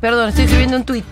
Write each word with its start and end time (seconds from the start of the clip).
perdón, 0.00 0.28
estoy 0.28 0.44
escribiendo 0.44 0.76
un 0.76 0.84
tuit. 0.84 1.04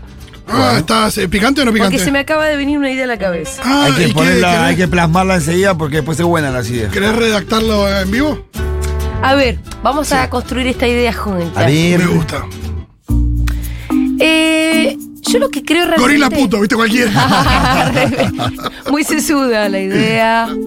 Ah, 0.48 0.75
¿estás 0.79 1.17
eh, 1.19 1.29
picante 1.29 1.62
o 1.62 1.64
no 1.64 1.72
picante? 1.72 1.92
Porque 1.92 2.04
se 2.04 2.11
me 2.11 2.19
acaba 2.19 2.46
de 2.46 2.56
venir 2.56 2.77
una 2.77 2.90
idea 2.90 3.04
a 3.04 3.06
la 3.06 3.19
cabeza. 3.19 3.62
Ah, 3.64 3.85
hay, 3.85 3.93
¿y 3.93 3.95
que 3.96 4.06
qué- 4.08 4.14
ponerla, 4.14 4.53
querés- 4.53 4.61
hay 4.64 4.77
que 4.77 4.88
plasmarla 4.88 5.35
enseguida 5.37 5.77
porque 5.79 5.96
después 5.96 6.16
se 6.16 6.24
buenan 6.24 6.53
las 6.53 6.69
ideas. 6.69 6.92
¿Querés 6.92 7.14
redactarlo 7.14 7.88
en 8.00 8.10
vivo? 8.10 8.46
A 9.22 9.34
ver, 9.34 9.58
vamos 9.82 10.12
a 10.12 10.29
construir 10.29 10.66
esta 10.66 10.87
idea 10.88 11.12
juntas. 11.12 11.57
A 11.57 11.66
ver. 11.66 11.98
Me 11.98 12.07
gusta. 12.07 12.45
Eh, 14.18 14.96
yo 15.23 15.39
lo 15.39 15.49
que 15.49 15.62
creo 15.62 15.87
realmente... 15.87 16.01
Gorila 16.03 16.30
puto, 16.30 16.61
¿viste? 16.61 16.75
Cualquiera. 16.77 17.11
Muy 18.91 19.05
sesuda 19.05 19.69
la 19.69 19.80
idea. 19.80 20.49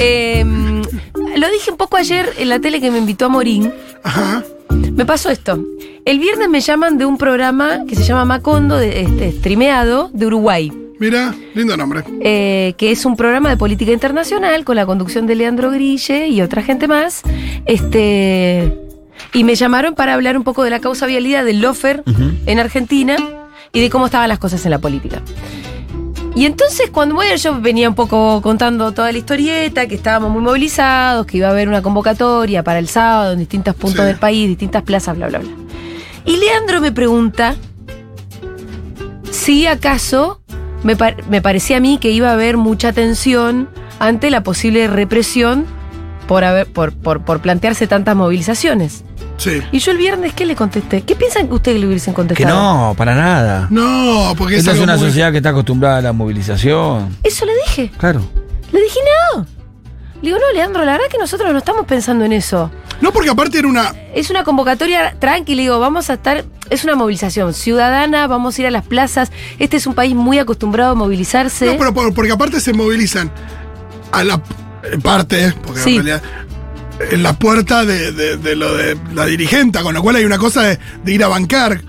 Eh, 0.00 0.44
lo 0.44 1.50
dije 1.50 1.70
un 1.70 1.76
poco 1.76 1.96
ayer 1.96 2.28
en 2.38 2.48
la 2.48 2.58
tele 2.58 2.80
que 2.80 2.90
me 2.90 2.98
invitó 2.98 3.26
a 3.26 3.28
Morín. 3.28 3.72
Ajá. 4.02 4.42
Me 4.94 5.04
pasó 5.04 5.30
esto. 5.30 5.58
El 6.04 6.18
viernes 6.18 6.48
me 6.48 6.60
llaman 6.60 6.98
de 6.98 7.04
un 7.04 7.18
programa 7.18 7.84
que 7.88 7.96
se 7.96 8.04
llama 8.04 8.24
Macondo, 8.24 8.76
de, 8.76 9.02
este, 9.02 9.32
streameado, 9.32 10.10
de 10.12 10.26
Uruguay. 10.26 10.72
Mira, 11.00 11.34
lindo 11.54 11.76
nombre. 11.76 12.04
eh, 12.20 12.74
que 12.78 12.92
es 12.92 13.04
un 13.04 13.16
programa 13.16 13.50
de 13.50 13.56
política 13.56 13.90
internacional 13.92 14.64
con 14.64 14.76
la 14.76 14.86
conducción 14.86 15.26
de 15.26 15.34
Leandro 15.34 15.70
Grille 15.72 16.28
y 16.28 16.40
otra 16.40 16.62
gente 16.62 16.86
más. 16.86 17.22
Este. 17.66 18.78
Y 19.32 19.42
me 19.44 19.56
llamaron 19.56 19.94
para 19.94 20.14
hablar 20.14 20.36
un 20.36 20.44
poco 20.44 20.62
de 20.62 20.70
la 20.70 20.80
causa 20.80 21.06
vialidad 21.06 21.44
del 21.44 21.60
lofer 21.60 22.02
en 22.46 22.58
Argentina 22.60 23.16
y 23.72 23.80
de 23.80 23.90
cómo 23.90 24.06
estaban 24.06 24.28
las 24.28 24.38
cosas 24.38 24.64
en 24.64 24.70
la 24.70 24.78
política. 24.78 25.22
Y 26.36 26.46
entonces 26.46 26.90
cuando 26.90 27.14
bueno, 27.14 27.36
yo 27.36 27.60
venía 27.60 27.88
un 27.88 27.94
poco 27.94 28.42
contando 28.42 28.90
toda 28.92 29.12
la 29.12 29.18
historieta, 29.18 29.86
que 29.86 29.94
estábamos 29.94 30.32
muy 30.32 30.42
movilizados, 30.42 31.26
que 31.26 31.36
iba 31.38 31.46
a 31.46 31.50
haber 31.50 31.68
una 31.68 31.80
convocatoria 31.80 32.64
para 32.64 32.80
el 32.80 32.88
sábado 32.88 33.32
en 33.34 33.38
distintos 33.38 33.74
puntos 33.76 34.00
Sí. 34.00 34.06
del 34.06 34.16
país, 34.16 34.48
distintas 34.48 34.82
plazas, 34.82 35.16
bla, 35.16 35.28
bla, 35.28 35.38
bla. 35.38 35.50
Y 36.24 36.36
Leandro 36.38 36.80
me 36.80 36.90
pregunta 36.90 37.54
si 39.30 39.66
acaso 39.66 40.40
me, 40.82 40.96
par- 40.96 41.24
me 41.28 41.40
parecía 41.40 41.76
a 41.76 41.80
mí 41.80 41.98
que 41.98 42.10
iba 42.10 42.30
a 42.30 42.32
haber 42.32 42.56
mucha 42.56 42.92
tensión 42.92 43.68
ante 44.00 44.30
la 44.30 44.42
posible 44.42 44.88
represión 44.88 45.64
por, 46.26 46.42
haber, 46.44 46.66
por, 46.66 46.92
por, 46.94 47.22
por 47.24 47.40
plantearse 47.40 47.86
tantas 47.86 48.16
movilizaciones. 48.16 49.04
Sí. 49.36 49.60
Y 49.72 49.78
yo 49.80 49.90
el 49.92 49.98
viernes, 49.98 50.32
¿qué 50.32 50.46
le 50.46 50.54
contesté? 50.54 51.02
¿Qué 51.02 51.16
piensan 51.16 51.48
que 51.48 51.54
ustedes 51.54 51.80
le 51.80 51.86
hubiesen 51.86 52.12
Que 52.12 52.16
contestado? 52.16 52.88
no, 52.88 52.94
para 52.94 53.14
nada. 53.14 53.66
No, 53.70 54.34
porque 54.38 54.56
Esta 54.56 54.72
es 54.72 54.80
una 54.80 54.96
muy- 54.96 55.06
sociedad 55.06 55.30
que 55.32 55.38
está 55.38 55.50
acostumbrada 55.50 55.98
a 55.98 56.02
la 56.02 56.12
movilización. 56.12 57.16
Eso 57.22 57.44
le 57.44 57.52
dije. 57.66 57.90
Claro. 57.98 58.20
Le 58.72 58.80
dije 58.80 58.98
no. 59.34 59.46
Le 60.22 60.28
digo, 60.30 60.38
no, 60.38 60.52
Leandro, 60.54 60.84
la 60.84 60.92
verdad 60.92 61.06
que 61.10 61.18
nosotros 61.18 61.52
no 61.52 61.58
estamos 61.58 61.84
pensando 61.84 62.24
en 62.24 62.32
eso. 62.32 62.70
No, 63.00 63.12
porque 63.12 63.28
aparte 63.28 63.58
era 63.58 63.68
una. 63.68 63.92
Es 64.14 64.30
una 64.30 64.42
convocatoria 64.44 65.14
tranquila, 65.18 65.60
digo, 65.62 65.78
vamos 65.80 66.08
a 66.08 66.14
estar, 66.14 66.44
es 66.70 66.84
una 66.84 66.94
movilización 66.94 67.52
ciudadana, 67.52 68.26
vamos 68.26 68.56
a 68.56 68.60
ir 68.62 68.66
a 68.68 68.70
las 68.70 68.86
plazas. 68.86 69.30
Este 69.58 69.76
es 69.76 69.86
un 69.86 69.94
país 69.94 70.14
muy 70.14 70.38
acostumbrado 70.38 70.92
a 70.92 70.94
movilizarse. 70.94 71.66
No, 71.66 71.76
pero 71.76 71.92
por- 71.92 72.14
porque 72.14 72.32
aparte 72.32 72.60
se 72.60 72.72
movilizan 72.72 73.30
a 74.12 74.24
la 74.24 74.40
parte, 75.02 75.52
porque 75.64 75.80
Sí. 75.80 75.96
en 75.96 76.04
realidad 76.06 76.22
en 77.10 77.22
la 77.22 77.32
puerta 77.38 77.84
de, 77.84 78.12
de- 78.12 78.56
lo 78.56 78.74
de 78.74 78.96
la 79.14 79.26
dirigente, 79.26 79.80
con 79.80 79.94
lo 79.94 80.02
cual 80.02 80.16
hay 80.16 80.24
una 80.24 80.38
cosa 80.38 80.62
de 80.62 80.78
ir 81.12 81.24
a 81.24 81.28
bancar. 81.28 81.80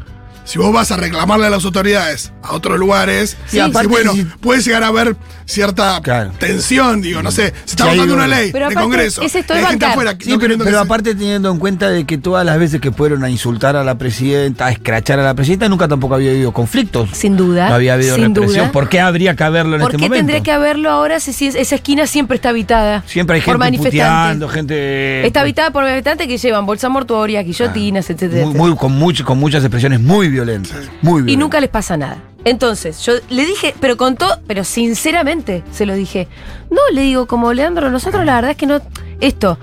Si 0.46 0.60
vos 0.60 0.72
vas 0.72 0.92
a 0.92 0.98
reclamarle 0.98 1.48
a 1.48 1.50
las 1.50 1.66
autoridades 1.66 2.32
a 2.44 2.54
otros 2.54 2.78
lugares, 2.80 3.36
Sí. 3.48 3.58
y 3.58 3.60
aparte 3.60 3.88
bueno, 3.88 4.14
si- 4.14 4.24
puede 4.24 4.62
llegar 4.62 4.84
a 4.84 4.88
haber 4.88 5.16
cierta 5.46 6.00
Claro. 6.02 6.32
tensión, 6.40 7.02
digo, 7.02 7.22
no 7.24 7.32
sé, 7.32 7.54
se 7.66 7.72
está 7.72 7.86
votando 7.86 8.14
una 8.14 8.26
una- 8.26 8.28
ley 8.40 8.52
Pero 8.52 8.68
de 8.68 8.74
aparte, 8.74 8.84
Congreso. 8.84 9.22
es 9.24 9.36
esto 9.36 9.54
afuera 9.54 10.16
Sí, 10.20 10.30
no 10.30 10.40
pero, 10.40 10.80
aparte 10.80 11.16
teniendo 11.16 11.52
en 11.52 11.58
cuenta 11.60 11.90
de 11.90 12.06
que 12.06 12.18
todas 12.18 12.46
las 12.46 12.58
veces 12.60 12.80
que 12.80 12.92
fueron 12.92 13.24
a 13.24 13.30
insultar 13.30 13.76
a 13.76 13.84
la 13.84 13.98
presidenta, 13.98 14.68
a 14.68 14.72
escrachar 14.72 15.20
a 15.20 15.24
la 15.24 15.34
presidenta, 15.34 15.68
nunca 15.68 15.88
tampoco 15.88 16.16
había 16.16 16.32
habido 16.32 16.52
conflictos. 16.54 17.10
Sin 17.14 17.36
duda. 17.38 17.70
No 17.70 17.76
había 17.76 17.94
habido 17.96 18.16
sin 18.16 18.26
represión. 18.36 18.66
duda. 18.66 18.72
¿Por 18.72 18.88
qué 18.90 19.00
habría 19.00 19.36
que 19.36 19.44
haberlo 19.44 19.76
en 19.76 19.82
¿Por 19.82 19.92
este 19.92 19.98
qué 19.98 20.10
momento? 20.10 20.20
tendría 20.20 20.44
que 20.44 20.52
haberlo 20.52 20.90
ahora 20.92 21.20
si, 21.20 21.34
si 21.34 21.48
es- 21.48 21.56
esa 21.56 21.76
esquina 21.76 22.06
siempre 22.08 22.36
está 22.36 22.50
habitada? 22.50 23.04
Siempre 23.08 23.38
hay 23.38 23.42
por 23.42 23.60
gente 23.62 23.78
puteando, 23.80 24.48
manifestantes. 24.48 24.52
gente... 24.52 25.28
Está 25.28 25.42
habitada 25.42 25.72
por 25.72 25.84
manifestantes 25.84 26.28
que 26.28 26.38
llevan 26.38 26.66
bolsas 26.68 26.90
mortuorias, 26.92 27.44
guillotinas, 27.46 28.10
etcétera. 28.10 28.42
muy, 28.44 28.50
etcétera. 28.52 28.64
muy- 28.70 28.76
con, 28.78 28.92
mucho- 28.94 29.26
con 29.26 29.38
muchas 29.40 29.64
expresiones 29.64 30.00
muy 30.00 30.28
violentas. 30.36 30.90
Muy 31.02 31.22
y 31.22 31.24
violentas. 31.24 31.40
nunca 31.40 31.60
les 31.60 31.70
pasa 31.70 31.98
nada. 31.98 32.18
Entonces, 32.44 33.04
yo 33.04 33.14
le 33.30 33.46
dije, 33.46 33.74
pero 33.80 33.98
con 33.98 34.16
todo, 34.16 34.40
pero 34.48 34.64
sinceramente 34.64 35.64
se 35.72 35.86
lo 35.86 35.96
dije. 35.96 36.28
No, 36.70 36.82
le 36.94 37.02
digo, 37.02 37.26
como 37.26 37.52
Leandro, 37.54 37.90
nosotros 37.90 38.24
la 38.24 38.36
verdad 38.36 38.52
es 38.52 38.58
que 38.58 38.68
no. 38.68 38.82
Esto 39.20 39.58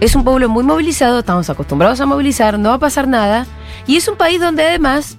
es 0.00 0.16
un 0.16 0.24
pueblo 0.24 0.48
muy 0.48 0.64
movilizado, 0.64 1.20
estamos 1.20 1.48
acostumbrados 1.48 2.00
a 2.00 2.06
movilizar, 2.06 2.58
no 2.58 2.70
va 2.70 2.74
a 2.76 2.78
pasar 2.80 3.06
nada. 3.06 3.46
Y 3.86 3.96
es 3.96 4.08
un 4.08 4.16
país 4.16 4.40
donde 4.40 4.64
además. 4.64 5.16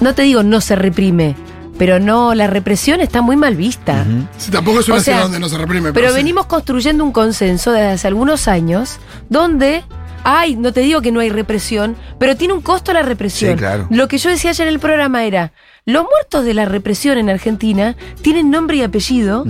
No 0.00 0.14
te 0.14 0.22
digo 0.22 0.42
no 0.42 0.60
se 0.60 0.76
reprime, 0.76 1.36
pero 1.78 2.00
no, 2.00 2.34
la 2.34 2.46
represión 2.46 3.00
está 3.00 3.20
muy 3.20 3.36
mal 3.36 3.54
vista. 3.54 4.04
Sí, 4.38 4.50
tampoco 4.50 4.80
es 4.80 4.88
una 4.88 4.96
O 4.96 5.00
sea, 5.00 5.14
ciudad 5.14 5.22
donde 5.24 5.40
no 5.40 5.48
se 5.48 5.58
reprime. 5.58 5.92
Pero 5.92 6.08
sí. 6.08 6.14
venimos 6.14 6.46
construyendo 6.46 7.04
un 7.04 7.12
consenso 7.12 7.70
desde 7.70 7.88
hace 7.88 8.08
algunos 8.08 8.48
años 8.48 8.98
donde 9.28 9.84
hay, 10.24 10.56
no 10.56 10.72
te 10.72 10.80
digo 10.80 11.00
que 11.02 11.12
no 11.12 11.20
hay 11.20 11.28
represión, 11.30 11.96
pero 12.18 12.36
tiene 12.36 12.54
un 12.54 12.60
costo 12.62 12.92
la 12.92 13.02
represión. 13.02 13.52
Sí, 13.52 13.56
claro. 13.58 13.86
Lo 13.90 14.08
que 14.08 14.18
yo 14.18 14.30
decía 14.30 14.50
ayer 14.50 14.66
en 14.66 14.72
el 14.74 14.80
programa 14.80 15.24
era, 15.24 15.52
los 15.86 16.04
muertos 16.04 16.44
de 16.44 16.54
la 16.54 16.64
represión 16.64 17.18
en 17.18 17.28
Argentina 17.30 17.94
tienen 18.22 18.50
nombre 18.50 18.78
y 18.78 18.82
apellido, 18.82 19.44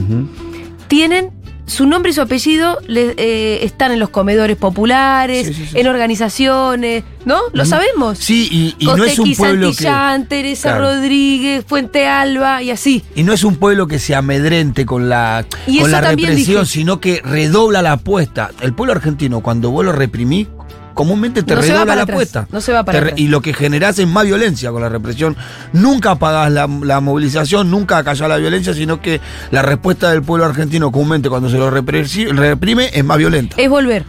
tienen 0.88 1.30
su 1.66 1.86
nombre 1.86 2.10
y 2.10 2.14
su 2.14 2.20
apellido 2.20 2.78
le- 2.88 3.14
eh, 3.16 3.64
están 3.64 3.90
en 3.90 3.98
los 3.98 4.10
comedores 4.10 4.54
populares, 4.58 5.46
Sí, 5.46 5.54
sí, 5.54 5.66
sí. 5.72 5.78
en 5.78 5.86
organizaciones, 5.86 7.04
¿no? 7.24 7.38
Lo 7.54 7.64
sabemos. 7.64 8.18
Sí, 8.18 8.48
y, 8.50 8.76
y 8.78 8.84
no 8.86 9.02
es 9.02 9.18
un 9.18 9.34
pueblo 9.34 9.68
que... 9.68 9.74
Santillán, 9.74 10.28
Teresa 10.28 10.68
Claro. 10.76 10.84
Rodríguez, 10.96 11.64
Fuente 11.66 12.06
Alba 12.06 12.62
y 12.62 12.70
así. 12.70 13.02
Y 13.14 13.22
no 13.22 13.32
es 13.32 13.44
un 13.44 13.56
pueblo 13.56 13.86
que 13.86 13.98
se 13.98 14.14
amedrente 14.14 14.84
con 14.84 15.08
la, 15.08 15.46
Y 15.66 15.78
con 15.80 15.90
la 15.90 16.02
represión, 16.02 16.62
dije. 16.64 16.66
sino 16.72 17.00
que 17.00 17.22
redobla 17.24 17.80
la 17.80 17.92
apuesta. 17.92 18.50
El 18.60 18.74
pueblo 18.74 18.92
argentino, 18.92 19.40
cuando 19.40 19.70
vos 19.70 19.86
lo 19.86 19.92
reprimís, 19.92 20.48
comúnmente 20.94 21.42
te 21.42 21.54
No 21.54 21.60
redobla 21.60 21.84
la 21.96 22.02
atrás, 22.02 22.14
apuesta. 22.14 22.46
no 22.50 22.60
se 22.60 22.72
va 22.72 22.84
para 22.84 22.98
atrás. 22.98 23.14
Y 23.16 23.28
lo 23.28 23.40
que 23.42 23.52
generás 23.52 23.98
es 23.98 24.06
más 24.06 24.24
violencia 24.24 24.70
con 24.70 24.80
la 24.80 24.88
represión. 24.88 25.36
Nunca 25.72 26.12
apagás 26.12 26.50
la, 26.52 26.66
la 26.82 27.00
movilización, 27.00 27.70
nunca 27.70 27.98
acallás 27.98 28.28
la 28.28 28.36
violencia, 28.38 28.72
sino 28.74 29.00
que 29.02 29.20
la 29.50 29.62
respuesta 29.62 30.10
del 30.10 30.22
pueblo 30.22 30.44
argentino 30.46 30.90
comúnmente 30.92 31.28
cuando 31.28 31.50
se 31.50 31.58
lo 31.58 31.70
reprime 31.70 32.90
es 32.92 33.04
más 33.04 33.18
violenta. 33.18 33.56
Es 33.60 33.68
volver. 33.68 34.04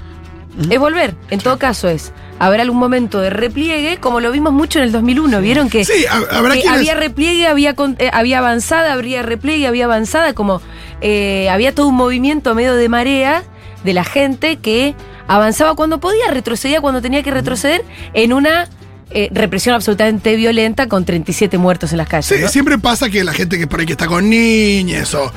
Es 0.69 0.79
volver. 0.79 1.15
En 1.29 1.39
todo 1.39 1.57
caso 1.59 1.89
es. 1.89 2.13
Habrá 2.39 2.63
algún 2.63 2.79
momento 2.79 3.19
de 3.19 3.29
repliegue, 3.29 3.97
como 3.97 4.19
lo 4.19 4.31
vimos 4.31 4.51
mucho 4.53 4.79
en 4.79 4.85
el 4.85 4.91
2001. 4.91 5.39
¿Vieron 5.41 5.69
que, 5.69 5.83
Sí, 5.85 6.05
ha- 6.09 6.37
habrá 6.37 6.53
que 6.55 6.67
había 6.67 6.93
repliegue, 6.95 7.47
había, 7.47 7.75
con- 7.75 7.95
eh, 7.99 8.09
había 8.13 8.39
avanzada, 8.39 8.93
habría 8.93 9.21
repliegue, 9.23 9.67
había 9.67 9.85
avanzada? 9.85 10.33
Como 10.33 10.61
eh, 11.01 11.49
había 11.49 11.73
todo 11.73 11.87
un 11.87 11.95
movimiento 11.95 12.53
medio 12.55 12.73
de 12.75 12.89
marea 12.89 13.43
de 13.83 13.93
la 13.93 14.03
gente 14.03 14.57
que 14.57 14.95
avanzaba 15.27 15.75
cuando 15.75 15.99
podía, 15.99 16.29
retrocedía 16.31 16.81
cuando 16.81 17.01
tenía 17.01 17.23
que 17.23 17.31
retroceder 17.31 17.83
en 18.13 18.33
una 18.33 18.67
eh, 19.11 19.29
represión 19.31 19.75
absolutamente 19.75 20.35
violenta 20.35 20.87
con 20.87 21.05
37 21.05 21.57
muertos 21.57 21.91
en 21.91 21.97
las 21.99 22.07
calles. 22.07 22.25
Sí, 22.25 22.35
¿no? 22.41 22.47
siempre 22.49 22.77
pasa 22.79 23.09
que 23.09 23.23
la 23.23 23.33
gente 23.33 23.57
que 23.57 23.67
por 23.67 23.79
ahí 23.79 23.85
que 23.85 23.93
está 23.93 24.07
con 24.07 24.29
niñas 24.29 25.13
o 25.13 25.31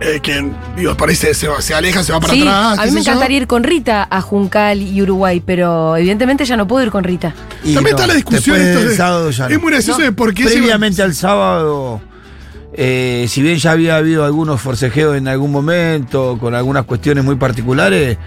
eh, 0.00 0.20
que 0.22 0.44
digo, 0.76 0.94
por 0.96 1.08
ahí 1.08 1.14
se, 1.16 1.32
se- 1.34 1.48
se 1.60 1.74
aleja, 1.74 2.04
se 2.04 2.12
va 2.12 2.20
para 2.20 2.34
Sí, 2.34 2.40
atrás. 2.42 2.78
a 2.78 2.84
mí 2.84 2.90
me 2.92 3.00
encantaría 3.00 3.38
ir 3.38 3.46
con 3.46 3.64
Rita 3.64 4.06
a 4.10 4.20
Juncal 4.20 4.82
y 4.82 5.00
Uruguay, 5.02 5.42
pero 5.44 5.96
evidentemente 5.96 6.44
ya 6.44 6.56
no 6.56 6.66
puedo 6.68 6.84
ir 6.84 6.90
con 6.90 7.02
Rita. 7.02 7.34
Y 7.64 7.74
También 7.74 7.96
no, 7.96 8.02
está 8.02 8.06
la 8.06 8.14
discusión 8.14 8.60
esto 8.60 8.80
del 8.80 8.88
de- 8.90 8.96
sábado 8.96 9.30
ya 9.30 9.46
es 9.46 9.52
no. 9.52 9.60
muy 9.60 9.72
gracioso 9.72 10.00
No. 10.00 10.04
de 10.06 10.12
por 10.12 10.34
qué 10.34 10.44
se- 10.44 10.50
Previamente 10.58 11.02
al 11.02 11.14
sábado, 11.14 12.00
eh, 12.74 13.26
si 13.28 13.40
bien 13.42 13.56
ya 13.56 13.70
había 13.72 13.96
habido 13.96 14.24
algunos 14.24 14.60
forcejeos 14.60 15.16
en 15.16 15.28
algún 15.28 15.50
momento, 15.50 16.36
con 16.40 16.54
algunas 16.54 16.84
cuestiones 16.84 17.24
muy 17.24 17.36
particulares, 17.36 18.18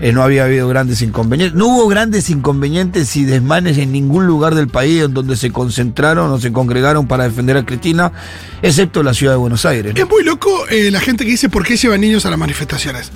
eh, 0.00 0.12
no 0.12 0.22
había 0.22 0.44
habido 0.44 0.68
grandes 0.68 1.02
inconvenientes. 1.02 1.56
No 1.56 1.66
hubo 1.66 1.88
grandes 1.88 2.30
inconvenientes 2.30 3.14
y 3.16 3.24
desmanes 3.24 3.78
en 3.78 3.92
ningún 3.92 4.26
lugar 4.26 4.54
del 4.54 4.68
país 4.68 5.02
en 5.02 5.14
donde 5.14 5.36
se 5.36 5.50
concentraron 5.50 6.30
o 6.30 6.40
se 6.40 6.52
congregaron 6.52 7.06
para 7.06 7.24
defender 7.24 7.56
a 7.56 7.66
Cristina, 7.66 8.12
excepto 8.62 9.02
la 9.02 9.14
ciudad 9.14 9.34
de 9.34 9.38
Buenos 9.38 9.66
Aires. 9.66 9.94
¿no? 9.94 10.02
Es 10.02 10.08
muy 10.08 10.24
loco 10.24 10.66
eh, 10.68 10.90
la 10.90 11.00
gente 11.00 11.24
que 11.24 11.32
dice 11.32 11.48
por 11.48 11.64
qué 11.64 11.76
llevan 11.76 12.00
niños 12.00 12.24
a 12.26 12.30
las 12.30 12.38
manifestaciones. 12.38 13.12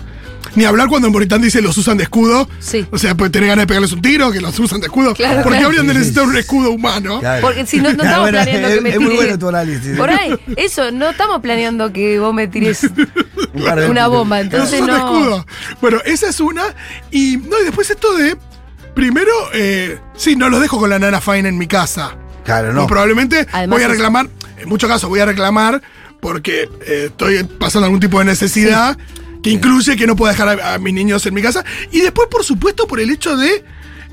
Ni 0.56 0.64
hablar 0.64 0.88
cuando 0.88 1.10
Moritán 1.10 1.42
dice 1.42 1.60
los 1.60 1.76
usan 1.78 1.96
de 1.96 2.04
escudo. 2.04 2.48
Sí. 2.60 2.86
O 2.92 2.98
sea, 2.98 3.16
puede 3.16 3.30
tener 3.30 3.48
ganas 3.48 3.64
de 3.64 3.66
pegarles 3.66 3.92
un 3.92 4.00
tiro, 4.00 4.30
que 4.30 4.40
los 4.40 4.56
usan 4.60 4.80
de 4.80 4.86
escudo. 4.86 5.14
Claro, 5.14 5.42
¿Por 5.42 5.52
qué 5.52 5.58
claro. 5.58 5.66
habrían 5.66 5.86
de 5.88 5.94
necesitar 5.94 6.24
un 6.26 6.36
escudo 6.36 6.70
humano? 6.70 7.18
Claro. 7.18 7.42
Porque 7.42 7.66
si 7.66 7.78
no, 7.78 7.92
no 7.92 8.02
estamos 8.04 8.30
bueno, 8.30 8.38
planeando 8.38 8.68
es, 8.68 8.74
que 8.74 8.80
me 8.80 8.90
es 8.90 9.00
muy 9.00 9.14
bueno 9.16 9.38
tu 9.38 9.48
análisis. 9.48 9.96
Por 9.96 10.10
ahí, 10.10 10.34
eso, 10.56 10.92
no 10.92 11.10
estamos 11.10 11.40
planeando 11.40 11.92
que 11.92 12.20
vos 12.20 12.32
me 12.32 12.46
tires 12.46 12.82
Una 13.54 14.06
bomba, 14.08 14.40
entonces 14.40 14.80
no. 14.80 14.96
escudo. 14.96 15.46
Bueno, 15.80 15.98
esa 16.04 16.28
es 16.28 16.40
una. 16.40 16.62
Y, 17.10 17.36
no, 17.36 17.60
y 17.60 17.64
después 17.64 17.88
esto 17.90 18.14
de. 18.16 18.36
Primero, 18.94 19.32
eh, 19.52 19.98
sí, 20.16 20.36
no 20.36 20.48
los 20.48 20.60
dejo 20.60 20.78
con 20.78 20.88
la 20.90 20.98
nana 20.98 21.20
fine 21.20 21.48
en 21.48 21.58
mi 21.58 21.66
casa. 21.66 22.16
Claro, 22.44 22.72
No, 22.72 22.82
no. 22.82 22.86
probablemente 22.86 23.46
Además 23.52 23.76
voy 23.78 23.82
a 23.84 23.88
reclamar, 23.88 24.28
en 24.58 24.68
muchos 24.68 24.88
casos 24.88 25.08
voy 25.08 25.18
a 25.20 25.26
reclamar 25.26 25.82
porque 26.20 26.68
eh, 26.86 27.04
estoy 27.06 27.42
pasando 27.44 27.86
algún 27.86 28.00
tipo 28.00 28.18
de 28.18 28.26
necesidad 28.26 28.96
que 29.42 29.50
incluye 29.50 29.96
que 29.96 30.06
no 30.06 30.14
puedo 30.14 30.30
dejar 30.30 30.60
a, 30.60 30.74
a 30.74 30.78
mis 30.78 30.94
niños 30.94 31.26
en 31.26 31.34
mi 31.34 31.42
casa. 31.42 31.64
Y 31.90 32.00
después, 32.00 32.28
por 32.30 32.44
supuesto, 32.44 32.86
por 32.86 33.00
el 33.00 33.10
hecho 33.10 33.36
de... 33.36 33.64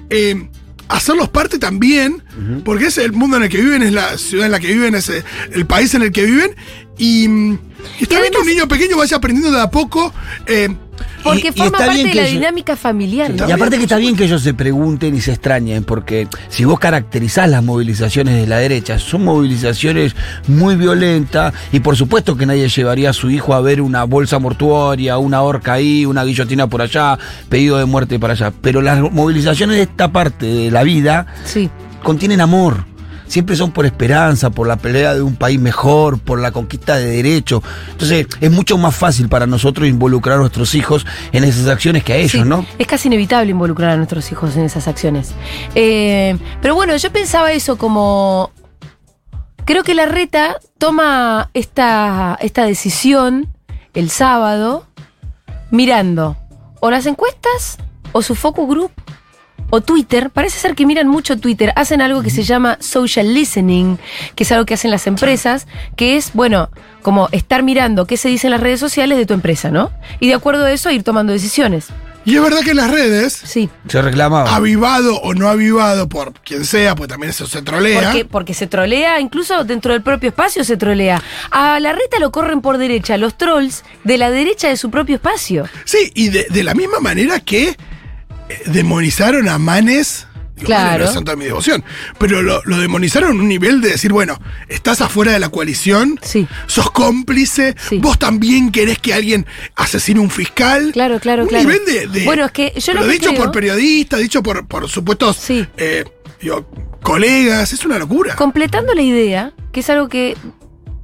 eh, 0.10 0.50
hacerlos 0.90 1.30
parte 1.30 1.58
también, 1.58 2.22
porque 2.66 2.88
es 2.88 2.98
el 2.98 3.14
mundo 3.14 3.38
en 3.38 3.44
el 3.44 3.50
que 3.50 3.62
viven, 3.62 3.82
es 3.82 3.94
la 3.94 4.18
ciudad 4.18 4.48
en 4.48 4.52
la 4.52 4.60
que 4.60 4.68
viven, 4.74 4.94
es 4.94 5.10
el 5.54 5.66
país 5.66 5.94
en 5.94 6.02
el 6.02 6.12
que 6.12 6.26
viven, 6.26 6.54
y, 7.02 7.28
mm, 7.28 7.60
y 8.00 8.04
está 8.04 8.20
bien 8.20 8.32
que 8.32 8.38
un 8.40 8.48
niño 8.48 8.68
pequeño 8.68 8.96
vaya 8.98 9.18
aprendiendo 9.18 9.52
de 9.52 9.62
a 9.62 9.70
poco. 9.70 10.14
eh, 10.46 10.70
Porque 11.24 11.48
Y- 11.48 11.50
y 11.50 11.52
forma 11.52 11.66
está 11.66 11.78
parte 11.80 11.94
bien 11.96 12.06
de 12.08 12.12
que 12.14 12.22
la 12.22 12.28
dinámica 12.28 12.76
familiar, 12.76 13.32
¿no? 13.32 13.48
Y 13.50 13.52
aparte 13.52 13.78
que 13.78 13.84
está 13.84 13.98
bien 13.98 14.16
que 14.16 14.26
ellos 14.26 14.42
se 14.44 14.54
pregunten 14.54 15.16
y 15.16 15.22
se 15.22 15.32
extrañen, 15.32 15.84
porque 15.84 16.28
si 16.50 16.64
vos 16.66 16.80
caracterizás 16.80 17.50
las 17.50 17.64
movilizaciones 17.64 18.36
de 18.36 18.46
la 18.46 18.58
derecha, 18.60 19.00
son 19.00 19.26
movilizaciones 19.26 20.16
muy 20.48 20.76
violentas 20.76 21.54
y 21.72 21.80
por 21.80 21.96
supuesto 21.96 22.38
que 22.38 22.46
nadie 22.46 22.70
llevaría 22.70 23.10
a 23.12 23.14
su 23.14 23.32
hijo 23.32 23.54
a 23.56 23.62
ver 23.62 23.82
una 23.82 24.04
bolsa 24.04 24.38
mortuoria, 24.38 25.18
una 25.18 25.42
horca 25.42 25.74
ahí, 25.74 26.06
una 26.06 26.24
guillotina 26.24 26.68
por 26.68 26.82
allá, 26.84 27.18
pedido 27.50 27.78
de 27.80 27.86
muerte 27.86 28.20
para 28.20 28.34
allá. 28.34 28.52
Pero 28.62 28.82
las 28.84 29.00
movilizaciones 29.12 29.78
de 29.78 29.84
esta 29.84 30.12
parte 30.12 30.46
de 30.46 30.70
la 30.72 30.84
vida 30.84 31.26
Sí. 31.46 31.70
contienen 32.04 32.42
amor. 32.42 32.86
Siempre 33.32 33.56
son 33.56 33.72
por 33.72 33.86
esperanza, 33.86 34.50
por 34.50 34.68
la 34.68 34.76
pelea 34.76 35.14
de 35.14 35.22
un 35.22 35.38
país 35.38 35.58
mejor, 35.58 36.20
por 36.20 36.38
la 36.38 36.52
conquista 36.52 36.98
de 36.98 37.06
derechos. 37.06 37.64
Entonces, 37.90 38.28
es 38.42 38.52
mucho 38.52 38.78
más 38.78 38.94
fácil 38.94 39.30
para 39.30 39.48
nosotros 39.48 39.88
involucrar 39.88 40.36
a 40.36 40.40
nuestros 40.42 40.76
hijos 40.76 41.06
en 41.32 41.46
esas 41.46 41.70
acciones 41.70 42.04
que 42.04 42.12
a 42.12 42.18
ellos, 42.18 42.32
Sí, 42.32 42.44
¿no? 42.44 42.66
Es 42.78 42.88
casi 42.88 43.08
inevitable 43.08 43.50
involucrar 43.50 43.92
a 43.92 43.96
nuestros 43.96 44.30
hijos 44.34 44.58
en 44.58 44.66
esas 44.66 44.86
acciones. 44.90 45.32
Eh, 45.76 46.38
pero 46.62 46.76
bueno, 46.76 46.94
yo 46.98 47.10
pensaba 47.14 47.54
eso 47.54 47.78
como. 47.78 48.52
Creo 49.64 49.84
que 49.84 49.94
la 49.94 50.08
reta 50.08 50.58
toma 50.78 51.52
esta, 51.54 52.38
esta 52.42 52.66
decisión 52.66 53.48
el 53.94 54.10
sábado 54.10 54.86
mirando 55.70 56.36
o 56.82 56.92
las 56.92 57.06
encuestas 57.06 57.78
o 58.12 58.22
su 58.24 58.36
focus 58.36 58.68
group 58.68 58.92
o 59.70 59.82
Twitter. 59.82 60.30
Parece 60.30 60.60
ser 60.60 60.76
que 60.76 60.86
miran 60.86 61.08
mucho 61.08 61.38
Twitter. 61.40 61.72
Hacen 61.76 62.02
algo 62.02 62.22
que 62.24 62.30
se 62.30 62.44
llama 62.44 62.78
social 62.82 63.34
listening, 63.34 63.98
que 64.36 64.44
es 64.44 64.52
algo 64.52 64.66
que 64.66 64.74
hacen 64.74 64.92
las 64.92 65.08
empresas, 65.08 65.68
que 65.96 66.18
es, 66.18 66.32
bueno, 66.34 66.70
como 67.02 67.30
estar 67.32 67.64
mirando 67.64 68.06
qué 68.08 68.18
se 68.18 68.30
dice 68.30 68.48
en 68.48 68.52
las 68.52 68.62
redes 68.62 68.80
sociales 68.80 69.18
de 69.18 69.26
tu 69.26 69.34
empresa, 69.34 69.72
¿no? 69.72 69.92
Y 70.20 70.28
de 70.28 70.34
acuerdo 70.34 70.66
a 70.66 70.72
eso 70.72 70.92
ir 70.92 71.04
tomando 71.04 71.32
decisiones. 71.34 71.88
y 72.24 72.36
es 72.36 72.42
verdad 72.44 72.60
que 72.62 72.70
en 72.72 72.78
las 72.78 72.92
redes, 72.92 73.34
Sí. 73.46 73.68
Se 73.88 74.00
reclamaba. 74.00 74.56
avivado 74.56 75.16
o 75.22 75.34
no 75.34 75.48
avivado 75.48 76.08
por 76.08 76.34
quien 76.34 76.66
sea, 76.66 76.94
pues 76.96 77.10
también 77.10 77.32
eso 77.32 77.48
se 77.48 77.64
trolea. 77.64 78.02
Porque, 78.04 78.26
porque 78.26 78.54
se 78.54 78.68
trolea, 78.68 79.20
incluso 79.20 79.64
dentro 79.64 79.94
del 79.94 80.04
propio 80.04 80.30
espacio 80.30 80.64
se 80.64 80.78
trolea. 80.78 81.24
A 81.50 81.80
la 81.80 81.94
reta 81.94 82.20
lo 82.20 82.32
corren 82.32 82.62
por 82.62 82.78
derecha, 82.78 83.18
los 83.18 83.36
trolls 83.40 83.84
de 84.04 84.20
la 84.20 84.30
derecha 84.30 84.68
de 84.68 84.78
su 84.78 84.92
propio 84.92 85.16
espacio. 85.16 85.68
Sí, 85.86 86.12
y 86.14 86.30
de, 86.30 86.46
de 86.52 86.64
la 86.64 86.76
misma 86.76 87.00
manera 87.00 87.40
que 87.40 87.76
demonizaron 88.66 89.48
a 89.50 89.58
Manes. 89.58 90.28
digo, 90.56 90.66
Claro. 90.68 91.06
No 91.14 91.32
es 91.32 91.38
mi 91.38 91.46
devoción. 91.46 91.84
Pero 92.20 92.42
lo, 92.44 92.62
lo 92.66 92.78
demonizaron 92.78 93.32
a 93.32 93.34
un 93.42 93.48
nivel 93.48 93.82
de 93.82 93.90
decir, 93.90 94.12
bueno, 94.14 94.40
estás 94.68 95.02
afuera 95.02 95.32
de 95.32 95.40
la 95.40 95.50
coalición, 95.50 96.20
Sí. 96.22 96.48
sos 96.68 96.92
cómplice, 96.92 97.76
Sí. 97.90 97.98
vos 98.00 98.20
también 98.20 98.72
querés 98.72 99.00
que 99.00 99.14
alguien 99.14 99.46
asesine 99.76 100.20
un 100.20 100.30
fiscal. 100.30 100.92
Claro, 100.94 101.20
claro, 101.20 101.44
un 101.44 101.50
claro. 101.50 101.68
nivel 101.68 101.86
de, 101.86 102.08
de- 102.08 102.26
Bueno, 102.26 102.46
es 102.46 102.52
que 102.52 102.74
yo 102.80 102.94
lo 102.94 103.02
que 103.02 103.08
dicho 103.10 103.30
creo- 103.32 103.42
por 103.44 103.52
periodistas, 103.52 104.20
dicho 104.20 104.44
por, 104.44 104.68
por 104.68 104.88
supuestos 104.88 105.38
Sí. 105.38 105.66
eh, 105.78 106.06
digo, 106.40 106.70
colegas, 107.02 107.74
es 107.74 107.84
una 107.86 107.98
locura. 107.98 108.36
Completando 108.36 108.94
la 108.94 109.02
idea, 109.02 109.54
que 109.72 109.80
es 109.80 109.90
algo 109.90 110.10
que 110.10 110.38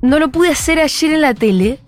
no 0.03 0.19
lo 0.19 0.29
pude 0.31 0.49
hacer 0.49 0.79
ayer 0.79 1.13
en 1.13 1.21
la 1.21 1.33
tele, 1.33 1.79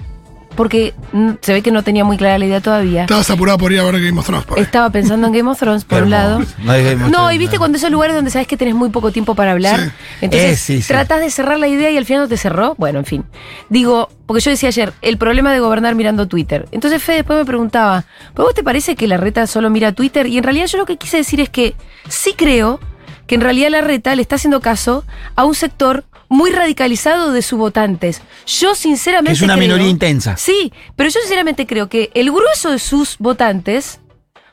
porque 0.60 0.94
mm, 1.14 1.30
se 1.40 1.54
ve 1.54 1.62
que 1.62 1.72
no 1.72 1.84
tenía 1.84 2.04
muy 2.04 2.18
clara 2.18 2.38
la 2.38 2.46
idea 2.46 2.60
todavía. 2.60 3.04
Estabas 3.04 3.30
apurado 3.30 3.58
por 3.58 3.72
ir 3.72 3.80
a 3.80 3.84
ver 3.86 3.94
Game 4.04 4.20
of 4.20 4.26
Thrones. 4.26 4.46
por 4.46 4.58
ahí. 4.58 4.64
Estaba 4.66 4.90
pensando 4.90 5.26
en 5.28 5.32
Game 5.32 5.50
of 5.50 5.58
Thrones, 5.58 5.86
por 5.86 6.04
un 6.04 6.10
lado. 6.10 6.40
No 6.62 6.72
hay 6.74 6.84
Game 6.84 6.96
of 7.06 7.10
No, 7.12 7.18
Thrones, 7.20 7.36
y 7.36 7.38
viste 7.38 7.58
cuando 7.58 7.78
esos 7.78 7.90
lugares 7.90 8.14
donde 8.14 8.30
sabes 8.30 8.46
que 8.46 8.58
tenés 8.58 8.76
muy 8.76 8.90
poco 8.90 9.14
tiempo 9.14 9.36
para 9.36 9.54
hablar, 9.54 9.80
Sí. 9.80 9.92
entonces 10.20 10.52
Eh, 10.52 10.56
sí, 10.58 10.82
sí. 10.82 10.88
tratas 10.90 11.22
de 11.22 11.30
cerrar 11.32 11.60
la 11.60 11.70
idea 11.70 11.90
y 11.92 11.96
al 11.96 12.04
final 12.04 12.24
no 12.24 12.28
te 12.28 12.36
cerró. 12.36 12.76
Bueno, 12.78 13.00
en 13.00 13.06
fin. 13.06 13.24
Digo, 13.70 14.10
porque 14.26 14.42
yo 14.42 14.52
decía 14.52 14.68
ayer, 14.68 14.92
el 15.02 15.18
problema 15.18 15.54
de 15.54 15.62
gobernar 15.62 15.96
mirando 15.96 16.28
Twitter. 16.28 16.68
Entonces 16.74 17.02
Fede 17.02 17.16
después 17.20 17.40
me 17.40 17.46
preguntaba, 17.46 18.04
¿pero 18.36 18.44
vos 18.46 18.54
te 18.54 18.62
parece 18.64 18.98
que 18.98 19.08
la 19.08 19.16
reta 19.16 19.48
solo 19.48 19.70
mira 19.70 19.94
Twitter? 19.94 20.28
Y 20.28 20.38
en 20.40 20.44
realidad 20.44 20.66
yo 20.66 20.78
lo 20.78 20.86
que 20.86 20.98
quise 20.98 21.16
decir 21.16 21.40
es 21.40 21.48
que 21.50 21.74
sí 22.10 22.34
creo 22.36 22.82
que 23.30 23.36
en 23.36 23.42
realidad 23.42 23.70
la 23.70 23.81
reta 23.81 24.14
le 24.16 24.24
está 24.24 24.36
haciendo 24.36 24.60
caso 24.60 25.06
a 25.36 25.46
un 25.46 25.54
sector 25.56 26.04
muy 26.28 26.50
radicalizado 26.52 27.31
de 27.31 27.42
sus 27.44 27.58
votantes. 27.60 28.22
Yo 28.48 28.74
sinceramente 28.76 29.30
Que 29.31 29.36
es 29.38 29.42
una 29.44 29.54
creo- 29.54 29.68
minoría 29.68 29.88
intensa. 29.88 30.36
Sí, 30.36 30.74
pero 30.96 31.10
yo 31.12 31.20
sinceramente 31.22 31.66
creo 31.68 31.88
que 31.90 32.10
el 32.16 32.31
grueso 32.31 32.72
de 32.72 32.80
sus 32.80 33.18
votantes 33.20 34.00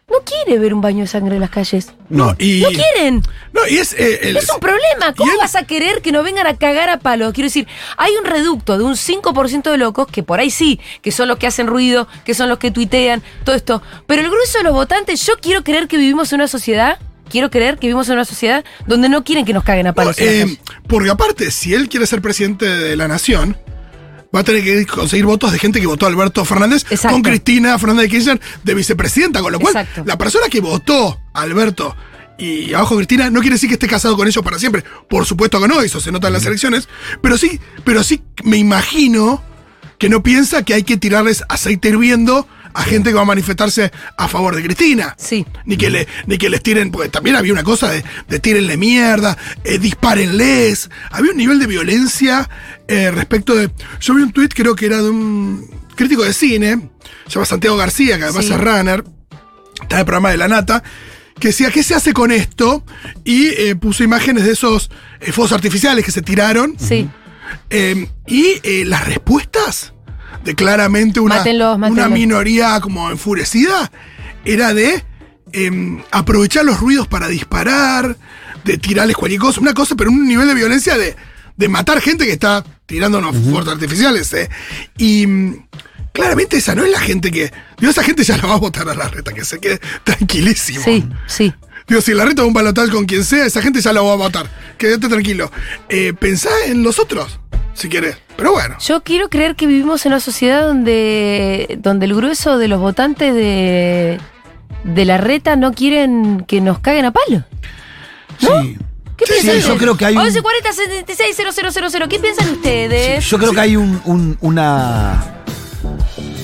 no 0.08 0.19
quiere 0.25 0.61
ver 0.61 0.73
un 0.73 0.81
baño 0.81 1.00
de 1.00 1.06
sangre 1.08 1.34
en 1.34 1.40
las 1.40 1.50
calles. 1.50 1.93
No, 2.08 2.37
y, 2.38 2.61
No 2.61 2.69
quieren. 2.69 3.23
No, 3.52 3.62
y 3.69 3.78
es. 3.78 3.93
eh, 3.94 4.20
el- 4.28 4.37
Es 4.37 4.49
un 4.50 4.61
problema. 4.61 5.12
¿Cómo 5.17 5.32
vas 5.38 5.56
a 5.56 5.64
querer 5.64 6.00
que 6.02 6.12
no 6.12 6.22
vengan 6.22 6.46
a 6.46 6.56
cagar 6.56 6.88
a 6.90 6.99
palos? 7.00 7.32
Quiero 7.32 7.46
decir, 7.46 7.67
hay 7.96 8.12
un 8.14 8.25
reducto 8.25 8.79
de 8.79 8.84
un 8.84 8.94
5% 8.96 9.70
de 9.70 9.79
locos 9.79 10.06
que 10.06 10.22
por 10.22 10.38
ahí 10.38 10.50
sí, 10.50 10.79
que 11.02 11.11
son 11.12 11.26
los 11.29 11.38
que 11.38 11.46
hacen 11.49 11.67
ruido, 11.67 12.06
que 12.25 12.34
son 12.34 12.49
los 12.49 12.58
que 12.58 12.70
tuitean, 12.70 13.22
todo 13.44 13.56
esto. 13.56 13.82
Pero 14.06 14.22
el 14.22 14.29
grueso 14.31 14.58
de 14.58 14.64
los 14.64 14.75
votantes, 14.75 15.26
yo 15.26 15.34
quiero 15.40 15.64
creer 15.64 15.88
que 15.88 15.96
vivimos 15.96 16.32
en 16.32 16.37
una 16.40 16.49
sociedad, 16.49 16.99
quiero 17.28 17.50
creer 17.50 17.76
que 17.76 17.87
vivimos 17.87 18.08
en 18.08 18.14
una 18.14 18.25
sociedad 18.25 18.64
donde 18.87 19.08
no 19.08 19.25
quieren 19.25 19.44
que 19.44 19.52
nos 19.52 19.64
caguen 19.64 19.87
a 19.87 19.93
palos. 19.94 20.19
eh, 20.19 20.58
porque 20.87 21.11
aparte, 21.11 21.50
si 21.50 21.75
él 21.75 21.88
quiere 21.88 22.06
ser 22.06 22.23
presidente 22.23 22.67
de 22.67 22.96
la 22.96 23.08
nación, 23.08 23.56
va 24.34 24.40
a 24.40 24.44
tener 24.44 24.62
que 24.64 24.87
conseguir 24.87 25.25
votos 25.25 25.52
de 25.52 25.58
gente 25.58 25.81
que 25.81 25.87
votó 25.87 26.06
a 26.06 26.08
Alberto 26.08 26.44
Fernández 26.44 26.84
Exacto. 26.90 27.14
con 27.14 27.23
Cristina 27.23 27.78
Fernández 27.78 28.05
de 28.05 28.08
Kirchner 28.11 28.40
de 28.64 28.75
vicepresidenta, 28.75 29.40
con 29.40 29.52
lo 29.52 29.61
cual 29.61 29.76
Exacto. 29.76 30.02
la 30.05 30.19
persona 30.19 30.46
que 30.49 30.61
votó 30.61 31.19
a 31.32 31.43
Alberto 31.43 31.94
y 32.38 32.75
abajo 32.75 32.96
Cristina 32.96 33.31
no 33.31 33.40
quiere 33.40 33.55
decir 33.55 33.69
que 33.69 33.75
esté 33.75 33.87
casado 33.87 34.17
con 34.17 34.29
ellos 34.29 34.44
para 34.44 34.58
siempre. 34.58 34.84
Por 35.08 35.25
supuesto 35.25 35.61
que 35.61 35.69
no, 35.69 35.81
eso 35.81 36.00
se 36.00 36.12
nota 36.12 36.26
en 36.26 36.34
las 36.34 36.44
elecciones, 36.44 36.88
pero 37.22 37.38
sí, 37.38 37.61
pero 37.84 38.02
sí 38.02 38.22
me 38.44 38.58
imagino 38.58 39.43
que 39.99 40.08
no 40.11 40.22
piensa 40.22 40.62
que 40.62 40.75
hay 40.75 40.82
que 40.82 40.99
tirarles 40.99 41.43
aceite 41.49 41.88
hirviendo 41.88 42.46
a 42.76 42.82
gente 42.82 43.11
que 43.11 43.14
va 43.17 43.23
a 43.23 43.26
manifestarse 43.26 43.90
a 44.19 44.28
favor 44.28 44.55
de 44.55 44.62
Cristina. 44.62 45.14
Sí. 45.19 45.46
Ni 45.64 45.76
que, 45.76 45.88
le, 45.90 46.06
ni 46.26 46.37
que 46.38 46.50
les 46.50 46.62
tiren, 46.62 46.90
porque 46.90 47.08
también 47.08 47.37
había 47.37 47.52
una 47.52 47.64
cosa 47.64 47.90
de, 47.90 48.05
de 48.28 48.38
tírenle 48.38 48.76
mierda, 48.76 49.37
eh, 49.64 49.78
dispárenles. 49.78 50.90
Había 51.11 51.31
un 51.32 51.37
nivel 51.38 51.58
de 51.58 51.67
violencia 51.67 52.49
eh, 52.88 53.11
respecto 53.11 53.55
de. 53.55 53.70
Yo 54.00 54.14
vi 54.14 54.23
un 54.23 54.32
tuit, 54.32 54.52
creo 54.55 54.75
que 54.76 54.87
era 54.87 55.02
de 55.02 55.11
un 55.11 55.69
crítico 55.94 56.23
de 56.23 56.32
cine, 56.32 56.90
se 57.26 57.34
llama 57.34 57.46
Santiago 57.46 57.76
García, 57.76 58.19
que 58.19 58.25
además 58.25 58.44
Sí. 58.44 58.52
es 58.52 58.61
runner, 58.61 59.05
está 59.82 59.96
en 59.96 60.00
el 60.00 60.05
programa 60.05 60.31
de 60.31 60.37
La 60.37 60.46
Nata, 60.49 60.82
que 61.40 61.49
decía, 61.49 61.70
¿qué 61.70 61.82
se 61.82 61.94
hace 61.94 62.12
con 62.12 62.31
esto? 62.31 62.84
Y 63.25 63.46
eh, 63.49 63.76
puso 63.76 64.05
imágenes 64.05 64.44
de 64.44 64.53
esos 64.53 64.91
eh, 65.20 65.32
fuegos 65.32 65.53
artificiales 65.53 66.05
que 66.05 66.12
se 66.12 66.20
tiraron. 66.22 66.77
Sí. 66.79 67.08
Eh, 67.70 68.08
y 68.27 68.84
las 68.84 69.06
respuestas 69.06 69.93
de 70.44 70.55
claramente 70.55 71.20
una, 71.20 71.36
Mátenlos, 71.36 71.76
una 71.76 72.08
minoría 72.08 72.81
como 72.81 73.10
enfurecida 73.10 73.90
era 74.44 74.74
de 74.74 75.05
eh, 75.52 76.02
aprovechar 76.10 76.64
los 76.64 76.81
ruidos 76.81 77.08
para 77.08 77.28
disparar, 77.28 78.16
de 78.64 78.78
tirarles 78.78 79.16
cualquier 79.16 79.40
cosa, 79.40 79.60
una 79.60 79.74
cosa, 79.74 79.94
pero 79.96 80.10
un 80.10 80.26
nivel 80.26 80.48
de 80.48 80.55
violencia 80.55 80.96
de, 80.96 81.16
de 81.56 81.69
matar 81.69 82.00
gente 82.00 82.24
que 82.26 82.32
está 82.32 82.64
tirando 82.86 83.19
unos 83.19 83.36
fuegos 83.36 83.69
artificiales. 83.69 84.32
eh. 84.32 84.48
Y 84.98 85.26
mm, 85.26 85.66
claramente 86.12 86.56
esa 86.58 86.74
no 86.74 86.84
es 86.84 86.90
la 86.90 87.00
gente 87.00 87.31
que. 87.31 87.52
Digo, 87.78 87.90
esa 87.90 88.02
gente 88.02 88.24
ya 88.24 88.36
la 88.36 88.46
va 88.46 88.55
a 88.55 88.58
votar 88.58 88.88
a 88.88 88.94
la 88.94 89.08
reta, 89.08 89.32
que 89.32 89.44
se 89.44 89.58
quede 89.58 89.81
tranquilísimo. 90.05 90.82
Sí, 90.84 91.06
sí. 91.26 91.52
Digo, 91.88 92.00
si 92.00 92.14
la 92.14 92.24
reta 92.24 92.43
va 92.43 92.46
a 92.46 92.48
un 92.48 92.55
balotaje 92.55 92.90
con 92.90 93.05
quien 93.05 93.24
sea, 93.24 93.46
esa 93.46 93.62
gente 93.62 93.81
ya 93.81 93.93
la 93.93 94.02
va 94.02 94.12
a 94.12 94.16
votar. 94.16 94.50
Quédate 94.76 95.08
tranquilo. 95.08 95.52
Eh, 95.88 96.12
pensá 96.19 96.50
en 96.66 96.82
los 96.82 96.98
otros, 96.98 97.38
si 97.76 97.88
querés. 97.88 98.16
Pero 98.36 98.52
bueno. 98.52 98.76
Yo 98.80 99.02
quiero 99.02 99.28
creer 99.28 99.54
que 99.54 99.66
vivimos 99.66 100.04
en 100.06 100.12
una 100.12 100.20
sociedad 100.20 100.66
donde, 100.66 101.76
donde 101.78 102.06
el 102.06 102.14
grueso 102.14 102.58
de 102.58 102.68
los 102.68 102.80
votantes 102.80 103.34
de, 103.34 104.18
de 104.84 105.04
la 105.04 105.18
reta 105.18 105.56
no 105.56 105.72
quieren 105.72 106.44
que 106.48 106.60
nos 106.60 106.78
caguen 106.80 107.04
a 107.04 107.12
palo. 107.12 107.44
Sí. 108.38 108.78
¿Qué 109.16 109.24
Sí, 109.26 109.32
piensan? 109.40 109.62
sí, 109.62 109.68
yo 109.68 109.76
creo 109.78 109.96
que 109.96 110.04
hay 110.04 110.16
un- 110.16 110.22
1140 110.24 110.72
76 110.72 111.36
000. 111.36 112.08
¿Qué 112.08 112.18
piensan 112.18 112.50
ustedes? 112.50 113.24
Yo 113.24 113.38
creo 113.38 113.52
que 113.52 113.60
hay 113.60 113.76
un, 113.76 113.98
un- 114.04 114.36
una, 114.42 115.22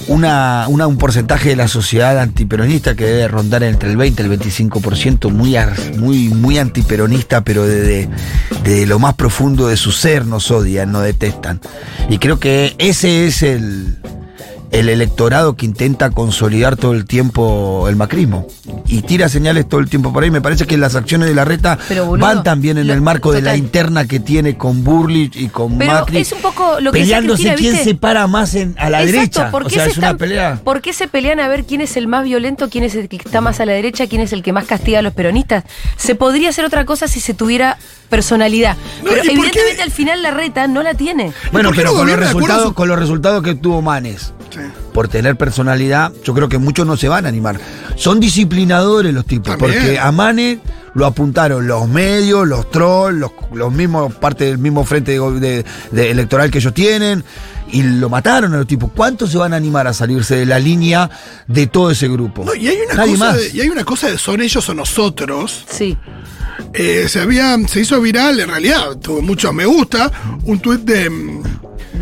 una, 0.08 0.66
un 0.68 0.98
porcentaje 0.98 1.50
de 1.50 1.56
la 1.56 1.68
sociedad 1.68 2.18
antiperonista 2.18 2.94
que 2.94 3.04
debe 3.04 3.28
rondar 3.28 3.62
entre 3.62 3.90
el 3.90 3.96
20 3.96 4.22
y 4.22 4.26
el 4.26 4.38
25%, 4.38 5.30
muy, 5.30 5.56
muy, 5.98 6.28
muy 6.28 6.58
antiperonista, 6.58 7.42
pero 7.42 7.64
de, 7.66 7.80
de- 7.82 8.08
de 8.64 8.86
lo 8.86 8.98
más 8.98 9.14
profundo 9.14 9.66
de 9.68 9.76
su 9.76 9.90
ser 9.92 10.24
nos 10.26 10.50
odian, 10.50 10.92
nos 10.92 11.02
detestan. 11.02 11.60
Y 12.08 12.18
creo 12.18 12.38
que 12.38 12.74
ese 12.78 13.26
es 13.26 13.42
el, 13.42 13.96
el 14.72 14.88
electorado 14.88 15.54
que 15.54 15.66
intenta 15.66 16.10
consolidar 16.10 16.76
todo 16.76 16.94
el 16.94 17.04
tiempo 17.04 17.86
el 17.88 17.96
macrismo. 17.96 18.46
Y 18.86 19.02
tira 19.02 19.28
señales 19.28 19.68
todo 19.68 19.80
el 19.80 19.88
tiempo 19.90 20.12
por 20.12 20.24
ahí. 20.24 20.30
Me 20.30 20.40
parece 20.40 20.66
que 20.66 20.78
las 20.78 20.94
acciones 20.94 21.28
de 21.28 21.34
la 21.34 21.44
reta 21.44 21.78
Pero, 21.88 22.06
boludo, 22.06 22.26
van 22.26 22.42
también 22.42 22.78
en 22.78 22.86
lo- 22.86 22.94
el 22.94 23.02
marco 23.02 23.32
de 23.32 23.42
la 23.42 23.54
interna 23.54 24.06
que 24.06 24.18
tiene 24.18 24.56
con 24.56 24.82
Burlich 24.82 25.36
y 25.36 25.48
con 25.48 25.76
Pero 25.76 25.92
Macri. 25.92 26.18
es 26.18 26.32
un 26.32 26.40
poco 26.40 26.80
lo 26.80 26.90
que 26.90 27.00
Peleándose 27.00 27.42
Cristina, 27.42 27.56
quién 27.56 27.72
¿viste? 27.74 27.90
se 27.90 27.94
para 27.96 28.26
más 28.26 28.54
en- 28.54 28.74
a 28.78 28.88
la 28.88 29.02
Exacto, 29.02 29.12
derecha. 29.18 29.50
¿por 29.50 29.66
O 29.66 29.70
sea, 29.70 29.84
se 29.84 29.90
es 29.90 29.98
una 29.98 30.16
pelea. 30.16 30.60
¿Por 30.64 30.80
qué 30.80 30.92
se 30.94 31.06
pelean 31.06 31.38
a 31.40 31.48
ver 31.48 31.64
quién 31.64 31.82
es 31.82 31.96
el 31.98 32.06
más 32.08 32.24
violento, 32.24 32.70
quién 32.70 32.84
es 32.84 32.94
el 32.94 33.08
que 33.10 33.16
está 33.16 33.42
más 33.42 33.60
a 33.60 33.66
la 33.66 33.72
derecha, 33.74 34.06
quién 34.06 34.22
es 34.22 34.32
el 34.32 34.42
que 34.42 34.54
más 34.54 34.64
castiga 34.64 35.00
a 35.00 35.02
los 35.02 35.12
peronistas? 35.12 35.64
Se 35.98 36.14
podría 36.14 36.48
hacer 36.48 36.64
otra 36.64 36.86
cosa 36.86 37.08
si 37.08 37.20
se 37.20 37.34
tuviera 37.34 37.76
personalidad. 38.08 38.76
No, 39.02 39.10
pero 39.10 39.16
¿y 39.16 39.26
por 39.26 39.30
evidentemente 39.32 39.76
qué? 39.76 39.82
al 39.82 39.90
final 39.90 40.22
la 40.22 40.30
reta 40.30 40.66
no 40.66 40.82
la 40.82 40.94
tiene. 40.94 41.32
Bueno, 41.52 41.70
pero 41.76 41.92
con 41.94 42.06
los, 42.06 42.16
resultados, 42.18 42.62
su- 42.68 42.74
con 42.74 42.88
los 42.88 42.98
resultados 42.98 43.42
que 43.42 43.54
tuvo 43.54 43.82
Manes, 43.82 44.32
Sí. 44.52 44.60
por 44.92 45.08
tener 45.08 45.36
personalidad, 45.36 46.12
yo 46.24 46.34
creo 46.34 46.48
que 46.48 46.58
muchos 46.58 46.86
no 46.86 46.96
se 46.96 47.08
van 47.08 47.24
a 47.26 47.28
animar. 47.28 47.58
Son 47.96 48.20
disciplinadores 48.20 49.12
los 49.14 49.24
tipos, 49.26 49.56
También. 49.56 49.80
porque 49.80 49.98
a 49.98 50.12
Manes 50.12 50.58
lo 50.94 51.06
apuntaron 51.06 51.66
los 51.66 51.88
medios, 51.88 52.46
los 52.46 52.70
trolls, 52.70 53.18
los, 53.18 53.30
los 53.54 53.72
mismos, 53.72 54.14
parte 54.14 54.44
del 54.44 54.58
mismo 54.58 54.84
frente 54.84 55.12
de, 55.12 55.18
go- 55.18 55.32
de- 55.32 55.64
de 55.90 56.10
electoral 56.10 56.50
que 56.50 56.58
ellos 56.58 56.74
tienen, 56.74 57.24
y 57.70 57.82
lo 57.82 58.10
mataron 58.10 58.52
a 58.52 58.58
los 58.58 58.66
tipos. 58.66 58.90
¿Cuántos 58.94 59.30
se 59.30 59.38
van 59.38 59.54
a 59.54 59.56
animar 59.56 59.86
a 59.86 59.94
salirse 59.94 60.36
de 60.36 60.44
la 60.44 60.58
línea 60.58 61.08
de 61.46 61.66
todo 61.68 61.90
ese 61.90 62.06
grupo? 62.08 62.44
No, 62.44 62.54
y 62.54 62.68
hay 62.68 62.76
una 62.84 62.94
Nadie 62.94 63.12
cosa 63.12 63.24
más. 63.24 63.36
de, 63.38 63.50
y 63.54 63.60
hay 63.62 63.68
una 63.70 63.84
cosa 63.84 64.08
de 64.10 64.18
son 64.18 64.42
ellos 64.42 64.68
o 64.68 64.74
nosotros. 64.74 65.64
Sí. 65.70 65.96
Eh, 66.74 67.06
se 67.08 67.20
había, 67.20 67.56
se 67.66 67.80
hizo 67.80 67.98
viral, 68.00 68.38
en 68.40 68.50
realidad, 68.50 68.96
tuvo 69.02 69.22
muchos 69.22 69.54
me 69.54 69.64
gusta, 69.64 70.10
un 70.44 70.60
tuit 70.60 70.80
de. 70.82 71.10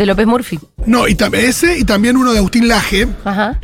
De 0.01 0.07
López 0.07 0.27
Murphy. 0.27 0.59
No, 0.87 1.07
y 1.07 1.15
también 1.15 1.45
ese, 1.45 1.77
y 1.79 1.85
también 1.85 2.17
uno 2.17 2.33
de 2.33 2.39
Agustín 2.39 2.69
Laje, 2.69 3.07
Ajá. 3.23 3.61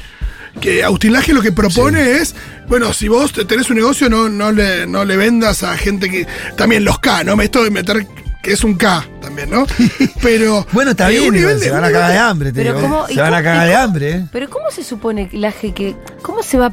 que 0.60 0.84
Agustín 0.84 1.14
Laje 1.14 1.32
lo 1.32 1.40
que 1.40 1.50
propone 1.50 2.12
es, 2.18 2.34
bueno, 2.68 2.92
si 2.92 3.08
vos 3.08 3.32
te- 3.32 3.46
tenés 3.46 3.70
un 3.70 3.76
negocio, 3.76 4.10
no, 4.10 4.28
no, 4.28 4.52
le, 4.52 4.86
no 4.86 5.06
le 5.06 5.16
vendas 5.16 5.62
a 5.62 5.76
gente 5.78 6.10
que. 6.10 6.26
También 6.56 6.84
los 6.84 6.98
K, 6.98 7.24
¿no? 7.24 7.40
Esto 7.40 7.64
de 7.64 7.70
meter 7.70 8.06
que 8.42 8.52
es 8.52 8.62
un 8.64 8.74
K 8.76 9.06
también, 9.22 9.48
¿no? 9.48 9.66
Pero. 10.22 10.66
Bueno, 10.72 10.90
está 10.90 11.08
bien, 11.08 11.34
igual, 11.34 11.58
se 11.58 11.70
van 11.70 11.84
a 11.84 11.90
cagar 11.90 12.12
de 12.12 12.18
hambre, 12.18 12.52
te 12.52 12.64
digo. 12.64 12.80
cómo, 12.82 13.06
Se 13.06 13.18
van 13.18 13.32
a 13.32 13.42
cagar 13.42 13.66
de 13.66 13.74
hambre, 13.74 14.10
¿eh? 14.10 14.26
Pero 14.30 14.50
¿cómo 14.50 14.70
se 14.70 14.84
supone 14.84 15.30
que 15.30 15.38
la 15.38 15.52
G 15.54 15.72
que 15.72 15.96
cómo 16.20 16.42
se 16.42 16.58
va 16.58 16.70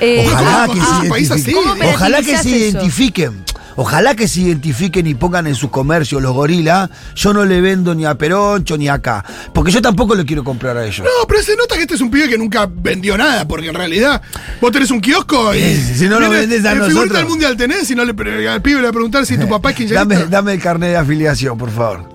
eh, 0.00 0.26
Ojalá 0.26 0.66
¿cómo 0.66 0.74
que 0.74 0.80
se 1.04 1.08
país 1.10 1.28
identifiquen. 1.28 1.32
así? 1.34 1.52
¿Cómo 1.52 1.78
¿Cómo 1.78 1.90
Ojalá 1.94 2.18
que 2.18 2.24
se 2.24 2.32
eso? 2.34 2.48
identifiquen. 2.48 3.44
Ojalá 3.76 4.14
que 4.14 4.28
se 4.28 4.40
identifiquen 4.42 5.06
y 5.06 5.14
pongan 5.14 5.46
en 5.46 5.54
su 5.54 5.70
comercio 5.70 6.20
los 6.20 6.32
gorilas. 6.32 6.90
Yo 7.14 7.32
no 7.32 7.44
le 7.44 7.60
vendo 7.60 7.94
ni 7.94 8.04
a 8.04 8.14
Peroncho 8.16 8.76
ni 8.76 8.88
acá. 8.88 9.24
Porque 9.52 9.70
yo 9.70 9.80
tampoco 9.82 10.14
le 10.14 10.24
quiero 10.24 10.44
comprar 10.44 10.76
a 10.76 10.84
ellos. 10.84 11.00
No, 11.00 11.26
pero 11.26 11.42
se 11.42 11.56
nota 11.56 11.74
que 11.76 11.82
este 11.82 11.94
es 11.94 12.00
un 12.00 12.10
pibe 12.10 12.28
que 12.28 12.38
nunca 12.38 12.68
vendió 12.70 13.16
nada, 13.16 13.46
porque 13.46 13.68
en 13.68 13.74
realidad 13.74 14.20
vos 14.60 14.70
tenés 14.72 14.90
un 14.90 15.00
kiosco 15.00 15.54
y. 15.54 15.60
Sí, 15.60 15.94
si 15.94 16.08
no 16.08 16.20
lo 16.20 16.28
vendés 16.30 16.64
a 16.64 16.74
nosotros. 16.74 17.12
del 17.12 17.26
mundial 17.26 17.56
tenés 17.56 17.90
y 17.90 17.94
no 17.94 18.04
le, 18.04 18.48
al 18.48 18.62
pibe 18.62 18.76
le 18.76 18.82
va 18.84 18.88
a 18.90 18.92
preguntar 18.92 19.26
si 19.26 19.38
tu 19.38 19.48
papá 19.48 19.70
es 19.70 19.76
quinceañero. 19.76 20.20
Dame, 20.20 20.30
dame 20.30 20.52
el 20.54 20.60
carnet 20.60 20.90
de 20.90 20.96
afiliación, 20.96 21.56
por 21.58 21.70
favor. 21.70 22.08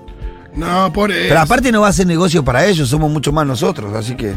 No, 0.54 0.92
por 0.92 1.10
eso. 1.12 1.26
Pero 1.28 1.40
aparte 1.40 1.70
no 1.70 1.82
va 1.82 1.88
a 1.88 1.92
ser 1.92 2.06
negocio 2.06 2.44
para 2.44 2.66
ellos, 2.66 2.88
somos 2.88 3.10
mucho 3.10 3.30
más 3.32 3.46
nosotros, 3.46 3.94
así 3.94 4.16
que 4.16 4.30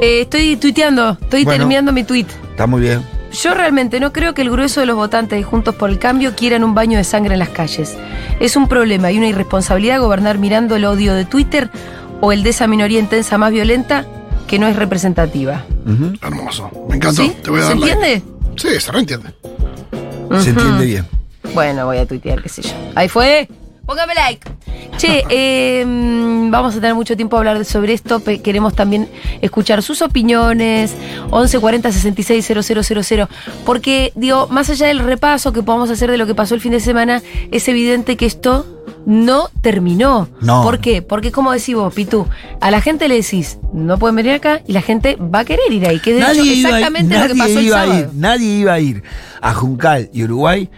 eh, 0.00 0.22
estoy 0.22 0.56
tuiteando, 0.56 1.16
estoy 1.20 1.44
Bueno. 1.44 1.58
terminando 1.58 1.92
mi 1.92 2.04
tweet. 2.04 2.26
está 2.50 2.66
muy 2.66 2.80
bien. 2.80 3.04
Yo 3.32 3.54
realmente 3.54 4.00
no 4.00 4.12
creo 4.12 4.34
que 4.34 4.42
el 4.42 4.50
grueso 4.50 4.80
de 4.80 4.86
los 4.86 4.96
votantes 4.96 5.38
de 5.38 5.42
Juntos 5.44 5.74
por 5.74 5.88
el 5.90 5.98
Cambio 5.98 6.34
quieran 6.34 6.64
un 6.64 6.74
baño 6.74 6.98
de 6.98 7.04
sangre 7.04 7.34
en 7.34 7.38
las 7.38 7.50
calles. 7.50 7.96
Es 8.40 8.56
un 8.56 8.66
problema 8.68 9.10
y 9.12 9.18
una 9.18 9.28
irresponsabilidad 9.28 10.00
gobernar 10.00 10.38
mirando 10.38 10.76
el 10.76 10.84
odio 10.84 11.14
de 11.14 11.24
Twitter 11.24 11.70
o 12.20 12.32
el 12.32 12.42
de 12.42 12.50
esa 12.50 12.66
minoría 12.66 12.98
intensa 12.98 13.38
más 13.38 13.52
violenta 13.52 14.04
que 14.46 14.58
no 14.58 14.66
es 14.66 14.74
representativa. 14.76 15.64
Hermoso. 16.22 16.70
Me 16.88 16.96
encantó. 16.96 17.22
¿Sí? 17.22 17.32
Te 17.42 17.50
voy 17.50 17.60
a 17.60 17.68
¿Se 17.68 17.74
like. 17.76 17.92
entiende? 17.92 18.22
Sí, 18.56 18.68
se 18.80 18.92
reentiende. 18.92 19.32
Se 20.40 20.50
entiende 20.50 20.84
bien. 20.86 21.06
Bueno, 21.54 21.86
voy 21.86 21.98
a 21.98 22.06
tuitear, 22.06 22.42
qué 22.42 22.48
sé 22.48 22.62
yo. 22.62 22.70
Ahí 22.94 23.08
fue. 23.08 23.48
Póngame 23.90 24.14
like. 24.14 24.48
Che, 24.98 25.24
eh, 25.30 25.84
mm, 25.84 26.48
vamos 26.52 26.74
a 26.76 26.80
tener 26.80 26.94
mucho 26.94 27.16
tiempo 27.16 27.34
a 27.34 27.40
hablar 27.40 27.58
de- 27.58 27.64
sobre 27.64 27.92
esto. 27.92 28.20
Pe- 28.20 28.40
Queremos 28.40 28.74
también 28.74 29.08
escuchar 29.40 29.82
sus 29.82 30.00
opiniones. 30.00 30.94
1140 31.32 31.90
66 31.90 32.46
000. 32.46 33.28
Porque, 33.66 34.12
digo, 34.14 34.46
más 34.48 34.70
allá 34.70 34.86
del 34.86 35.00
repaso 35.00 35.52
que 35.52 35.64
podamos 35.64 35.90
hacer 35.90 36.08
de 36.08 36.18
lo 36.18 36.26
que 36.26 36.36
pasó 36.36 36.54
el 36.54 36.60
fin 36.60 36.70
de 36.70 36.78
semana, 36.78 37.20
es 37.50 37.66
evidente 37.66 38.16
que 38.16 38.26
esto 38.26 38.64
no 39.06 39.48
terminó. 39.60 40.28
No. 40.40 40.62
¿Por 40.62 40.78
qué? 40.78 41.02
Porque, 41.02 41.32
como 41.32 41.50
decís 41.50 41.74
vos, 41.74 41.92
Pitu, 41.92 42.28
a 42.60 42.70
la 42.70 42.80
gente 42.80 43.08
le 43.08 43.16
decís, 43.16 43.58
no 43.72 43.98
pueden 43.98 44.14
venir 44.14 44.34
acá 44.34 44.60
y 44.68 44.72
la 44.72 44.82
gente 44.82 45.16
va 45.16 45.40
a 45.40 45.44
querer 45.44 45.72
ir 45.72 45.84
ahí. 45.88 45.98
Que 45.98 46.14
de 46.14 46.20
hecho, 46.20 46.32
iba 46.34 46.42
a 46.42 46.44
ir- 46.44 46.64
exactamente 46.66 47.14
lo 47.18 47.22
que 47.26 47.34
nadie 47.34 47.42
pasó 47.42 47.58
el 47.58 47.66
iba 47.66 47.80
a 47.80 47.86
ir, 47.86 47.92
sábado. 47.92 48.10
nadie 48.14 48.46
iba 48.60 48.72
a 48.72 48.78
ir 48.80 49.02
a 49.40 49.52
Juncal 49.52 50.10
y 50.12 50.22
Uruguay 50.22 50.68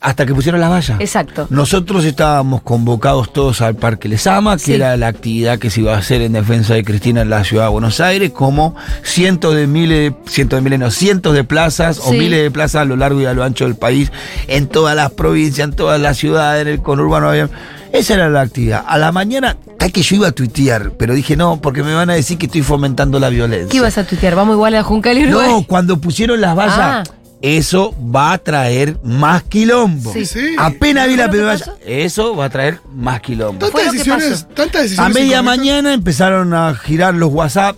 hasta 0.00 0.24
que 0.24 0.34
pusieron 0.34 0.60
las 0.62 0.70
vallas. 0.70 0.98
Exacto. 0.98 1.46
Nosotros 1.50 2.04
estábamos 2.06 2.62
convocados 2.62 3.32
todos 3.32 3.60
al 3.60 3.74
Parque 3.76 4.08
Lesama, 4.08 4.56
que 4.56 4.62
Sí. 4.64 4.72
era 4.74 4.96
la 4.96 5.08
actividad 5.08 5.58
que 5.58 5.68
se 5.68 5.80
iba 5.82 5.94
a 5.94 5.98
hacer 5.98 6.22
en 6.22 6.32
defensa 6.32 6.72
de 6.74 6.82
Cristina 6.84 7.20
en 7.20 7.28
la 7.28 7.44
ciudad 7.44 7.64
de 7.64 7.70
Buenos 7.70 8.00
Aires, 8.00 8.30
como 8.30 8.74
cientos 9.02 9.54
de 9.54 9.66
miles, 9.66 10.12
cientos 10.26 10.56
de 10.56 10.62
miles, 10.62 10.78
no, 10.78 10.90
cientos 10.90 11.34
de 11.34 11.44
plazas 11.44 12.00
o 12.02 12.12
miles 12.12 12.42
de 12.42 12.50
plazas 12.50 12.82
a 12.82 12.84
lo 12.86 12.96
largo 12.96 13.20
y 13.20 13.26
a 13.26 13.34
lo 13.34 13.44
ancho 13.44 13.64
del 13.66 13.76
país, 13.76 14.10
en 14.48 14.68
todas 14.68 14.96
las 14.96 15.10
provincias, 15.10 15.68
en 15.68 15.74
todas 15.74 16.00
las 16.00 16.16
ciudades, 16.16 16.62
en 16.62 16.68
el 16.68 16.80
conurbano. 16.82 17.28
había- 17.28 17.50
Esa 17.92 18.14
era 18.14 18.30
la 18.30 18.40
actividad. 18.42 18.84
A 18.86 18.96
la 18.98 19.10
mañana, 19.10 19.56
tal 19.76 19.90
que 19.92 20.00
yo 20.02 20.14
iba 20.16 20.28
a 20.28 20.32
tuitear, 20.32 20.92
pero 20.92 21.12
dije 21.12 21.36
no, 21.36 21.60
porque 21.60 21.82
me 21.82 21.92
van 21.92 22.08
a 22.08 22.14
decir 22.14 22.38
que 22.38 22.46
estoy 22.46 22.62
fomentando 22.62 23.18
la 23.18 23.28
violencia. 23.30 23.68
¿Qué 23.68 23.78
ibas 23.78 23.98
a 23.98 24.06
tuitear? 24.06 24.36
Vamos 24.36 24.54
igual 24.54 24.76
a 24.76 24.82
Juncal 24.84 25.18
y 25.18 25.24
Uruguay. 25.26 25.48
No, 25.50 25.62
cuando 25.66 26.00
pusieron 26.00 26.40
las 26.40 26.54
vallas, 26.56 26.78
Ah. 26.78 27.02
Eso 27.42 27.94
va 28.14 28.32
a 28.32 28.38
traer 28.38 28.98
más 29.02 29.42
quilombo. 29.44 30.12
Sí. 30.12 30.26
Sí. 30.26 30.54
Apenas 30.58 31.06
vi 31.08 31.14
¿Fue 31.14 31.24
la 31.24 31.30
primera 31.30 31.58
eso 31.86 32.36
va 32.36 32.44
a 32.46 32.50
traer 32.50 32.80
más 32.94 33.20
quilombo. 33.20 33.66
Tantas 33.68 33.92
decisiones, 33.92 34.46
tantas 34.54 34.80
A 34.80 34.82
decisiones. 34.82 35.14
media 35.14 35.38
incorrectas. 35.38 35.56
mañana 35.58 35.92
empezaron 35.94 36.52
a 36.54 36.74
girar 36.74 37.14
los 37.14 37.30
WhatsApp. 37.32 37.76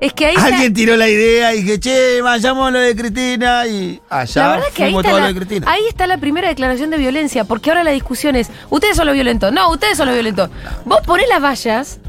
Es 0.00 0.12
que 0.12 0.26
ahí 0.26 0.34
está- 0.34 0.46
Alguien 0.48 0.74
tiró 0.74 0.96
la 0.96 1.08
idea 1.08 1.54
y 1.54 1.62
dije, 1.62 1.80
che, 1.80 2.20
vayamos 2.20 2.68
a 2.68 2.70
lo 2.72 2.78
de 2.80 2.94
Cristina 2.94 3.66
y 3.66 4.00
allá 4.10 4.42
La 4.42 4.50
verdad 4.56 4.66
que 4.74 4.84
ahí 4.84 4.90
está, 4.96 5.02
todo 5.08 5.18
la, 5.20 5.28
lo 5.28 5.32
de 5.34 5.40
Cristina. 5.40 5.70
ahí 5.70 5.82
está 5.88 6.06
la 6.06 6.18
primera 6.18 6.48
declaración 6.48 6.90
de 6.90 6.98
violencia, 6.98 7.44
porque 7.44 7.70
ahora 7.70 7.84
la 7.84 7.92
discusión 7.92 8.36
es, 8.36 8.48
ustedes 8.70 8.96
son 8.96 9.06
los 9.06 9.14
violentos, 9.14 9.52
no, 9.52 9.70
ustedes 9.70 9.96
son 9.96 10.06
los 10.06 10.14
violentos. 10.14 10.50
Vos 10.84 11.00
ponés 11.06 11.28
las 11.28 11.40
vallas 11.42 12.00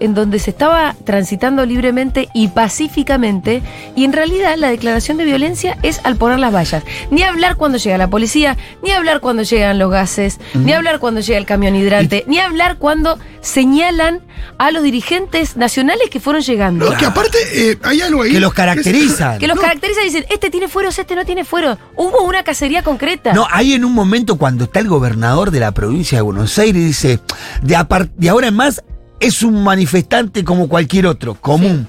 en 0.00 0.14
donde 0.14 0.38
se 0.38 0.50
estaba 0.50 0.94
transitando 1.04 1.64
libremente 1.66 2.28
y 2.34 2.48
pacíficamente, 2.48 3.62
y 3.96 4.04
en 4.04 4.12
realidad 4.12 4.56
la 4.56 4.68
declaración 4.70 5.16
de 5.16 5.24
violencia 5.24 5.78
es 5.82 6.00
al 6.04 6.16
poner 6.16 6.38
las 6.38 6.54
vallas. 6.54 6.82
Ni 7.10 7.22
hablar 7.22 7.56
cuando 7.56 7.78
llega 7.78 7.98
la 7.98 8.08
policía, 8.10 8.56
ni 8.82 8.90
hablar 8.90 9.20
cuando 9.20 9.42
llegan 9.42 9.78
los 9.78 9.90
gases, 9.90 10.38
ni 10.54 10.72
hablar 10.72 10.98
cuando 10.98 11.20
llega 11.20 11.38
el 11.38 11.46
camión 11.46 11.74
hidrante, 11.76 12.24
ni 12.26 12.38
hablar 12.38 12.78
cuando 12.78 13.18
señalan 13.40 14.20
a 14.58 14.70
los 14.70 14.82
dirigentes 14.82 15.56
nacionales 15.56 16.08
que 16.10 16.20
fueron 16.20 16.42
llegando. 16.42 16.90
No, 16.90 16.96
que 16.96 17.06
aparte 17.06 17.38
eh, 17.52 17.78
hay 17.82 18.00
algo 18.00 18.22
ahí. 18.22 18.32
Que 18.32 18.40
los 18.40 18.54
caracterizan. 18.54 19.38
Que 19.38 19.46
los 19.46 19.56
No. 19.56 19.62
caracteriza 19.62 20.00
y 20.02 20.04
dicen, 20.06 20.24
este 20.30 20.50
tiene 20.50 20.68
fueros, 20.68 20.98
este 20.98 21.14
no 21.14 21.24
tiene 21.24 21.44
fueros. 21.44 21.78
Hubo 21.96 22.22
una 22.22 22.42
cacería 22.42 22.82
concreta. 22.82 23.32
No, 23.32 23.46
hay 23.50 23.74
en 23.74 23.84
un 23.84 23.92
momento 23.92 24.36
cuando 24.36 24.64
está 24.64 24.80
el 24.80 24.88
gobernador 24.88 25.50
de 25.50 25.60
la 25.60 25.72
provincia 25.72 26.18
de 26.18 26.22
Buenos 26.22 26.58
Aires 26.58 26.82
y 26.82 26.84
dice, 26.86 27.20
de, 27.62 28.08
de 28.16 28.28
ahora 28.28 28.48
en 28.48 28.54
más 28.54 28.82
es 29.26 29.42
un 29.42 29.62
manifestante 29.64 30.44
como 30.44 30.68
cualquier 30.68 31.06
otro, 31.06 31.34
común. 31.34 31.88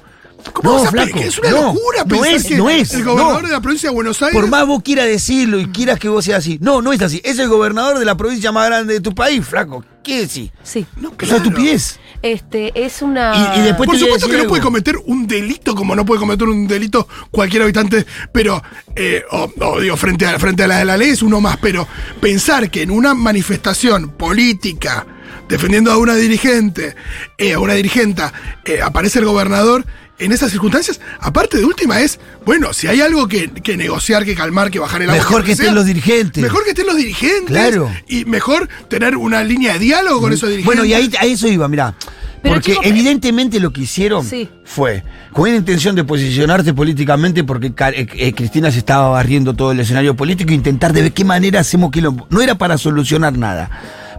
¿Cómo 0.54 0.70
No, 0.70 0.76
vas 0.78 0.88
a 0.88 0.92
flaco, 0.92 1.12
pe- 1.14 1.20
que 1.22 1.28
es 1.28 1.40
una 1.40 1.50
no, 1.50 1.62
locura 1.74 2.00
no 2.04 2.06
pensar 2.08 2.34
es, 2.36 2.44
que 2.46 2.56
no 2.58 2.70
es, 2.70 2.94
el 2.94 3.04
gobernador 3.04 3.42
no. 3.42 3.48
de 3.48 3.54
la 3.56 3.62
provincia 3.62 3.90
de 3.90 3.96
Buenos 3.96 4.22
Aires. 4.22 4.40
Por 4.40 4.48
más 4.48 4.68
vos 4.68 4.84
quieras 4.84 5.08
decirlo 5.08 5.60
y 5.60 5.66
quieras 5.70 5.98
que 5.98 6.08
vos 6.08 6.24
seas 6.24 6.38
así. 6.38 6.60
No, 6.62 6.84
no 6.84 6.94
es 6.94 7.02
así. 7.02 7.20
Es 7.26 7.40
el 7.40 7.48
gobernador 7.50 7.98
de 7.98 8.06
la 8.06 8.16
provincia 8.16 8.52
más 8.52 8.68
grande 8.68 8.94
de 8.94 9.00
tu 9.02 9.16
país, 9.16 9.44
flaco. 9.44 9.84
¿Qué 10.04 10.20
decís? 10.28 10.52
Sí. 10.62 10.86
No, 10.98 11.08
Es 11.10 11.14
una 11.14 11.18
claro. 11.18 11.38
estupidez. 11.38 12.00
Este, 12.22 12.72
es 12.86 13.02
una. 13.02 13.56
Y- 13.56 13.60
y 13.60 13.64
después- 13.64 13.88
Por 13.90 13.98
supuesto 13.98 14.28
que 14.30 14.38
no 14.38 14.48
puede 14.48 14.62
cometer 14.62 14.98
un 15.08 15.26
delito 15.26 15.74
como 15.74 15.96
no 15.96 16.06
puede 16.06 16.20
cometer 16.20 16.48
un 16.48 16.68
delito 16.68 17.08
cualquier 17.32 17.64
habitante, 17.64 18.06
pero, 18.32 18.62
eh, 18.96 19.24
o, 19.32 19.50
o 19.62 19.80
digo, 19.80 19.98
frente 19.98 20.28
a, 20.28 20.38
frente 20.38 20.62
a 20.64 20.68
la 20.68 20.78
de 20.78 20.86
la 20.86 20.96
ley 20.96 21.10
es 21.10 21.24
uno 21.24 21.42
más, 21.42 21.58
pero 21.58 21.88
pensar 22.22 22.70
que 22.70 22.84
en 22.84 22.92
una 22.92 23.16
manifestación 23.16 24.10
política, 24.10 25.08
defendiendo 25.48 25.92
a 25.92 25.98
una 25.98 26.16
dirigente, 26.16 26.96
eh, 27.38 27.54
a 27.54 27.60
una 27.60 27.74
dirigenta, 27.74 28.34
eh, 28.66 28.82
aparece 28.82 29.20
el 29.20 29.26
gobernador, 29.26 29.86
en 30.18 30.32
esas 30.32 30.52
circunstancias, 30.52 31.02
aparte 31.20 31.58
de 31.58 31.66
última 31.66 32.00
es, 32.00 32.20
bueno, 32.46 32.72
si 32.74 32.88
hay 32.88 33.02
algo 33.02 33.28
que, 33.28 33.50
que 33.50 33.76
negociar, 33.76 34.24
que 34.24 34.34
calmar, 34.34 34.72
que 34.72 34.80
bajar 34.80 35.02
el 35.02 35.10
agua. 35.10 35.22
Mejor 35.22 35.40
lo 35.42 35.46
que 35.46 35.52
estén 35.52 35.68
sea, 35.68 35.76
los 35.76 35.86
dirigentes. 35.86 36.42
Mejor 36.42 36.64
que 36.64 36.70
estén 36.70 36.86
los 36.86 36.96
dirigentes. 36.96 37.48
Claro. 37.48 37.92
Y 38.08 38.24
mejor 38.24 38.70
tener 38.88 39.18
una 39.18 39.44
línea 39.44 39.74
de 39.74 39.80
diálogo 39.80 40.22
con 40.22 40.32
esos 40.34 40.50
dirigentes. 40.50 40.66
Bueno, 40.66 40.86
y 40.86 40.94
ahí 40.94 41.12
a 41.20 41.26
eso 41.26 41.48
iba, 41.48 41.68
mirá. 41.68 41.94
Pero, 42.42 42.56
porque 42.56 42.78
evidentemente 42.84 43.60
lo 43.60 43.74
que 43.74 43.82
hicieron 43.82 44.24
Sí. 44.24 44.48
fue 44.64 45.04
con 45.34 45.50
una 45.50 45.58
intención 45.58 45.96
de 45.96 46.04
posicionarse 46.04 46.74
políticamente 46.74 47.44
porque 47.44 47.74
eh, 47.76 48.08
eh, 48.14 48.34
Cristina 48.34 48.72
se 48.72 48.78
estaba 48.78 49.10
barriendo 49.10 49.56
todo 49.56 49.72
el 49.72 49.80
escenario 49.80 50.16
político 50.16 50.52
e 50.52 50.54
intentar 50.54 50.94
de 50.94 51.12
qué 51.12 51.26
manera 51.26 51.60
hacemos 51.60 51.92
quilombo. 51.92 52.28
No 52.30 52.42
era 52.42 52.56
para 52.56 52.78
solucionar 52.78 53.38
nada. 53.38 53.70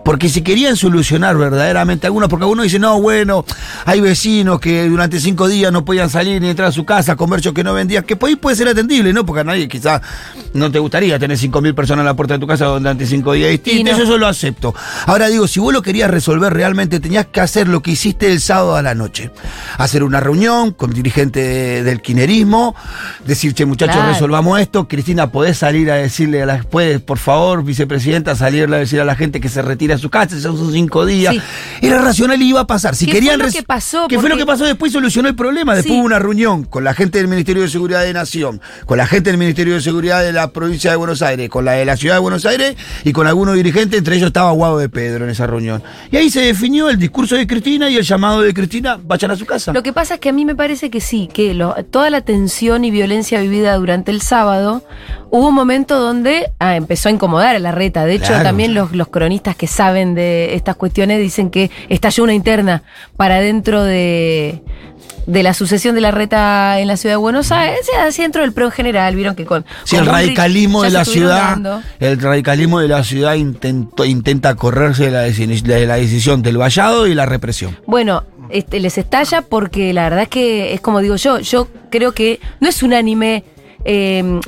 Porque 0.07 0.29
si 0.29 0.43
querían 0.43 0.77
solucionar 0.77 1.37
verdaderamente 1.37 2.07
algunos, 2.07 2.29
porque 2.29 2.45
algunos 2.45 2.63
dicen, 2.63 2.83
no, 2.83 3.01
bueno, 3.03 3.45
hay 3.85 4.01
vecinos 4.01 4.61
que 4.61 4.89
durante 4.89 5.19
cinco 5.19 5.49
días 5.49 5.73
no 5.73 5.85
podían 5.85 6.09
salir 6.09 6.41
ni 6.41 6.49
entrar 6.49 6.69
a 6.69 6.73
su 6.73 6.85
casa, 6.85 7.17
comercio 7.17 7.53
que 7.53 7.65
no 7.65 7.75
vendían, 7.75 8.05
que 8.05 8.17
ahí 8.25 8.37
puede 8.37 8.55
ser 8.55 8.69
atendible, 8.69 9.13
¿no? 9.13 9.27
Porque 9.27 9.41
a 9.41 9.45
nadie 9.45 9.67
quizás 9.67 10.01
no 10.55 10.71
te 10.71 10.79
gustaría 10.79 11.19
tener 11.19 11.37
cinco 11.37 11.61
mil 11.61 11.75
personas 11.75 12.03
en 12.03 12.07
la 12.07 12.15
puerta 12.15 12.35
de 12.35 12.41
tu 12.41 12.47
casa 12.47 12.67
durante 12.67 13.05
cinco 13.05 13.33
días 13.33 13.51
distintos, 13.51 13.97
no. 13.99 14.03
eso 14.05 14.13
yo 14.13 14.17
lo 14.19 14.29
acepto. 14.29 14.73
Ahora 15.07 15.27
digo, 15.27 15.49
si 15.49 15.59
vos 15.59 15.73
lo 15.73 15.83
querías 15.83 16.09
resolver 16.09 16.53
realmente, 16.53 17.01
tenías 17.01 17.27
que 17.27 17.41
hacer 17.41 17.67
lo 17.67 17.83
que 17.83 17.91
hiciste 17.91 18.31
el 18.31 18.41
sábado 18.41 18.77
a 18.77 18.83
la 18.83 18.95
noche. 18.95 19.33
Hacer 19.77 20.05
una 20.05 20.21
reunión 20.21 20.71
con 20.71 20.93
dirigente 20.93 21.41
de- 21.41 21.83
del 21.83 22.01
quinerismo, 22.01 22.77
decir, 23.27 23.55
che, 23.55 23.67
muchachos, 23.67 23.97
Claro. 23.97 24.13
resolvamos 24.13 24.61
esto. 24.61 24.87
Cristina, 24.87 25.33
podés 25.33 25.59
salir 25.59 25.91
a 25.91 25.97
decirle 25.97 26.43
a 26.45 26.47
la, 26.47 26.59
puedes, 26.63 27.01
por 27.01 27.19
favor, 27.19 27.65
vicepresidenta, 27.65 28.37
salirle 28.37 28.77
a 28.77 28.79
decir 28.79 29.01
a 29.01 29.05
la 29.05 29.17
gente 29.17 29.41
que 29.41 29.49
se 29.49 29.63
retire 29.63 29.96
a 29.97 29.99
su 29.99 30.09
casa, 30.11 30.37
esos 30.37 30.59
son 30.59 30.73
cinco 30.73 31.05
días. 31.05 31.35
Sí. 31.35 31.41
Era 31.83 32.01
racional 32.01 32.41
y 32.41 32.49
iba 32.49 32.61
a 32.61 32.67
pasar. 32.67 32.95
Si 32.95 33.07
¿Qué 33.07 33.13
querían 33.13 33.39
fue 33.41 33.47
lo 33.49 33.53
que 33.53 33.63
pasó? 33.63 34.07
¿Qué 34.09 34.19
fue 34.19 34.29
lo 34.29 34.37
que 34.37 34.47
pasó 34.47 34.65
después? 34.65 34.93
Solucionó 34.93 35.29
el 35.29 35.35
problema. 35.35 35.75
Después 35.75 35.93
Sí. 35.95 35.99
hubo 35.99 36.07
una 36.07 36.19
reunión 36.19 36.65
con 36.65 36.85
la 36.85 36.95
gente 36.95 37.19
del 37.19 37.29
Ministerio 37.29 37.63
de 37.63 37.69
Seguridad 37.69 38.03
de 38.03 38.13
Nación, 38.13 38.61
con 38.87 38.99
la 38.99 39.07
gente 39.07 39.31
del 39.31 39.39
Ministerio 39.39 39.75
de 39.75 39.81
Seguridad 39.81 40.23
de 40.23 40.33
la 40.33 40.53
provincia 40.53 40.91
de 40.91 40.97
Buenos 40.97 41.23
Aires, 41.23 41.49
con 41.51 41.65
la 41.65 41.73
de 41.73 41.85
la 41.85 41.97
ciudad 41.97 42.15
de 42.17 42.21
Buenos 42.21 42.47
Aires 42.47 42.77
y 43.05 43.13
con 43.13 43.27
algunos 43.27 43.55
dirigentes, 43.55 43.99
entre 43.99 44.17
ellos 44.17 44.29
estaba 44.29 44.51
Guado 44.53 44.79
de 44.79 44.89
Pedro 44.89 45.25
en 45.25 45.31
esa 45.31 45.47
reunión. 45.47 45.83
Y 46.11 46.17
ahí 46.17 46.31
se 46.31 46.41
definió 46.41 46.89
el 46.89 46.99
discurso 46.99 47.35
de 47.37 47.47
Cristina 47.47 47.91
y 47.91 47.97
el 47.97 48.03
llamado 48.05 48.43
de 48.43 48.53
Cristina, 48.55 48.99
vayan 49.03 49.31
a 49.31 49.37
su 49.37 49.45
casa. 49.47 49.73
Lo 49.73 49.83
que 49.83 49.93
pasa 49.93 50.15
es 50.15 50.21
que 50.21 50.29
a 50.29 50.33
mí 50.33 50.45
me 50.45 50.55
parece 50.55 50.91
que 50.91 51.01
sí, 51.01 51.29
que 51.33 51.55
lo- 51.55 51.75
toda 51.91 52.11
la 52.11 52.21
tensión 52.21 52.85
y 52.85 52.91
violencia 52.91 53.41
vivida 53.41 53.75
durante 53.77 54.11
el 54.11 54.21
sábado, 54.23 54.83
hubo 55.37 55.49
un 55.49 55.55
momento 55.55 55.99
donde 55.99 56.51
ah, 56.59 56.77
empezó 56.77 57.09
a 57.09 57.13
incomodar 57.13 57.57
a 57.57 57.59
la 57.59 57.73
reta. 57.73 58.05
De 58.05 58.15
hecho, 58.15 58.29
Claro. 58.29 58.45
también 58.45 58.75
los, 58.75 58.93
los 58.93 59.09
cronistas 59.09 59.55
que 59.57 59.67
saben 59.67 60.15
de 60.15 60.55
estas 60.55 60.77
cuestiones 60.77 61.21
dicen 61.21 61.51
que 61.51 61.71
estalló 61.89 62.25
una 62.25 62.35
interna 62.35 62.83
para 63.17 63.41
dentro 63.41 63.83
de, 63.85 64.63
de 65.27 65.43
la 65.43 65.53
sucesión 65.55 65.95
de 65.95 66.01
la 66.01 66.11
reta 66.11 66.79
en 66.81 66.89
la 66.89 66.97
ciudad 66.97 67.15
de 67.15 67.19
Buenos 67.19 67.53
Aires, 67.53 67.81
así 68.01 68.23
dentro 68.23 68.43
del 68.43 68.53
PRO 68.53 68.67
en 68.67 68.71
general, 68.71 69.15
vieron 69.17 69.35
que 69.35 69.45
con... 69.45 69.65
Sí, 69.85 69.97
con 69.97 70.07
el 70.07 70.11
radicalismo 70.11 70.83
de 70.83 70.91
la 70.91 71.05
ciudad, 71.05 71.51
dando. 71.51 71.83
el 72.01 72.21
radicalismo 72.21 72.81
de 72.81 72.89
la 72.89 73.05
ciudad 73.05 73.35
intentó, 73.35 74.05
intenta 74.05 74.55
correrse 74.55 75.11
de 75.11 75.11
la, 75.11 75.21
de 75.23 75.87
la 75.87 75.97
decisión 75.97 76.43
del 76.43 76.57
vallado 76.59 77.07
y 77.07 77.15
la 77.15 77.27
represión. 77.27 77.77
Bueno, 77.87 78.25
este, 78.51 78.79
les 78.81 78.97
estalla 78.97 79.43
porque 79.43 79.93
la 79.93 80.05
verdad 80.05 80.23
es 80.23 80.29
que 80.29 80.73
es 80.73 80.81
como 80.81 81.01
digo 81.01 81.17
yo, 81.17 81.41
yo 81.41 81.69
creo 81.91 82.13
que 82.13 82.39
no 82.61 82.69
es 82.69 82.83
unánime 82.83 83.43
eh, 83.85 84.41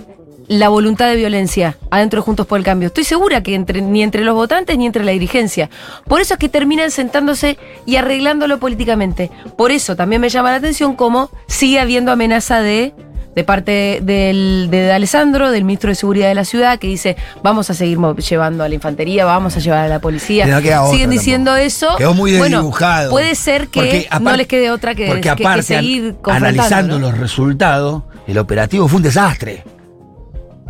la 0.49 0.69
voluntad 0.71 1.07
de 1.09 1.17
violencia 1.17 1.77
adentro 1.91 2.21
de 2.21 2.25
Juntos 2.25 2.47
por 2.47 2.59
el 2.59 2.65
Cambio. 2.65 2.87
Estoy 2.89 3.05
segura 3.05 3.43
que 3.43 3.55
entre, 3.55 3.83
ni 3.83 4.03
entre 4.03 4.25
los 4.25 4.35
votantes 4.35 4.77
ni 4.79 4.87
entre 4.87 5.05
la 5.05 5.13
dirigencia. 5.13 5.69
Por 6.07 6.21
eso 6.21 6.35
es 6.35 6.41
que 6.41 6.49
terminan 6.49 6.91
sentándose 6.91 7.59
y 7.87 7.97
arreglándolo 7.97 8.59
políticamente. 8.59 9.31
Por 9.57 9.71
eso 9.71 9.95
también 9.95 10.21
me 10.23 10.29
llama 10.31 10.51
la 10.51 10.57
atención 10.57 10.95
cómo 10.97 11.31
sigue 11.47 11.81
habiendo 11.81 12.13
amenaza 12.13 12.61
de 12.61 12.95
de 13.37 13.45
parte 13.45 14.01
del, 14.03 14.67
de 14.69 14.91
Alessandro, 14.91 15.53
del 15.53 15.63
ministro 15.63 15.91
de 15.91 15.95
Seguridad 15.95 16.27
de 16.27 16.35
la 16.35 16.45
ciudad, 16.45 16.81
que 16.81 16.89
dice, 16.89 17.17
vamos 17.41 17.71
a 17.71 17.75
seguir 17.75 17.97
llevando 18.29 18.65
a 18.65 18.69
la 18.69 18.75
infantería, 18.75 19.25
vamos 19.27 19.57
a 19.57 19.61
llevar 19.61 19.85
a 19.85 19.89
la 19.89 20.01
policía. 20.01 20.45
Que 20.61 20.71
no 20.73 20.91
Siguen 20.91 21.11
diciendo 21.11 21.53
tampoco. 21.53 21.67
eso. 21.67 21.97
Quedó 21.99 22.15
muy 22.15 22.37
Bueno, 22.37 22.73
puede 23.11 23.37
ser 23.37 23.69
que 23.69 24.09
no 24.11 24.17
aparte- 24.17 24.37
les 24.39 24.47
quede 24.49 24.71
otra 24.73 24.97
que, 24.97 25.07
porque 25.07 25.21
que- 25.21 25.37
que 25.37 25.45
aparte, 25.45 25.63
seguir 25.63 26.17
analizando 26.25 26.99
¿no? 26.99 27.11
los 27.11 27.19
resultados, 27.19 28.03
el 28.27 28.39
operativo 28.39 28.89
fue 28.89 28.97
un 28.97 29.03
desastre. 29.05 29.63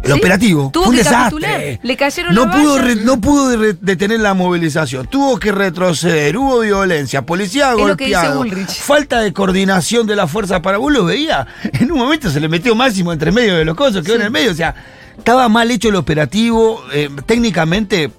El 0.02 0.12
Sí, 0.12 0.18
operativo 0.18 0.70
tuvo 0.72 0.84
fue 0.84 0.90
un 0.90 0.96
que 0.96 1.02
desastre. 1.02 1.40
capitular, 1.42 1.80
le 1.82 1.96
cayeron 1.96 2.34
no 2.34 2.46
las 2.46 2.56
pudo 2.56 2.78
re- 2.78 2.94
no 2.96 3.20
pudo 3.20 3.56
re- 3.56 3.76
detener 3.80 4.20
la 4.20 4.32
movilización, 4.34 5.06
tuvo 5.08 5.38
que 5.40 5.50
retroceder, 5.52 6.36
hubo 6.36 6.60
violencia, 6.60 7.22
policía 7.26 7.72
golpeado, 7.74 8.44
falta 8.66 9.20
de 9.20 9.32
coordinación 9.32 10.06
de 10.06 10.14
la 10.16 10.26
fuerza 10.28 10.62
para 10.62 10.78
vos 10.78 10.92
lo 10.92 11.04
veía. 11.04 11.46
En 11.80 11.90
un 11.90 11.98
momento 11.98 12.30
se 12.30 12.38
le 12.40 12.48
metió 12.48 12.74
máximo 12.76 13.12
entre 13.12 13.32
medio 13.32 13.56
de 13.56 13.64
los 13.64 13.74
cosos, 13.76 14.04
quedó 14.04 14.14
en 14.16 14.22
el 14.22 14.30
medio, 14.30 14.52
o 14.52 14.54
sea, 14.54 14.74
estaba 15.16 15.48
mal 15.48 15.68
hecho 15.70 15.88
el 15.88 15.96
operativo, 15.96 16.82
eh, 16.92 17.10
técnicamente 17.26 18.10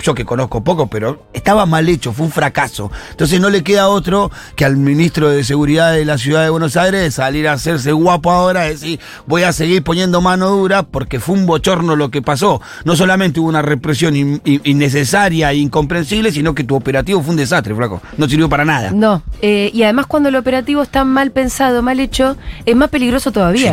yo 0.00 0.14
que 0.14 0.24
conozco 0.24 0.62
poco, 0.62 0.86
pero 0.86 1.26
estaba 1.32 1.66
mal 1.66 1.88
hecho, 1.88 2.12
fue 2.12 2.26
un 2.26 2.32
fracaso. 2.32 2.90
Entonces 3.10 3.40
no 3.40 3.50
le 3.50 3.62
queda 3.62 3.88
otro 3.88 4.30
que 4.56 4.64
al 4.64 4.76
ministro 4.76 5.28
de 5.30 5.42
Seguridad 5.44 5.92
de 5.92 6.04
la 6.04 6.18
Ciudad 6.18 6.42
de 6.44 6.50
Buenos 6.50 6.76
Aires 6.76 7.14
salir 7.14 7.48
a 7.48 7.52
hacerse 7.54 7.92
guapo 7.92 8.30
ahora, 8.30 8.62
decir, 8.62 9.00
voy 9.26 9.42
a 9.42 9.52
seguir 9.52 9.82
poniendo 9.82 10.20
mano 10.20 10.48
dura 10.50 10.82
porque 10.84 11.20
fue 11.20 11.34
un 11.34 11.46
bochorno 11.46 11.96
lo 11.96 12.10
que 12.10 12.22
pasó. 12.22 12.60
No 12.84 12.96
solamente 12.96 13.40
hubo 13.40 13.48
una 13.48 13.62
represión 13.62 14.14
in- 14.16 14.40
in- 14.44 14.60
innecesaria 14.64 15.50
e 15.52 15.56
incomprensible, 15.56 16.30
sino 16.32 16.54
que 16.54 16.64
tu 16.64 16.74
operativo 16.76 17.20
fue 17.22 17.30
un 17.30 17.36
desastre, 17.36 17.74
flaco. 17.74 18.00
No 18.16 18.28
sirvió 18.28 18.48
para 18.48 18.64
nada. 18.64 18.90
No, 18.92 19.22
eh, 19.42 19.70
y 19.74 19.82
además 19.82 20.06
cuando 20.06 20.28
el 20.28 20.36
operativo 20.36 20.82
está 20.82 21.04
mal 21.04 21.30
pensado, 21.32 21.82
mal 21.82 21.98
hecho, 22.00 22.36
es 22.66 22.76
más 22.76 22.88
peligroso 22.88 23.32
todavía. 23.32 23.62
Sí, 23.62 23.68
¿eh? 23.68 23.72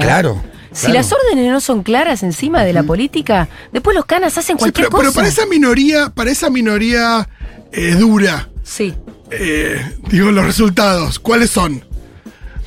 Si 0.75 0.87
claro. 0.87 0.93
las 0.95 1.11
órdenes 1.13 1.51
no 1.51 1.59
son 1.61 1.83
claras 1.83 2.21
encima 2.21 2.63
de 2.65 2.73
la 2.73 2.83
política, 2.83 3.47
después 3.71 3.95
los 3.95 4.05
canas 4.05 4.37
hacen 4.37 4.57
cualquier 4.57 4.87
pero, 4.89 4.97
pero 4.97 5.09
cosa. 5.09 5.15
para 5.21 5.27
esa 5.29 5.45
minoría, 5.45 6.09
para 6.09 6.29
esa 6.31 6.49
minoría 6.49 7.27
eh, 7.71 7.95
dura, 7.97 8.49
Sí. 8.63 8.93
eh, 9.31 9.79
digo, 10.09 10.31
los 10.31 10.43
resultados, 10.45 11.17
¿cuáles 11.19 11.49
son? 11.49 11.83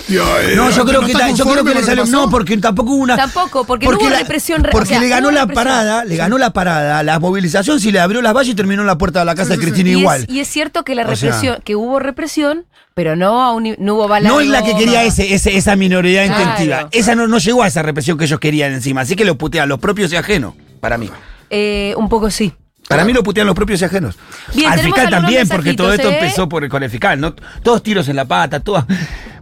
Eh, 0.09 0.55
No, 0.57 0.71
yo 0.71 0.85
creo 0.87 1.03
que, 1.03 1.13
ta- 1.13 1.31
yo 1.31 1.45
creo 1.45 1.65
que 1.65 1.75
le 1.75 1.83
salió. 1.83 2.07
No, 2.07 2.31
porque 2.31 2.57
tampoco 2.57 2.93
hubo 2.93 3.03
una. 3.03 3.17
Tampoco, 3.17 3.65
porque 3.65 3.87
no 3.87 3.97
hubo 3.97 4.09
la- 4.09 4.21
represión 4.21 4.65
re- 4.65 4.73
Porque 4.73 4.89
o 4.89 4.91
sea, 4.91 5.01
le 5.01 5.09
ganó 5.09 5.31
la 5.31 5.43
represión. 5.43 5.65
parada, 5.65 6.05
le 6.05 6.17
ganó 6.17 6.39
la 6.39 6.53
parada, 6.53 7.03
la 7.03 7.19
movilización, 7.19 7.79
si 7.81 7.93
le 7.93 8.01
abrió 8.01 8.23
las 8.23 8.33
vallas 8.35 8.49
y 8.51 8.55
terminó 8.55 8.81
en 8.83 8.87
la 8.87 8.97
puerta 8.99 9.19
de 9.21 9.25
la 9.27 9.35
casa 9.35 9.51
Sí, 9.55 9.59
de 9.61 9.65
sí, 9.67 9.71
Cristina 9.71 9.91
Y 9.91 10.01
igual. 10.01 10.23
es, 10.23 10.29
y 10.31 10.41
es 10.41 10.49
cierto 10.49 10.83
que 10.85 10.95
la 10.95 11.03
O 11.03 11.15
sea- 11.17 11.31
represión, 11.33 11.63
que 11.65 11.77
hubo 11.77 11.99
represión, 11.99 12.65
pero 12.95 13.17
no 13.17 13.43
a 13.43 13.53
un 13.53 13.63
ni- 13.65 13.75
no 13.79 13.95
hubo 13.95 14.09
balas. 14.09 14.33
No 14.33 14.41
es 14.41 14.49
la 14.49 14.63
que 14.63 14.75
quería 14.77 15.05
ese, 15.05 15.35
ese- 15.35 15.57
esa 15.57 15.77
minoría 15.77 16.25
Claro. 16.27 16.43
intentiva. 16.43 16.89
Esa 16.91 17.15
no, 17.15 17.29
no 17.29 17.39
llegó 17.39 17.63
a 17.63 17.67
esa 17.67 17.83
represión 17.83 18.17
que 18.17 18.25
ellos 18.25 18.41
querían 18.41 18.73
encima. 18.73 19.03
Así 19.03 19.15
que 19.15 19.25
lo 19.25 19.37
putean 19.37 19.69
los 19.69 19.79
propios 19.79 20.13
y 20.13 20.17
ajenos, 20.17 20.55
para 20.81 20.97
mí. 20.99 21.11
Eh, 21.51 21.95
un 21.97 22.09
poco 22.09 22.31
sí. 22.31 22.53
Para 22.89 23.05
mí 23.05 23.13
lo 23.13 23.23
putean 23.23 23.47
los 23.47 23.55
propios 23.55 23.83
y 23.83 23.85
ajenos. 23.85 24.17
Bien, 24.55 24.73
Al 24.73 24.81
fiscal 24.81 25.11
también, 25.11 25.47
porque 25.47 25.75
todo 25.75 25.93
esto 25.93 26.09
¿eh? 26.09 26.15
empezó 26.15 26.49
por, 26.49 26.67
con 26.71 26.83
el 26.83 26.89
fiscal, 26.89 27.21
¿no? 27.21 27.35
Todos 27.63 27.83
tiros 27.83 28.09
en 28.09 28.17
la 28.17 28.25
pata, 28.25 28.61
toda 28.61 28.87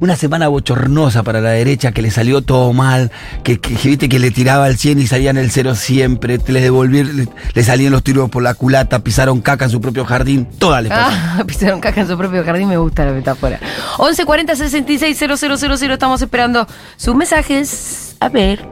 una 0.01 0.17
semana 0.17 0.49
bochornosa 0.49 1.23
para 1.23 1.41
la 1.41 1.51
derecha, 1.51 1.93
que 1.93 2.03
le 2.03 2.11
salió 2.11 2.43
todo 2.43 2.73
mal, 2.73 3.11
que, 3.43 3.59
que, 3.61 3.75
que, 3.75 3.89
viste 3.89 4.09
que 4.09 4.19
le 4.19 4.31
tiraba 4.31 4.69
el 4.69 4.77
100 4.77 4.99
y 5.01 5.07
salían 5.07 5.37
el 5.37 5.51
0 5.51 5.75
siempre, 5.75 6.39
les 6.47 6.63
devolvieron, 6.63 7.17
le, 7.17 7.29
le 7.55 7.65
salían 7.65 7.93
los 7.93 8.03
tiros 8.03 8.29
por 8.31 8.43
la 8.43 8.55
culata, 8.55 9.01
pisaron 9.01 9.41
caca 9.41 9.65
en 9.67 9.71
su 9.71 9.81
propio 9.81 10.05
jardín, 10.05 10.47
toda 10.59 10.81
les 10.83 10.91
pasó. 10.91 11.17
Ah, 11.39 11.45
pisaron 11.47 11.81
caca 11.81 12.01
en 12.01 12.09
su 12.09 12.17
propio 12.19 12.45
jardín, 12.45 12.69
me 12.69 12.77
gusta 12.77 13.05
la 13.05 13.13
metáfora. 13.13 13.59
1140 13.99 14.57
66 14.57 15.19
000, 15.19 15.93
estamos 15.93 16.23
esperando 16.23 16.67
sus 16.97 17.15
mensajes. 17.15 18.17
A 18.21 18.29
ver. 18.29 18.67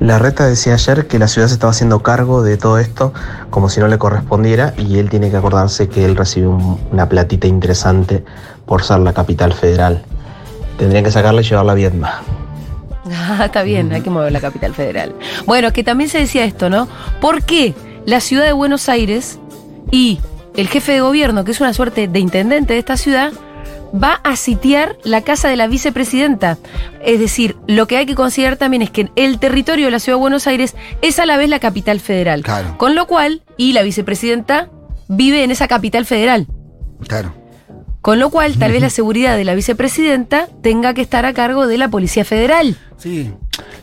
La 0.00 0.18
reta 0.18 0.46
decía 0.46 0.74
ayer 0.74 1.06
que 1.06 1.18
la 1.18 1.28
ciudad 1.28 1.46
se 1.48 1.54
estaba 1.54 1.70
haciendo 1.70 2.02
cargo 2.02 2.42
de 2.42 2.56
todo 2.56 2.78
esto 2.78 3.12
como 3.50 3.68
si 3.68 3.78
no 3.80 3.86
le 3.86 3.98
correspondiera 3.98 4.74
y 4.78 4.98
él 4.98 5.10
tiene 5.10 5.30
que 5.30 5.36
acordarse 5.36 5.88
que 5.88 6.04
él 6.04 6.16
recibió 6.16 6.50
un- 6.50 6.80
una 6.90 7.08
platita 7.08 7.46
interesante 7.46 8.24
por 8.66 8.82
ser 8.82 9.00
la 9.00 9.12
capital 9.12 9.52
federal. 9.52 10.02
Tendrían 10.80 11.04
que 11.04 11.10
sacarla 11.10 11.42
y 11.42 11.44
llevarla 11.44 11.72
a 11.72 11.74
Vietnam. 11.76 12.10
Ah, 13.12 13.46
está 13.46 13.62
bien, 13.64 13.92
hay 13.92 14.02
que 14.02 14.10
mover 14.10 14.30
la 14.30 14.40
capital 14.40 14.72
federal. 14.72 15.14
Bueno, 15.44 15.72
que 15.72 15.82
también 15.82 16.08
se 16.08 16.18
decía 16.18 16.44
esto, 16.44 16.70
¿no? 16.70 16.86
¿Por 17.20 17.42
qué 17.42 17.74
la 18.06 18.20
ciudad 18.20 18.44
de 18.44 18.52
Buenos 18.52 18.88
Aires 18.88 19.40
y 19.90 20.20
el 20.56 20.68
jefe 20.68 20.92
de 20.92 21.00
gobierno, 21.00 21.42
que 21.42 21.50
es 21.50 21.60
una 21.60 21.72
suerte 21.72 22.06
de 22.06 22.18
intendente 22.20 22.74
de 22.74 22.78
esta 22.78 22.96
ciudad, 22.96 23.32
va 23.92 24.20
a 24.22 24.36
sitiar 24.36 24.96
la 25.02 25.22
casa 25.22 25.48
de 25.48 25.56
la 25.56 25.66
vicepresidenta? 25.66 26.58
Es 27.02 27.18
decir, 27.18 27.56
lo 27.66 27.88
que 27.88 27.96
hay 27.96 28.06
que 28.06 28.14
considerar 28.14 28.58
también 28.58 28.82
es 28.82 28.90
que 28.90 29.10
el 29.16 29.40
territorio 29.40 29.86
de 29.86 29.90
la 29.90 29.98
ciudad 29.98 30.16
de 30.16 30.20
Buenos 30.20 30.46
Aires 30.46 30.76
es 31.02 31.18
a 31.18 31.26
la 31.26 31.36
vez 31.36 31.48
la 31.48 31.58
capital 31.58 31.98
federal. 31.98 32.42
Claro. 32.42 32.78
Con 32.78 32.94
lo 32.94 33.08
cual, 33.08 33.42
y 33.56 33.72
la 33.72 33.82
vicepresidenta 33.82 34.68
vive 35.08 35.42
en 35.42 35.50
esa 35.50 35.66
capital 35.66 36.06
federal. 36.06 36.46
Claro. 37.08 37.39
Con 38.02 38.18
lo 38.18 38.30
cual, 38.30 38.56
tal 38.58 38.72
vez 38.72 38.80
la 38.80 38.88
seguridad 38.90 39.36
de 39.36 39.44
la 39.44 39.54
vicepresidenta 39.54 40.48
tenga 40.62 40.94
que 40.94 41.02
estar 41.02 41.26
a 41.26 41.34
cargo 41.34 41.66
de 41.66 41.76
la 41.76 41.88
Policía 41.88 42.24
Federal. 42.24 42.78
Sí. 42.96 43.30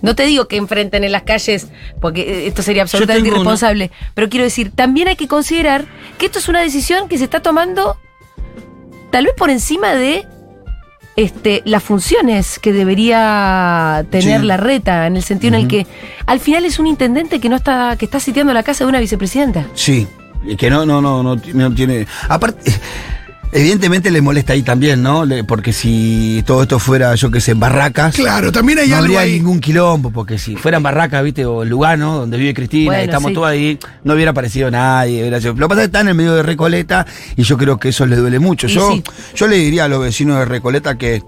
No 0.01 0.15
te 0.15 0.23
digo 0.25 0.47
que 0.47 0.57
enfrenten 0.57 1.03
en 1.03 1.11
las 1.11 1.21
calles, 1.23 1.67
porque 2.01 2.21
eh, 2.21 2.47
esto 2.47 2.63
sería 2.63 2.81
absolutamente 2.81 3.29
una- 3.29 3.37
irresponsable, 3.37 3.91
pero 4.15 4.27
quiero 4.29 4.43
decir, 4.43 4.71
también 4.73 5.07
hay 5.07 5.15
que 5.17 5.27
considerar 5.27 5.85
que 6.17 6.25
esto 6.27 6.39
es 6.39 6.47
una 6.49 6.61
decisión 6.61 7.07
que 7.09 7.17
se 7.19 7.25
está 7.25 7.41
tomando 7.41 7.97
tal 9.11 9.25
vez 9.25 9.35
por 9.37 9.49
encima 9.51 9.93
de 9.93 10.25
este, 11.15 11.61
las 11.65 11.83
funciones 11.83 12.59
que 12.59 12.73
debería 12.73 14.05
tener 14.11 14.41
Sí. 14.41 14.45
la 14.47 14.57
reta, 14.57 15.07
en 15.07 15.15
el 15.15 15.23
sentido 15.23 15.55
en 15.55 15.61
el 15.61 15.67
que 15.67 15.87
al 16.25 16.39
final 16.39 16.65
es 16.65 16.79
un 16.79 16.87
intendente 16.87 17.39
que 17.39 17.49
no 17.49 17.55
está, 17.55 17.95
que 17.97 18.05
está 18.05 18.19
sitiando 18.19 18.53
la 18.53 18.63
casa 18.63 18.83
de 18.83 18.89
una 18.89 18.99
vicepresidenta. 18.99 19.65
Sí, 19.73 20.07
y 20.43 20.55
que 20.55 20.69
no, 20.69 20.85
no, 20.85 21.01
no, 21.01 21.23
no, 21.23 21.35
no 21.53 21.73
tiene. 21.75 22.05
Aparte, 22.29 22.71
Evidentemente 23.53 24.11
les 24.11 24.21
molesta 24.21 24.53
ahí 24.53 24.61
también, 24.61 25.01
¿no? 25.01 25.23
Le- 25.25 25.43
porque 25.45 25.71
si 25.71 26.43
todo 26.45 26.63
esto 26.63 26.79
fuera, 26.79 27.15
yo 27.15 27.31
qué 27.31 27.39
sé, 27.39 27.51
en 27.51 27.59
barracas, 27.61 28.13
Claro, 28.15 28.51
también 28.51 28.77
hay 28.79 28.89
no 28.89 28.95
algo 28.95 29.05
habría 29.05 29.19
ahí. 29.21 29.33
ningún 29.39 29.61
quilombo, 29.61 30.11
porque 30.11 30.37
si 30.37 30.57
fueran 30.57 30.83
barracas, 30.83 31.23
viste, 31.23 31.45
o 31.45 31.63
en 31.63 31.69
Lugano, 31.69 32.19
donde 32.19 32.37
vive 32.37 32.53
Cristina, 32.53 32.87
Bueno, 32.91 33.01
y 33.03 33.05
estamos 33.05 33.29
sí. 33.29 33.33
todos 33.35 33.47
ahí, 33.47 33.79
no 34.03 34.13
hubiera 34.15 34.31
aparecido 34.31 34.69
nadie. 34.69 35.21
hubiera 35.21 35.39
sido- 35.39 35.53
Lo 35.53 35.67
que 35.67 35.69
pasa 35.69 35.81
es 35.81 35.87
que 35.87 35.97
están 35.97 36.09
en 36.09 36.17
medio 36.17 36.35
de 36.35 36.43
Recoleta 36.43 37.05
y 37.37 37.43
yo 37.43 37.57
creo 37.57 37.79
que 37.79 37.89
eso 37.89 38.05
les 38.05 38.19
duele 38.19 38.39
mucho. 38.39 38.67
Y 38.67 38.71
Yo, 38.71 38.91
sí. 38.91 39.03
yo 39.35 39.47
le 39.47 39.55
diría 39.55 39.85
a 39.85 39.87
los 39.87 40.01
vecinos 40.01 40.37
de 40.39 40.45
Recoleta 40.45 40.97
que 40.97 41.23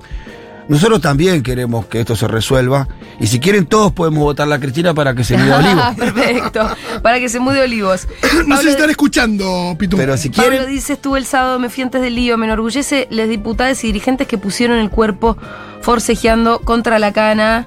nosotros 0.69 1.01
también 1.01 1.43
queremos 1.43 1.87
que 1.87 1.99
esto 1.99 2.15
se 2.15 2.27
resuelva 2.27 2.87
y 3.19 3.27
si 3.27 3.39
quieren 3.41 3.65
todos 3.65 3.91
podemos 3.91 4.19
votar 4.23 4.45
a 4.45 4.49
la 4.49 4.59
Cristina 4.59 4.93
para 4.93 5.13
que 5.15 5.23
se 5.25 5.35
mude 5.37 5.51
a 5.51 5.57
Olivo. 5.59 5.81
Perfecto. 5.97 6.61
Para 7.01 7.19
que 7.19 7.27
se 7.27 7.39
mude 7.41 7.61
Olivos. 7.61 8.07
No 8.21 8.29
sé 8.29 8.43
Pablo- 8.45 8.61
si 8.61 8.69
están 8.69 8.89
escuchando, 8.89 9.75
Pitu. 9.77 9.97
Pero 9.97 10.15
si 10.15 10.29
Pablo 10.29 10.51
quieren... 10.51 10.69
dice, 10.69 10.93
estuve 10.93 11.19
el 11.19 11.25
sábado, 11.25 11.59
me 11.59 11.69
fui 11.69 11.83
antes 11.83 12.01
del 12.01 12.15
lío, 12.15 12.37
me 12.37 12.45
enorgullece 12.45 13.07
les 13.11 13.27
diputados 13.27 13.83
y 13.83 13.87
dirigentes 13.87 14.27
que 14.27 14.37
pusieron 14.37 14.77
el 14.77 14.89
cuerpo 14.89 15.35
forcejeando 15.81 16.59
contra 16.61 16.99
la 16.99 17.11
cana, 17.13 17.65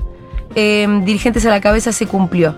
eh, 0.55 0.87
dirigentes 1.05 1.45
a 1.47 1.51
la 1.51 1.61
cabeza 1.61 1.93
se 1.93 2.07
cumplió. 2.07 2.57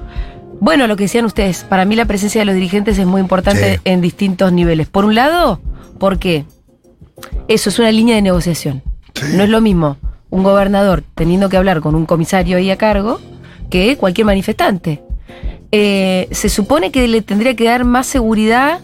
Bueno, 0.60 0.86
lo 0.86 0.96
que 0.96 1.04
decían 1.04 1.24
ustedes, 1.24 1.64
para 1.64 1.84
mí 1.84 1.96
la 1.96 2.04
presencia 2.04 2.40
de 2.40 2.44
los 2.44 2.54
dirigentes 2.54 2.98
es 2.98 3.06
muy 3.06 3.20
importante 3.20 3.74
Sí. 3.76 3.80
en 3.84 4.00
distintos 4.00 4.52
niveles. 4.52 4.88
Por 4.88 5.04
un 5.04 5.14
lado, 5.14 5.60
porque 5.98 6.44
eso 7.48 7.70
es 7.70 7.78
una 7.78 7.90
línea 7.90 8.14
de 8.16 8.22
negociación. 8.22 8.82
No 9.32 9.42
es 9.44 9.48
lo 9.48 9.60
mismo 9.60 9.96
un 10.30 10.42
gobernador 10.42 11.04
teniendo 11.14 11.48
que 11.48 11.56
hablar 11.56 11.80
con 11.80 11.94
un 11.94 12.06
comisario 12.06 12.56
ahí 12.56 12.70
a 12.70 12.76
cargo 12.76 13.20
que 13.70 13.96
cualquier 13.96 14.26
manifestante. 14.26 15.02
Eh, 15.72 16.28
se 16.30 16.48
supone 16.48 16.92
que 16.92 17.08
le 17.08 17.22
tendría 17.22 17.56
que 17.56 17.64
dar 17.64 17.84
más 17.84 18.06
seguridad 18.06 18.80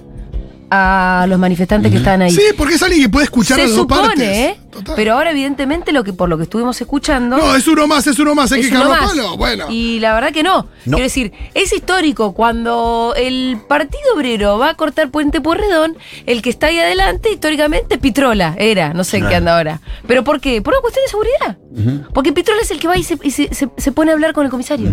a 0.70 1.26
los 1.28 1.38
manifestantes 1.38 1.90
que 1.90 1.98
están 1.98 2.22
ahí. 2.22 2.30
Sí, 2.30 2.42
porque 2.56 2.74
es 2.74 2.83
alguien 2.83 3.02
que 3.02 3.09
puede 3.09 3.24
escuchar 3.24 3.56
se 3.56 3.62
las 3.62 3.70
dos 3.72 3.80
supone, 3.80 4.02
partes. 4.09 4.28
¿eh? 4.28 4.56
Total. 4.70 4.94
Pero 4.94 5.14
ahora, 5.14 5.33
evidentemente, 5.33 5.90
lo 5.90 6.04
que 6.04 6.12
por 6.12 6.28
lo 6.28 6.37
que 6.37 6.44
estuvimos 6.44 6.80
escuchando. 6.80 7.37
No, 7.37 7.56
es 7.56 7.66
uno 7.66 7.88
más, 7.88 8.06
es 8.06 8.18
uno 8.20 8.37
más, 8.37 8.52
hay 8.52 8.61
es 8.61 8.68
que 8.68 8.74
uno 8.76 8.85
cagarlo 8.85 9.02
a 9.02 9.06
más. 9.09 9.16
palo. 9.16 9.37
Bueno. 9.37 9.66
Y 9.68 9.98
la 9.98 10.14
verdad 10.14 10.33
que 10.33 10.44
no. 10.44 10.68
No. 10.85 10.96
Quiero 10.96 11.02
decir, 11.02 11.33
es 11.54 11.72
histórico 11.72 12.33
cuando 12.35 13.14
el 13.16 13.59
Partido 13.68 14.14
Obrero 14.14 14.59
va 14.59 14.70
a 14.70 14.74
cortar 14.74 15.11
Puente 15.11 15.40
Porredón, 15.40 15.96
el 16.26 16.40
que 16.40 16.50
está 16.50 16.68
ahí 16.68 16.78
adelante, 16.78 17.33
históricamente, 17.33 17.98
Pitrola 17.98 18.54
era, 18.56 18.94
no 18.94 19.02
sé 19.02 19.16
en 19.16 19.28
qué 19.28 19.35
anda 19.35 19.56
ahora. 19.56 19.80
¿Pero 20.06 20.22
por 20.22 20.40
qué? 20.40 20.62
Por 20.62 20.72
una 20.74 20.80
cuestión 20.83 21.04
de 21.04 21.11
seguridad. 21.11 22.06
Porque 22.14 22.33
Pitrola 22.33 22.62
es 22.62 22.70
el 22.70 22.78
que 22.78 22.87
va 22.87 22.96
y 22.96 23.02
se, 23.02 23.18
y 23.24 23.33
se- 23.33 23.52
se- 23.52 23.70
se 23.76 23.92
pone 23.92 24.12
a 24.12 24.14
hablar 24.14 24.33
con 24.35 24.44
el 24.44 24.50
comisario. 24.52 24.90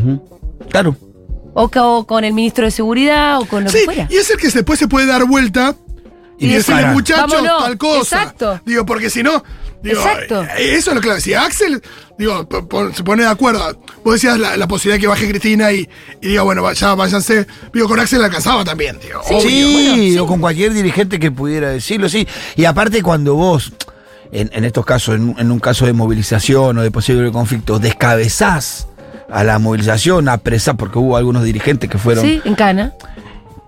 Claro. 0.70 0.96
O, 1.58 1.70
o 1.74 2.06
con 2.08 2.24
el 2.24 2.34
ministro 2.34 2.66
de 2.66 2.72
Seguridad, 2.72 3.40
o 3.40 3.46
con 3.46 3.64
lo 3.64 3.70
Sí, 3.70 3.80
que 3.80 3.86
fuera. 3.86 4.08
y 4.10 4.16
es 4.18 4.30
el 4.30 4.38
que 4.38 4.50
después 4.50 4.78
se 4.80 4.88
puede 4.88 5.06
dar 5.08 5.26
vuelta 5.26 5.76
y, 6.40 6.46
Y 6.46 6.50
decirle, 6.54 6.82
decir, 6.82 6.94
muchachos, 6.94 7.32
vámonos. 7.32 7.64
tal 7.64 7.78
cosa. 7.78 8.18
Exacto. 8.22 8.62
Digo, 8.66 8.86
porque 8.86 9.10
si 9.10 9.24
no. 9.24 9.44
Digo, 9.82 10.02
Exacto. 10.02 10.44
eh, 10.44 10.76
Eso 10.76 10.90
es 10.92 10.96
lo 10.96 11.02
clave. 11.02 11.22
Si 11.22 11.34
Axel, 11.36 11.82
digo, 12.18 12.48
se 12.96 13.04
pone 13.04 13.24
de 13.24 13.30
acuerdo. 13.30 13.80
Vos 14.04 14.14
decías 14.16 14.38
la, 14.40 14.58
la 14.58 14.68
posibilidad 14.68 14.98
de 14.98 15.02
que 15.02 15.08
baje 15.08 15.28
Cristina 15.30 15.72
y, 15.72 15.88
y 16.22 16.28
diga, 16.30 16.42
bueno, 16.44 16.72
ya 16.74 16.96
váyanse. 16.96 17.46
Digo, 17.74 17.88
con 17.88 18.00
Axel 18.00 18.24
alcanzaba 18.24 18.64
también, 18.66 18.98
digo. 19.02 19.22
Sí. 19.28 19.34
obvio. 19.36 19.50
Sí, 19.50 19.74
bueno, 19.74 19.94
sí. 19.96 20.18
o 20.20 20.28
con 20.28 20.40
cualquier 20.42 20.74
dirigente 20.74 21.20
que 21.20 21.32
pudiera 21.32 21.70
decirlo, 21.70 22.10
sí. 22.10 22.28
Y 22.56 22.66
aparte 22.66 23.02
cuando 23.04 23.36
vos, 23.36 23.72
en, 24.32 24.50
en 24.54 24.64
estos 24.66 24.84
casos, 24.86 25.16
en, 25.16 25.30
un- 25.30 25.40
en 25.40 25.52
un 25.52 25.60
caso 25.60 25.86
de 25.86 25.94
movilización 25.94 26.78
o 26.78 26.82
de 26.82 26.92
posible 26.92 27.32
conflicto, 27.32 27.78
descabezás 27.80 28.87
a 29.30 29.44
la 29.44 29.60
movilización, 29.60 30.30
apresás, 30.30 30.76
porque 30.78 31.00
hubo 31.00 31.18
algunos 31.18 31.44
dirigentes 31.44 31.90
que 31.90 31.98
fueron, 31.98 32.24
Sí, 32.26 32.42
en 32.46 32.56
Cana. 32.56 32.94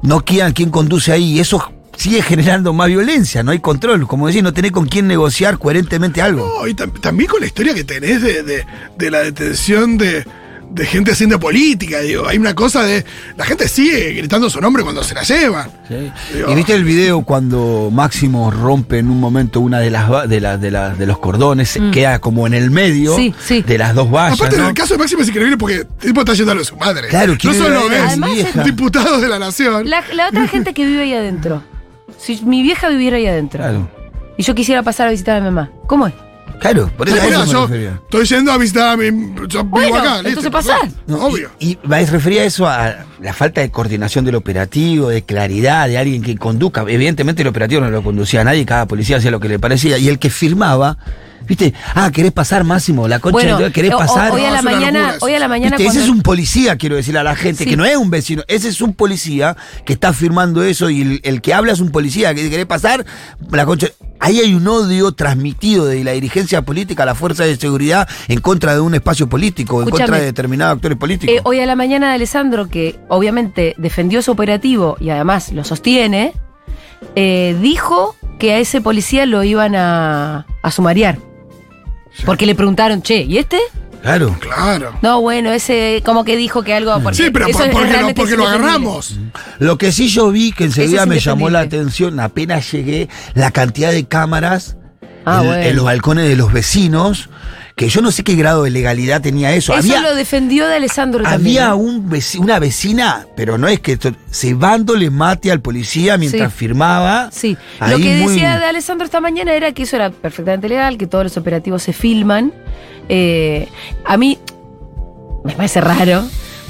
no 0.01 0.21
quieran 0.23 0.53
quién 0.53 0.69
conduce 0.69 1.11
ahí, 1.11 1.33
y 1.33 1.39
eso 1.39 1.61
sigue 1.97 2.21
generando 2.21 2.71
más 2.73 2.87
violencia, 2.87 3.43
no 3.43 3.51
hay 3.51 3.59
control, 3.59 4.07
como 4.07 4.27
decís, 4.27 4.41
no 4.41 4.53
tenés 4.53 4.71
con 4.71 4.85
quién 4.87 5.07
negociar 5.07 5.57
coherentemente 5.57 6.21
algo. 6.21 6.49
No, 6.61 6.67
y 6.67 6.73
tam- 6.73 6.97
también 7.01 7.29
con 7.29 7.41
la 7.41 7.47
historia 7.47 7.73
que 7.73 7.83
tenés 7.83 8.21
de, 8.21 8.43
de- 8.43 8.65
de 8.97 9.11
la 9.11 9.19
detención 9.19 9.97
de, 9.97 10.25
de 10.71 10.85
gente 10.85 11.11
haciendo 11.11 11.39
política, 11.39 11.99
digo, 11.99 12.27
hay 12.27 12.37
una 12.37 12.53
cosa 12.53 12.83
de. 12.83 13.03
La 13.35 13.45
gente 13.45 13.67
sigue 13.67 14.13
gritando 14.13 14.49
su 14.49 14.61
nombre 14.61 14.83
cuando 14.83 15.03
se 15.03 15.15
la 15.15 15.23
llevan. 15.23 15.69
Sí. 15.87 16.11
Digo, 16.33 16.51
¿Y 16.51 16.55
viste 16.55 16.73
el 16.73 16.83
video 16.83 17.23
cuando 17.23 17.89
Máximo 17.91 18.51
rompe 18.51 18.99
en 18.99 19.09
un 19.09 19.19
momento 19.19 19.59
una 19.59 19.79
de 19.79 19.89
las 19.89 20.29
de, 20.29 20.39
las 20.39 20.59
de, 20.61 21.05
los 21.05 21.19
cordones, 21.19 21.69
se 21.69 21.91
queda 21.91 22.19
como 22.19 22.47
en 22.47 22.53
el 22.53 22.71
medio 22.71 22.99
Mm. 22.99 23.15
Sí, 23.17 23.33
sí. 23.39 23.61
de 23.61 23.77
las 23.77 23.95
dos 23.95 24.09
vallas, 24.11 24.39
Aparte, 24.39 24.57
en 24.57 24.65
el 24.65 24.73
caso 24.73 24.93
de 24.93 24.99
Máximo 24.99 25.21
es 25.21 25.29
increíble 25.29 25.57
porque 25.57 25.75
el 25.75 25.87
tipo 25.99 26.21
está 26.21 26.33
yendo 26.33 26.51
a 26.51 26.63
su 26.63 26.75
madre. 26.75 27.07
Claro, 27.07 27.33
no 27.33 27.37
quiere 27.37 27.57
solo 27.57 27.81
es 27.91 28.65
diputado 28.65 29.19
de 29.19 29.27
la 29.27 29.39
nación. 29.39 29.89
La, 29.89 30.03
la 30.13 30.27
otra 30.27 30.47
gente 30.47 30.73
que 30.73 30.85
vive 30.85 31.03
ahí 31.03 31.13
adentro. 31.13 31.63
Si 32.17 32.41
mi 32.43 32.61
vieja 32.61 32.89
viviera 32.89 33.17
ahí 33.17 33.27
adentro. 33.27 33.59
Claro. 33.59 33.89
Y 34.37 34.43
yo 34.43 34.55
quisiera 34.55 34.83
pasar 34.83 35.07
a 35.07 35.11
visitar 35.11 35.37
a 35.37 35.39
mi 35.39 35.45
mamá. 35.45 35.69
¿Cómo 35.87 36.07
es? 36.07 36.13
Claro, 36.59 36.91
por 36.97 37.07
eso, 37.07 37.15
Mira, 37.23 37.25
a 37.25 37.29
eso 37.29 37.45
me 37.45 37.51
yo 37.53 37.67
refería. 37.67 38.01
estoy 38.03 38.25
yendo 38.25 38.51
a 38.51 38.57
visitar 38.57 38.89
a 38.93 38.97
mi. 38.97 39.05
Yo 39.47 39.63
vivo 39.63 39.69
Bueno, 39.69 39.95
acá, 39.97 40.13
listo. 40.15 40.27
entonces 40.29 40.51
pasar. 40.51 40.89
No, 41.07 41.25
obvio. 41.25 41.49
Y, 41.59 41.71
y 41.71 41.79
me 41.83 42.05
refería 42.05 42.41
a 42.41 42.45
eso 42.45 42.67
a 42.67 43.05
la 43.21 43.33
falta 43.33 43.61
de 43.61 43.71
coordinación 43.71 44.25
del 44.25 44.35
operativo, 44.35 45.09
de 45.09 45.23
claridad, 45.23 45.87
de 45.87 45.97
alguien 45.97 46.21
que 46.21 46.35
conduzca. 46.37 46.83
Evidentemente 46.87 47.41
el 47.43 47.47
operativo 47.47 47.81
no 47.81 47.89
lo 47.89 48.03
conducía 48.03 48.41
a 48.41 48.43
nadie, 48.43 48.65
cada 48.65 48.87
policía 48.87 49.17
hacía 49.17 49.31
lo 49.31 49.39
que 49.39 49.47
le 49.47 49.57
parecía. 49.59 49.97
Y 49.97 50.09
el 50.09 50.19
que 50.19 50.29
firmaba, 50.29 50.97
¿viste? 51.47 51.73
Ah, 51.95 52.11
¿querés 52.11 52.33
pasar, 52.33 52.63
Máximo? 52.65 53.07
La 53.07 53.19
concha 53.19 53.33
Bueno, 53.37 53.57
de 53.57 53.63
Dios, 53.63 53.73
¿querés 53.73 53.93
o- 53.93 53.97
pasar? 53.97 54.31
hoy 54.33 54.43
a 54.43 54.49
No, 54.49 54.55
la 54.55 54.61
mañana, 54.61 55.15
hoy 55.21 55.33
a 55.33 55.39
la 55.39 55.47
mañana. 55.47 55.77
Ese 55.77 55.99
es 56.03 56.09
un 56.09 56.21
policía, 56.21 56.75
quiero 56.75 56.97
decirle 56.97 57.19
a 57.19 57.23
la 57.23 57.35
gente, 57.35 57.63
Sí. 57.63 57.69
que 57.69 57.77
no 57.77 57.85
es 57.85 57.95
un 57.95 58.09
vecino. 58.09 58.43
Ese 58.49 58.67
es 58.67 58.81
un 58.81 58.93
policía 58.93 59.55
que 59.85 59.93
está 59.93 60.11
firmando 60.13 60.61
eso 60.63 60.89
y 60.89 61.01
el, 61.01 61.19
el 61.23 61.41
que 61.41 61.53
habla 61.53 61.71
es 61.71 61.79
un 61.79 61.91
policía 61.91 62.33
que 62.33 62.41
dice, 62.41 62.51
querés 62.51 62.65
pasar, 62.65 63.05
la 63.49 63.65
concha. 63.65 63.87
Ahí 64.19 64.39
hay 64.39 64.53
un 64.53 64.67
odio 64.67 65.13
transmitido 65.13 65.85
de 65.85 66.03
la 66.03 66.11
dirigencia 66.11 66.61
política 66.61 67.03
a 67.03 67.05
la 67.05 67.15
fuerza 67.15 67.45
de 67.45 67.55
seguridad 67.55 68.07
en 68.27 68.41
contra 68.41 68.73
de 68.73 68.81
un 68.81 68.93
espacio 68.93 69.29
político, 69.29 69.81
en 69.81 69.89
contra 69.89 70.17
de 70.17 70.25
determinados 70.25 70.75
actores 70.75 70.97
políticos. 70.97 71.35
Eh, 71.35 71.41
hoy 71.43 71.59
a 71.61 71.65
la 71.65 71.75
mañana 71.75 72.09
de 72.09 72.15
Alessandro, 72.15 72.67
que 72.67 72.99
obviamente 73.07 73.75
defendió 73.77 74.21
su 74.21 74.31
operativo 74.31 74.97
y 74.99 75.09
además 75.09 75.51
lo 75.53 75.63
sostiene, 75.63 76.33
eh, 77.15 77.57
dijo 77.61 78.15
que 78.39 78.53
a 78.53 78.59
ese 78.59 78.81
policía 78.81 79.25
lo 79.25 79.43
iban 79.43 79.75
a, 79.75 80.45
a 80.61 80.71
sumariar. 80.71 81.17
Porque 82.25 82.45
le 82.45 82.55
preguntaron, 82.55 83.01
che, 83.01 83.23
¿y 83.23 83.37
este? 83.37 83.59
Claro. 84.01 84.35
Claro. 84.39 84.93
No, 85.01 85.21
bueno, 85.21 85.51
ese 85.51 86.01
como 86.05 86.23
que 86.23 86.35
dijo 86.37 86.63
que 86.63 86.73
algo... 86.73 86.99
Porque 87.01 87.17
Sí, 87.17 87.29
pero 87.31 87.47
eso 87.47 87.57
por- 87.59 87.67
es 87.67 87.73
porque, 87.73 88.01
lo, 88.01 88.13
porque 88.15 88.37
lo 88.37 88.47
agarramos. 88.47 89.19
Lo 89.59 89.77
que 89.77 89.91
sí 89.91 90.07
yo 90.07 90.31
vi 90.31 90.51
que 90.51 90.65
enseguida 90.65 91.05
me 91.05 91.19
llamó 91.19 91.49
la 91.49 91.59
atención, 91.59 92.19
apenas 92.19 92.71
llegué, 92.71 93.09
la 93.33 93.51
cantidad 93.51 93.91
de 93.91 94.05
cámaras 94.05 94.75
Ah, 95.25 95.39
en, 95.41 95.47
bueno. 95.47 95.63
en 95.63 95.75
los 95.75 95.85
balcones 95.85 96.27
de 96.29 96.35
los 96.37 96.51
vecinos, 96.53 97.29
que 97.75 97.89
yo 97.89 98.01
no 98.01 98.09
sé 98.11 98.23
qué 98.23 98.35
grado 98.35 98.63
de 98.63 98.69
legalidad 98.69 99.21
tenía 99.21 99.51
eso. 99.53 99.73
Eso 99.73 99.79
había 99.93 100.01
lo 100.01 100.15
defendió 100.15 100.65
de 100.65 100.75
Alessandro 100.75 101.23
también. 101.23 101.57
había 101.63 101.75
un 101.75 102.09
veci- 102.09 102.39
una 102.39 102.57
vecina, 102.57 103.27
pero 103.35 103.57
no 103.57 103.67
es 103.67 103.79
que 103.81 103.97
cebándole 104.31 105.09
mate 105.09 105.51
al 105.51 105.59
policía 105.61 106.17
mientras 106.17 106.51
Sí. 106.53 106.57
firmaba. 106.57 107.29
Sí, 107.31 107.57
Ahí 107.81 107.91
lo 107.91 107.97
que 107.97 108.15
muy- 108.23 108.33
decía 108.33 108.57
de 108.59 108.65
Alessandro 108.65 109.05
esta 109.05 109.19
mañana 109.19 109.53
era 109.53 109.71
que 109.73 109.83
eso 109.83 109.97
era 109.97 110.09
perfectamente 110.09 110.69
legal, 110.69 110.97
que 110.97 111.05
todos 111.05 111.25
los 111.25 111.37
operativos 111.37 111.83
se 111.83 111.91
filman. 111.93 112.53
Eh, 113.09 113.67
a 114.05 114.17
mí 114.17 114.37
me 115.43 115.53
parece 115.53 115.81
raro, 115.81 116.23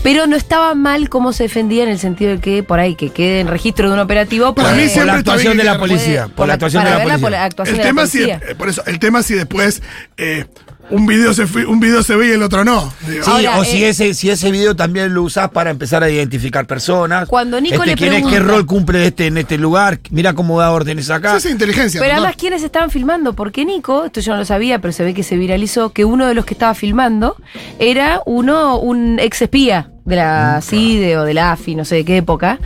pero 0.03 0.25
no 0.27 0.35
estaba 0.35 0.73
mal 0.75 1.09
cómo 1.09 1.33
se 1.33 1.43
defendía 1.43 1.83
en 1.83 1.89
el 1.89 1.99
sentido 1.99 2.31
de 2.31 2.39
que 2.39 2.63
por 2.63 2.79
ahí 2.79 2.95
que 2.95 3.09
quede 3.09 3.41
en 3.41 3.47
registro 3.47 3.87
de 3.89 3.93
un 3.95 3.99
operativo. 3.99 4.47
Mí 4.47 4.53
Por 4.53 4.65
siempre 4.65 5.05
la 5.05 5.13
actuación 5.15 5.57
de 5.57 5.63
la 5.63 5.77
policía. 5.77 6.23
puede- 6.23 6.35
Por 6.35 6.47
la 6.47 6.53
actuación 6.53 6.83
de 6.83 6.89
la 6.89 6.95
por 6.97 7.03
policía. 7.19 7.49
El 7.75 7.81
tema, 7.81 8.07
si, 8.07 8.23
eh, 8.23 8.39
por 8.57 8.69
eso, 8.69 8.83
el 8.85 8.99
tema 8.99 9.21
si 9.23 9.33
después 9.35 9.81
eh, 10.17 10.45
un, 10.91 11.05
video 11.05 11.33
se, 11.33 11.43
un 11.65 11.79
video 11.79 12.01
se 12.03 12.15
ve 12.15 12.27
y 12.27 12.31
el 12.31 12.41
otro 12.43 12.63
no. 12.65 12.91
Digo, 13.07 13.23
Sí, 13.23 13.29
Ahora, 13.31 13.59
o 13.59 13.63
si 13.63 13.83
eh, 13.83 13.89
ese, 13.89 14.13
si 14.13 14.29
ese 14.29 14.51
video 14.51 14.75
también 14.75 15.13
lo 15.13 15.23
usás 15.23 15.49
para 15.49 15.69
empezar 15.69 16.03
a 16.03 16.09
identificar 16.09 16.65
personas. 16.65 17.27
Cuando 17.27 17.59
Nico 17.61 17.75
Este, 17.75 17.87
le 17.87 17.95
¿quién 17.95 18.13
es- 18.13 18.21
pregunta- 18.23 18.37
¿Qué 18.37 18.43
rol 18.43 18.65
cumple 18.65 19.05
este 19.05 19.27
en 19.27 19.37
este 19.37 19.57
lugar? 19.57 19.99
Mira 20.11 20.33
cómo 20.33 20.59
da 20.59 20.71
órdenes 20.71 21.09
acá. 21.09 21.37
esa 21.37 21.47
es 21.47 21.53
inteligencia. 21.53 21.99
Pero 22.01 22.13
además, 22.13 22.35
¿quiénes 22.37 22.63
estaban 22.63 22.89
filmando? 22.89 23.33
Porque 23.33 23.65
Nico, 23.65 24.05
esto 24.05 24.19
yo 24.21 24.33
no 24.33 24.39
lo 24.39 24.45
sabía, 24.45 24.79
pero 24.79 24.91
se 24.91 25.03
ve 25.03 25.13
que 25.13 25.23
se 25.23 25.37
viralizó, 25.37 25.91
que 25.93 26.05
uno 26.05 26.25
de 26.27 26.33
los 26.33 26.45
que 26.45 26.53
estaba 26.53 26.73
filmando 26.73 27.35
era 27.79 28.21
uno, 28.25 28.79
un 28.79 29.19
ex 29.19 29.41
espía 29.41 29.91
de 30.05 30.15
la 30.15 30.59
CIDE 30.63 31.17
o 31.17 31.23
de 31.23 31.35
la 31.35 31.51
AFI, 31.51 31.75
no 31.75 31.85
sé 31.85 31.95
de 31.97 32.05
qué 32.05 32.17
época. 32.17 32.59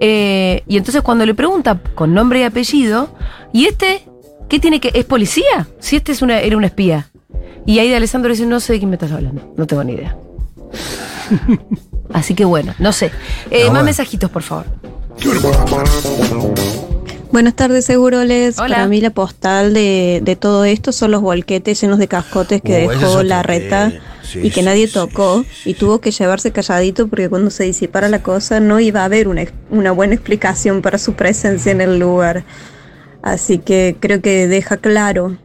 Eh, 0.00 0.62
y 0.66 0.78
entonces 0.78 1.02
cuando 1.02 1.26
le 1.26 1.34
pregunta 1.34 1.78
con 1.94 2.14
nombre 2.14 2.40
y 2.40 2.42
apellido, 2.44 3.14
¿y 3.52 3.66
este 3.66 4.02
qué 4.48 4.58
tiene 4.60 4.80
que...? 4.80 4.90
¿Es 4.94 5.04
policía? 5.04 5.68
Si 5.78 5.96
este 5.96 6.12
es 6.12 6.22
una, 6.22 6.40
era 6.40 6.56
un 6.56 6.64
espía. 6.64 7.08
Y 7.66 7.78
ahí 7.80 7.88
de 7.90 7.96
Alessandro 7.96 8.30
dice, 8.30 8.46
no 8.46 8.60
sé 8.60 8.74
de 8.74 8.78
quién 8.78 8.90
me 8.90 8.96
estás 8.96 9.12
hablando, 9.12 9.52
no 9.56 9.66
tengo 9.66 9.82
ni 9.84 9.94
idea. 9.94 10.16
Así 12.12 12.34
que 12.34 12.44
bueno, 12.44 12.74
no 12.78 12.92
sé. 12.92 13.06
Eh, 13.50 13.62
Ah, 13.62 13.64
más 13.64 13.70
bueno. 13.70 13.84
mensajitos, 13.84 14.30
por 14.30 14.42
favor. 14.42 14.66
Buenas 17.32 17.54
tardes, 17.54 17.84
Seguroles. 17.84 18.58
Hola. 18.58 18.76
Para 18.76 18.88
mí 18.88 19.00
la 19.00 19.10
postal 19.10 19.74
de, 19.74 20.20
de 20.22 20.36
todo 20.36 20.64
esto 20.64 20.92
son 20.92 21.10
los 21.10 21.20
volquetes 21.22 21.80
llenos 21.80 21.98
de 21.98 22.06
cascotes 22.08 22.62
que 22.62 22.86
Uh, 22.86 22.90
es 22.92 23.00
dejó 23.00 23.22
la 23.24 23.42
reta. 23.42 23.92
Sí, 24.22 24.40
y 24.40 24.50
que 24.50 24.60
sí, 24.60 24.62
nadie 24.66 24.86
sí, 24.88 24.92
tocó 24.94 25.42
sí, 25.42 25.48
sí, 25.64 25.70
y 25.70 25.74
tuvo 25.74 26.00
que 26.00 26.10
llevarse 26.10 26.50
calladito 26.50 27.06
porque 27.08 27.28
cuando 27.28 27.50
se 27.50 27.62
disipara 27.64 28.08
la 28.08 28.22
cosa 28.22 28.58
no 28.58 28.80
iba 28.80 29.02
a 29.02 29.04
haber 29.04 29.28
una, 29.28 29.44
una 29.70 29.92
buena 29.92 30.14
explicación 30.14 30.82
para 30.82 30.98
su 30.98 31.12
presencia 31.14 31.70
en 31.72 31.80
el 31.80 31.98
lugar. 31.98 32.44
Así 33.22 33.58
que 33.58 33.96
creo 34.00 34.20
que 34.20 34.46
deja 34.48 34.76
claro 34.78 35.36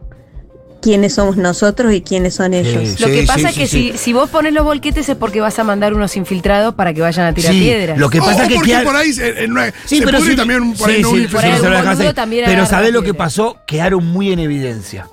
quiénes 0.82 1.14
somos 1.14 1.38
nosotros 1.38 1.94
y 1.94 2.02
quiénes 2.02 2.34
son 2.34 2.54
ellos. 2.54 3.00
Lo 3.00 3.08
que 3.08 3.22
Sí, 3.22 3.28
pasa 3.28 3.40
sí, 3.40 3.46
es 3.48 3.56
que 3.56 3.68
sí, 3.68 3.92
si, 3.94 3.98
si 3.98 4.14
vos 4.14 4.30
pones 4.30 4.54
los 4.54 4.64
volquetes 4.64 5.08
es 5.08 5.16
porque 5.16 5.40
vas 5.40 5.58
a 5.60 5.64
mandar 5.64 5.94
unos 5.94 6.18
infiltrados 6.18 6.74
para 6.76 6.94
que 6.94 7.02
vayan 7.02 7.28
a 7.28 7.34
tirar 7.34 7.54
Sí, 7.54 7.60
piedras. 7.62 7.98
lo 7.98 8.10
que 8.10 8.20
O- 8.20 8.26
pasa 8.26 8.40
o 8.40 8.44
es 8.44 8.48
que 8.50 8.56
porque 8.56 8.72
queda- 8.72 8.84
por 8.84 8.96
ahí 8.96 9.14
se, 9.14 9.44
en 9.44 9.52
una- 9.52 9.72
Sí, 9.86 10.00
se 10.00 10.06
pero 10.06 10.18
pudre 10.18 10.32
sí, 10.32 10.36
también 10.36 10.74
por 10.74 10.90
ahí 10.90 10.96
sí, 10.98 11.02
no 11.04 11.10
un 11.12 11.28
por 11.28 11.44
ahí 11.46 11.52
se 11.60 11.70
lo 11.70 12.14
Pero 12.46 12.66
¿sabés 12.66 12.92
lo 12.92 13.04
que 13.04 13.14
pasó? 13.14 13.58
Quedaron 13.66 14.06
muy 14.06 14.32
en 14.32 14.40
evidencia. 14.40 15.08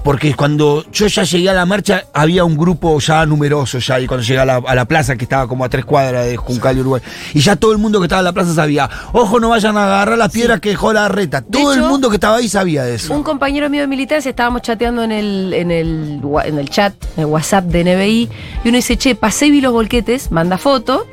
Sí. 0.00 0.04
Porque 0.04 0.34
cuando 0.34 0.84
yo 0.92 1.06
ya 1.06 1.22
llegué 1.24 1.50
a 1.50 1.52
la 1.52 1.66
marcha, 1.66 2.04
había 2.12 2.44
un 2.44 2.56
grupo 2.56 2.98
ya 3.00 3.26
numeroso 3.26 3.78
ya, 3.78 4.00
y 4.00 4.06
cuando 4.06 4.24
llegué 4.24 4.40
a 4.40 4.44
la, 4.44 4.56
a 4.56 4.74
la 4.74 4.84
plaza, 4.86 5.16
que 5.16 5.24
estaba 5.24 5.46
como 5.46 5.64
a 5.64 5.68
tres 5.68 5.84
cuadras 5.84 6.26
de 6.26 6.36
Juncal 6.36 6.76
y 6.76 6.80
Uruguay, 6.80 7.02
y 7.34 7.40
ya 7.40 7.56
todo 7.56 7.72
el 7.72 7.78
mundo 7.78 8.00
que 8.00 8.06
estaba 8.06 8.20
en 8.20 8.24
la 8.24 8.32
plaza 8.32 8.54
sabía, 8.54 8.88
ojo, 9.12 9.40
no 9.40 9.50
vayan 9.50 9.76
a 9.76 9.84
agarrar 9.84 10.18
las 10.18 10.32
piedras 10.32 10.60
que 10.60 10.70
dejó 10.70 10.92
la 10.92 11.08
reta. 11.08 11.42
Todo 11.42 11.74
el 11.74 11.82
mundo 11.82 12.08
que 12.08 12.16
estaba 12.16 12.36
ahí 12.36 12.48
sabía 12.48 12.84
de 12.84 12.94
eso. 12.94 13.14
Un 13.14 13.22
compañero 13.22 13.68
mío 13.68 13.82
de 13.82 13.86
militancia, 13.86 14.30
estábamos 14.30 14.62
chateando 14.62 15.02
en 15.02 15.12
el, 15.12 15.52
en 15.54 15.70
el, 15.70 16.20
en 16.44 16.58
el 16.58 16.68
chat, 16.70 16.94
en 17.16 17.24
el 17.24 17.26
WhatsApp 17.26 17.64
de 17.66 17.84
NBI, 17.84 18.28
y 18.64 18.68
uno 18.68 18.76
dice, 18.76 18.96
che, 18.96 19.14
pasé 19.14 19.46
y 19.46 19.50
vi 19.50 19.60
los 19.60 19.72
volquetes, 19.72 20.30
manda 20.30 20.58
foto, 20.58 21.06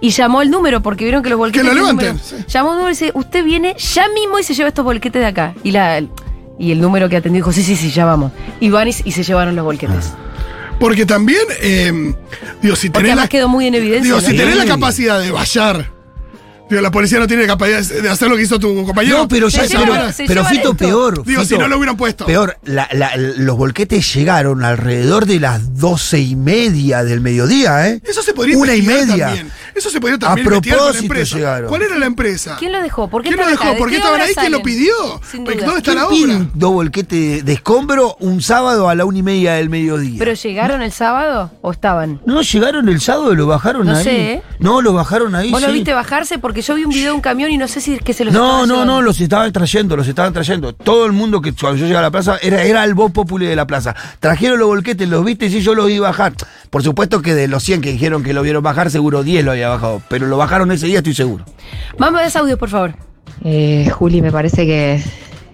y 0.00 0.10
llamó 0.10 0.42
el 0.42 0.50
número, 0.50 0.82
porque 0.82 1.04
vieron 1.04 1.22
que 1.22 1.30
los 1.30 1.38
volquetes... 1.38 1.66
lo 1.66 1.72
tienen 1.72 1.96
levanten, 1.96 2.18
sí. 2.18 2.36
Llamó 2.48 2.70
un 2.70 2.76
número 2.76 2.90
y 2.90 2.94
dice, 2.94 3.12
usted 3.14 3.44
viene 3.44 3.76
ya 3.76 4.08
mismo 4.08 4.38
y 4.38 4.42
se 4.42 4.54
lleva 4.54 4.68
estos 4.68 4.84
volquetes 4.84 5.20
de 5.20 5.28
acá. 5.28 5.54
Y 5.62 5.72
la 5.72 6.02
y 6.60 6.72
el 6.72 6.80
número 6.80 7.08
que 7.08 7.16
atendió 7.16 7.38
dijo, 7.38 7.52
sí, 7.52 7.62
sí, 7.62 7.74
sí, 7.74 7.90
ya 7.90 8.04
vamos. 8.04 8.32
Y 8.60 8.68
van 8.68 8.86
y, 8.86 8.90
y 8.90 9.12
se 9.12 9.22
llevaron 9.22 9.56
los 9.56 9.64
volquetes. 9.64 10.12
Porque 10.78 11.06
también, 11.06 11.40
eh, 11.62 12.14
digo, 12.62 12.76
si 12.76 12.90
Porque 12.90 13.08
tenés 13.08 13.22
la, 13.22 13.28
quedó 13.28 13.48
muy 13.48 13.66
en 13.66 13.74
evidencia. 13.74 14.04
digo, 14.04 14.20
¿no? 14.20 14.26
si 14.28 14.36
tenés 14.36 14.56
la 14.56 14.66
capacidad 14.66 15.18
de 15.20 15.30
vallar, 15.30 15.90
digo, 16.70 16.80
la 16.80 16.90
policía 16.90 17.18
no 17.18 17.26
tiene 17.26 17.46
capacidad 17.46 17.82
de 17.82 18.08
hacer 18.08 18.28
lo 18.30 18.36
que 18.36 18.42
hizo 18.42 18.58
tu 18.58 18.84
compañero. 18.86 19.18
No, 19.18 19.28
pero 19.28 19.48
ya, 19.48 19.64
Se 19.64 19.76
pero, 19.76 19.92
llevan- 19.94 20.12
se 20.12 20.24
pero 20.24 20.44
Fito, 20.44 20.70
esto. 20.70 20.74
peor. 20.74 21.24
Digo, 21.24 21.42
Fito, 21.42 21.54
si 21.56 21.58
no 21.60 21.68
lo 21.68 21.76
hubieran 21.76 21.96
puesto. 21.96 22.24
Peor, 22.26 22.56
la- 22.64 22.88
la- 22.92 23.16
los 23.16 23.56
volquetes 23.56 24.14
llegaron 24.14 24.64
alrededor 24.64 25.26
de 25.26 25.40
las 25.40 25.78
doce 25.78 26.20
y 26.20 26.36
media 26.36 27.04
del 27.04 27.20
mediodía, 27.20 27.88
¿eh? 27.88 28.00
Eso 28.04 28.22
se 28.22 28.32
podría 28.32 28.56
Una 28.56 28.74
y 28.74 28.82
media. 28.82 29.26
también. 29.26 29.50
Eso 29.74 29.90
se 29.90 30.00
podría 30.00 30.18
también 30.18 30.46
A 30.46 30.50
investigar 30.50 30.78
con 30.78 30.86
la 30.86 30.92
propósito 30.92 31.12
empresa. 31.14 31.36
llegaron. 31.36 31.68
¿Cuál 31.68 31.82
era 31.82 31.98
la 31.98 32.06
empresa? 32.06 32.56
¿Quién 32.58 32.72
lo 32.72 32.80
dejó? 32.82 33.08
¿Por 33.08 33.22
qué 33.22 33.28
¿Quién 33.28 33.40
lo 33.40 33.46
dejó? 33.46 33.76
¿Por 33.76 33.88
qué 33.88 33.92
qué 33.92 33.96
estaban 33.98 34.20
ahí? 34.20 34.34
¿Quién 34.34 34.52
lo 34.52 34.62
pidió? 34.62 34.94
Porque. 35.44 35.60
¿Dónde 35.64 35.78
está 35.78 35.94
la 35.94 36.06
¿Quién 36.08 36.30
obra? 36.30 36.38
pide 36.38 36.50
dos 36.54 36.72
volquetes 36.72 37.44
de 37.44 37.52
escombro 37.52 38.16
un 38.20 38.42
sábado 38.42 38.88
a 38.88 38.94
la 38.94 39.04
una 39.04 39.18
y 39.18 39.22
media 39.22 39.54
del 39.54 39.70
mediodía? 39.70 40.16
¿Pero 40.18 40.34
llegaron 40.34 40.82
el 40.82 40.92
sábado 40.92 41.50
o 41.62 41.72
estaban? 41.72 42.20
no, 42.26 42.42
llegaron 42.42 42.88
el 42.88 43.00
sábado, 43.00 43.34
lo 43.34 43.46
bajaron 43.46 43.86
No 43.86 43.96
ahí. 43.96 44.04
sé, 44.04 44.32
¿eh? 44.34 44.42
No, 44.58 44.82
lo 44.82 44.92
bajaron 44.92 45.34
ahí. 45.34 45.50
¿Vos 45.50 45.62
lo 45.62 45.72
viste 45.72 45.92
bajarse? 45.92 46.38
Porque 46.38 46.59
yo 46.60 46.74
vi 46.74 46.84
un 46.84 46.90
video 46.90 47.10
de 47.10 47.12
un 47.16 47.20
camión 47.20 47.50
y 47.50 47.56
no 47.58 47.66
sé 47.68 47.80
si 47.80 47.94
es 47.94 48.02
que 48.02 48.12
se 48.12 48.24
los 48.24 48.32
No, 48.34 48.66
no, 48.66 48.74
llevando. 48.74 48.84
no, 48.94 49.02
los 49.02 49.20
estaban 49.20 49.52
trayendo, 49.52 49.96
los 49.96 50.06
estaban 50.08 50.32
trayendo. 50.32 50.74
Todo 50.74 51.06
el 51.06 51.12
mundo 51.12 51.40
que 51.40 51.52
cuando 51.52 51.78
yo 51.78 51.86
llegué 51.86 51.98
a 51.98 52.02
la 52.02 52.10
plaza 52.10 52.38
era, 52.42 52.62
era 52.62 52.84
el 52.84 52.94
voz 52.94 53.12
populi 53.12 53.46
de 53.46 53.56
la 53.56 53.66
plaza. 53.66 53.94
Trajeron 54.20 54.58
los 54.58 54.68
volquetes, 54.68 55.08
los 55.08 55.24
viste 55.24 55.46
y 55.46 55.50
sí, 55.50 55.60
yo 55.60 55.74
los 55.74 55.86
vi 55.86 55.98
bajar. 55.98 56.32
Por 56.70 56.82
supuesto 56.82 57.22
que 57.22 57.34
de 57.34 57.48
los 57.48 57.62
100 57.62 57.80
que 57.80 57.92
dijeron 57.92 58.22
que 58.22 58.32
lo 58.32 58.42
vieron 58.42 58.62
bajar, 58.62 58.90
seguro 58.90 59.22
10 59.22 59.44
lo 59.44 59.52
había 59.52 59.68
bajado. 59.68 60.02
Pero 60.08 60.26
lo 60.26 60.36
bajaron 60.36 60.70
ese 60.72 60.86
día, 60.86 60.98
estoy 60.98 61.14
seguro. 61.14 61.44
Vamos 61.98 62.20
a 62.20 62.24
ver 62.24 62.36
audio, 62.36 62.56
por 62.58 62.68
favor. 62.68 62.94
Eh, 63.44 63.90
Juli, 63.92 64.20
me 64.22 64.30
parece 64.32 64.66
que, 64.66 65.02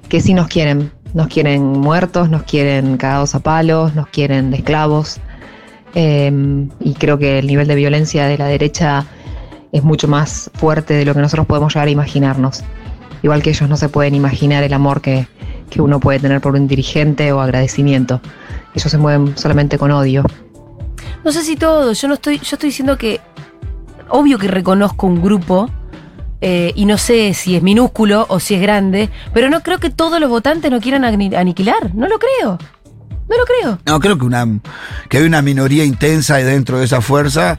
que 0.08 0.20
sí 0.20 0.34
nos 0.34 0.48
quieren. 0.48 0.92
Nos 1.14 1.28
quieren 1.28 1.62
muertos, 1.62 2.28
nos 2.28 2.42
quieren 2.42 2.96
cagados 2.98 3.34
a 3.34 3.40
palos, 3.40 3.94
nos 3.94 4.08
quieren 4.08 4.50
de 4.50 4.58
esclavos. 4.58 5.18
Eh, 5.94 6.30
y 6.80 6.94
creo 6.94 7.18
que 7.18 7.38
el 7.38 7.46
nivel 7.46 7.66
de 7.68 7.74
violencia 7.74 8.26
de 8.26 8.36
la 8.36 8.46
derecha 8.46 9.06
es 9.76 9.84
mucho 9.84 10.08
más 10.08 10.50
fuerte 10.54 10.94
de 10.94 11.04
lo 11.04 11.14
que 11.14 11.20
nosotros 11.20 11.46
podemos 11.46 11.72
llegar 11.74 11.88
a 11.88 11.90
imaginarnos. 11.90 12.62
Igual 13.22 13.42
que 13.42 13.50
ellos 13.50 13.68
no 13.68 13.76
se 13.76 13.88
pueden 13.88 14.14
imaginar 14.14 14.62
el 14.62 14.72
amor 14.72 15.00
que, 15.00 15.26
que 15.70 15.80
uno 15.80 16.00
puede 16.00 16.18
tener 16.20 16.40
por 16.40 16.54
un 16.54 16.66
dirigente 16.68 17.32
o 17.32 17.40
agradecimiento. 17.40 18.20
Ellos 18.74 18.90
se 18.90 18.98
mueven 18.98 19.36
solamente 19.36 19.78
con 19.78 19.90
odio. 19.90 20.24
No 21.24 21.32
sé 21.32 21.42
si 21.42 21.56
todo, 21.56 21.92
yo 21.92 22.08
no 22.08 22.14
estoy, 22.14 22.38
yo 22.38 22.54
estoy 22.56 22.68
diciendo 22.68 22.96
que 22.98 23.20
obvio 24.08 24.38
que 24.38 24.48
reconozco 24.48 25.06
un 25.06 25.20
grupo 25.22 25.68
eh, 26.40 26.72
y 26.76 26.84
no 26.84 26.98
sé 26.98 27.34
si 27.34 27.56
es 27.56 27.62
minúsculo 27.62 28.26
o 28.28 28.38
si 28.38 28.54
es 28.54 28.60
grande, 28.60 29.08
pero 29.32 29.48
no 29.50 29.62
creo 29.62 29.78
que 29.78 29.90
todos 29.90 30.20
los 30.20 30.28
votantes 30.30 30.70
no 30.70 30.80
quieran 30.80 31.04
ani- 31.04 31.34
aniquilar, 31.34 31.94
no 31.94 32.06
lo 32.06 32.18
creo. 32.18 32.58
No 33.28 33.36
lo 33.36 33.44
creo. 33.44 33.78
No, 33.86 33.98
creo 33.98 34.16
que 34.16 34.24
una 34.24 34.46
que 35.08 35.18
hay 35.18 35.24
una 35.24 35.42
minoría 35.42 35.84
intensa 35.84 36.36
dentro 36.36 36.78
de 36.78 36.84
esa 36.84 37.00
fuerza. 37.00 37.58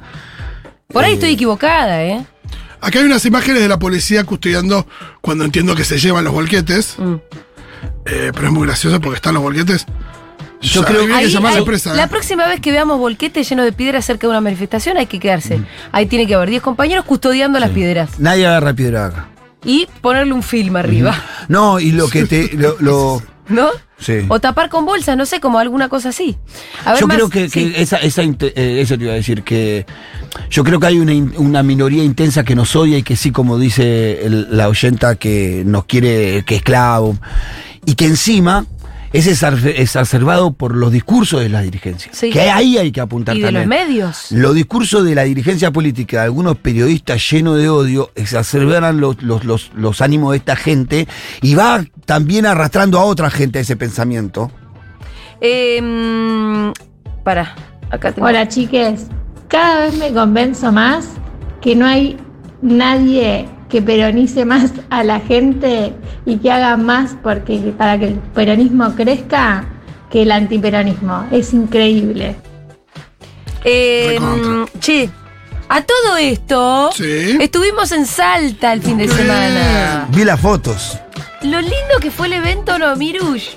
Por 0.87 1.03
ahí 1.03 1.11
Eh. 1.11 1.13
estoy 1.15 1.31
equivocada, 1.31 2.03
¿eh? 2.03 2.25
Acá 2.79 2.99
hay 2.99 3.05
unas 3.05 3.25
imágenes 3.25 3.61
de 3.61 3.67
la 3.67 3.79
policía 3.79 4.23
custodiando 4.23 4.87
cuando 5.21 5.43
entiendo 5.43 5.75
que 5.75 5.83
se 5.83 5.97
llevan 5.97 6.23
los 6.23 6.33
volquetes. 6.33 6.95
Mm. 6.97 7.15
Eh, 8.05 8.31
pero 8.33 8.47
es 8.47 8.53
muy 8.53 8.65
gracioso 8.67 8.99
porque 9.01 9.15
están 9.17 9.33
los 9.33 9.43
volquetes. 9.43 9.85
Yo 10.61 10.81
Ya, 10.81 10.87
creo- 10.87 11.01
ahí 11.01 11.07
viene 11.07 11.21
Ahí- 11.23 11.29
llamar 11.31 11.49
a 11.49 11.51
la 11.51 11.57
ahí- 11.57 11.63
empresa. 11.63 11.93
la 11.93 12.03
¿eh? 12.03 12.07
próxima 12.07 12.47
vez 12.47 12.59
que 12.61 12.71
veamos 12.71 12.97
volquetes 12.99 13.47
llenos 13.49 13.65
de 13.65 13.73
piedras 13.73 14.05
cerca 14.05 14.25
de 14.27 14.31
una 14.31 14.41
manifestación 14.41 14.97
hay 14.97 15.05
que 15.07 15.19
quedarse. 15.19 15.57
Mm. 15.57 15.65
Ahí 15.91 16.05
tiene 16.07 16.25
que 16.25 16.35
haber 16.35 16.49
10 16.49 16.61
compañeros 16.63 17.05
custodiando 17.05 17.59
las 17.59 17.69
piedras 17.71 18.19
Nadie 18.19 18.47
agarra 18.47 18.73
piedra 18.73 19.05
acá. 19.07 19.27
y 19.65 19.87
ponerle 20.01 20.33
un 20.33 20.43
film 20.43 20.75
arriba, 20.77 21.15
No, 21.47 21.79
y 21.79 21.91
lo 21.91 22.07
que 22.09 22.25
te. 22.25 22.49
Lo, 22.53 22.75
lo- 22.79 23.21
¿no? 23.49 23.69
sí. 23.99 24.19
O 24.29 24.39
tapar 24.39 24.69
con 24.69 24.85
bolsas, 24.85 25.17
no 25.17 25.25
sé, 25.25 25.39
como 25.39 25.59
alguna 25.59 25.89
cosa 25.89 26.09
así. 26.09 26.37
A 26.85 26.91
ver, 26.93 27.01
Yo 27.01 27.07
más- 27.07 27.17
creo 27.17 27.29
que, 27.29 27.49
sí. 27.49 27.71
que 27.73 27.81
esa, 27.81 27.97
esa 27.97 28.21
eh, 28.23 28.79
eso 28.81 28.97
te 28.97 29.03
iba 29.05 29.13
a 29.13 29.15
decir, 29.15 29.43
que 29.43 29.85
yo 30.49 30.63
creo 30.63 30.79
que 30.79 30.87
hay 30.87 30.99
una, 30.99 31.13
una 31.37 31.63
minoría 31.63 32.03
intensa 32.03 32.43
que 32.43 32.55
nos 32.55 32.75
odia 32.75 32.97
y 32.97 33.03
que 33.03 33.15
sí, 33.15 33.31
como 33.31 33.57
dice 33.57 34.25
el- 34.25 34.55
la 34.55 34.67
oyenta, 34.69 35.15
que 35.15 35.63
nos 35.65 35.85
quiere 35.85 36.43
que 36.45 36.55
esclavo. 36.57 37.17
Y 37.85 37.95
que 37.95 38.05
encima 38.05 38.65
es 39.13 39.27
exacer- 39.27 39.73
exacerbado 39.77 40.51
por 40.53 40.75
los 40.75 40.91
discursos 40.91 41.41
de 41.41 41.49
la 41.49 41.61
dirigencia. 41.61 42.11
Sí. 42.13 42.29
Que 42.29 42.41
ahí 42.49 42.77
hay 42.77 42.91
que 42.91 43.01
apuntar 43.01 43.35
Y 43.37 43.41
de 43.41 43.51
los 43.51 43.61
también. 43.63 43.87
medios. 43.87 44.31
Los 44.31 44.53
discursos 44.55 45.03
de 45.05 45.15
la 45.15 45.23
dirigencia 45.23 45.71
política, 45.71 46.17
de 46.19 46.23
algunos 46.25 46.57
periodistas 46.57 47.29
llenos 47.31 47.57
de 47.57 47.69
odio, 47.69 48.11
exacerban 48.15 48.99
los, 48.99 49.21
los, 49.23 49.43
los, 49.45 49.71
los 49.75 50.01
ánimos 50.01 50.31
de 50.31 50.37
esta 50.37 50.55
gente 50.55 51.07
y 51.41 51.55
va 51.55 51.83
también 52.05 52.45
arrastrando 52.45 52.99
a 52.99 53.03
otra 53.05 53.29
gente 53.29 53.59
a 53.59 53.61
ese 53.61 53.75
pensamiento. 53.75 54.51
Eh, 55.41 55.79
mm, 55.81 56.71
para, 57.23 57.55
acá 57.91 58.11
tengo. 58.11 58.27
Hola 58.27 58.47
chiques, 58.47 59.05
cada 59.47 59.85
vez 59.85 59.95
me 59.97 60.11
convenzo 60.11 60.71
más 60.71 61.07
que 61.61 61.75
no 61.75 61.85
hay 61.85 62.17
nadie 62.61 63.47
que 63.69 63.81
peronice 63.81 64.45
más 64.45 64.71
a 64.89 65.03
la 65.03 65.19
gente 65.19 65.93
y 66.25 66.37
que 66.37 66.51
haga 66.51 66.77
más 66.77 67.15
porque, 67.21 67.57
para 67.77 67.97
que 67.99 68.07
el 68.07 68.13
peronismo 68.15 68.95
crezca 68.95 69.65
que 70.09 70.21
el 70.23 70.31
antiperonismo. 70.31 71.27
Es 71.31 71.53
increíble. 71.53 72.35
Eh, 73.63 74.17
che, 74.79 75.09
a 75.67 75.81
todo 75.81 76.15
esto, 76.17 76.91
Sí. 76.93 77.37
estuvimos 77.41 77.91
en 77.91 78.05
Salta 78.05 78.71
el 78.71 78.81
fin 78.81 78.97
de 78.97 79.07
semana. 79.09 80.07
Vi 80.11 80.23
las 80.23 80.39
fotos. 80.39 80.97
Lo 81.41 81.59
lindo 81.59 81.99
que 82.01 82.09
fue 82.09 82.27
el 82.27 82.33
evento, 82.33 82.79
¿no, 82.79 82.95
Mirush? 82.95 83.49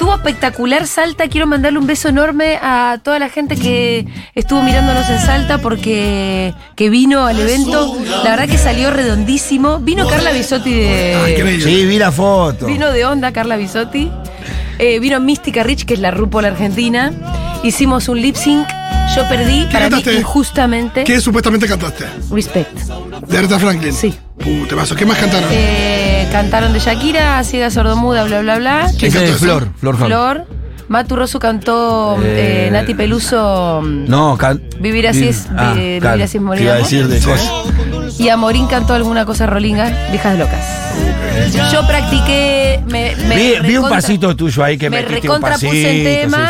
Estuvo 0.00 0.14
espectacular 0.14 0.86
Salta. 0.86 1.28
Quiero 1.28 1.46
mandarle 1.46 1.78
un 1.78 1.86
beso 1.86 2.08
enorme 2.08 2.58
a 2.62 2.98
toda 3.04 3.18
la 3.18 3.28
gente 3.28 3.54
que 3.54 4.06
estuvo 4.34 4.62
mirándonos 4.62 5.06
en 5.10 5.20
Salta 5.20 5.58
porque 5.58 6.54
que 6.74 6.88
vino 6.88 7.26
al 7.26 7.38
evento. 7.38 7.98
La 8.24 8.30
verdad 8.30 8.48
que 8.48 8.56
salió 8.56 8.90
redondísimo. 8.90 9.78
Vino 9.78 10.08
Carla 10.08 10.32
Bisotti 10.32 10.72
Ah, 10.72 11.24
de. 11.24 11.32
increíble. 11.36 11.62
Sí, 11.66 11.84
vi 11.84 11.98
la 11.98 12.10
foto. 12.10 12.64
Vino 12.64 12.90
de 12.90 13.04
onda 13.04 13.30
Carla 13.32 13.56
Bisotti. 13.58 14.10
Eh, 14.78 15.00
vino 15.00 15.20
Mística 15.20 15.62
Rich, 15.64 15.84
que 15.84 15.92
es 15.92 16.00
la 16.00 16.10
RuPaul 16.12 16.46
argentina. 16.46 17.12
Hicimos 17.62 18.08
un 18.08 18.22
lip 18.22 18.36
sync. 18.36 18.66
Yo 19.14 19.28
perdí, 19.28 19.66
para 19.70 19.84
mí 19.86 19.90
cantaste? 19.90 20.14
injustamente. 20.14 21.04
¿Qué 21.04 21.20
supuestamente 21.20 21.66
cantaste? 21.68 22.06
Respect. 22.30 22.74
De 23.28 23.36
Aretha 23.36 23.58
Franklin. 23.58 23.92
Sí. 23.92 24.14
Uh, 24.46 24.64
te 24.66 24.74
paso. 24.74 24.96
¿Qué 24.96 25.04
más 25.04 25.18
cantaron? 25.18 25.50
Eh, 25.52 25.99
cantaron 26.30 26.72
de 26.72 26.78
Shakira, 26.78 27.42
Ciega 27.44 27.70
Sordomuda, 27.70 28.24
bla, 28.24 28.40
bla, 28.40 28.58
bla. 28.58 28.86
¿Quién 28.98 29.08
Ese 29.10 29.18
cantó 29.18 29.32
es? 29.34 29.38
Flor, 29.38 29.68
Flor. 29.78 29.96
Flor. 29.96 30.46
Matu 30.88 31.14
Rosu 31.14 31.38
cantó 31.38 32.18
Eh, 32.20 32.66
eh, 32.66 32.70
Nati 32.72 32.94
Peluso. 32.94 33.80
mm, 33.82 34.08
No, 34.08 34.36
can- 34.36 34.60
Vivir 34.80 35.06
así 35.06 35.28
es- 35.28 35.46
Ah, 35.56 35.72
vi- 35.74 36.00
vivir 36.00 36.22
así 36.24 36.36
es 36.38 36.42
morir 36.42 36.64
iba 36.64 36.72
a 36.74 36.76
decir 36.78 37.06
de 37.06 37.20
Sí. 37.20 37.26
cosas. 37.26 37.48
Y 38.18 38.28
Amorín 38.28 38.66
cantó 38.66 38.94
alguna 38.94 39.24
cosa 39.24 39.46
rolinga, 39.46 39.88
viejas 40.10 40.36
locas. 40.36 40.64
Yo 41.72 41.86
practiqué. 41.86 42.80
Me, 42.88 43.14
me 43.28 43.36
Vi, 43.36 43.42
vi 43.42 43.56
un 43.76 43.84
recontra- 43.84 43.88
pasito 43.90 44.34
tuyo 44.34 44.64
ahí 44.64 44.76
que 44.76 44.90
me 44.90 45.02
metiste 45.02 45.28
un 45.30 45.36
en 45.36 45.40
tema 45.42 45.56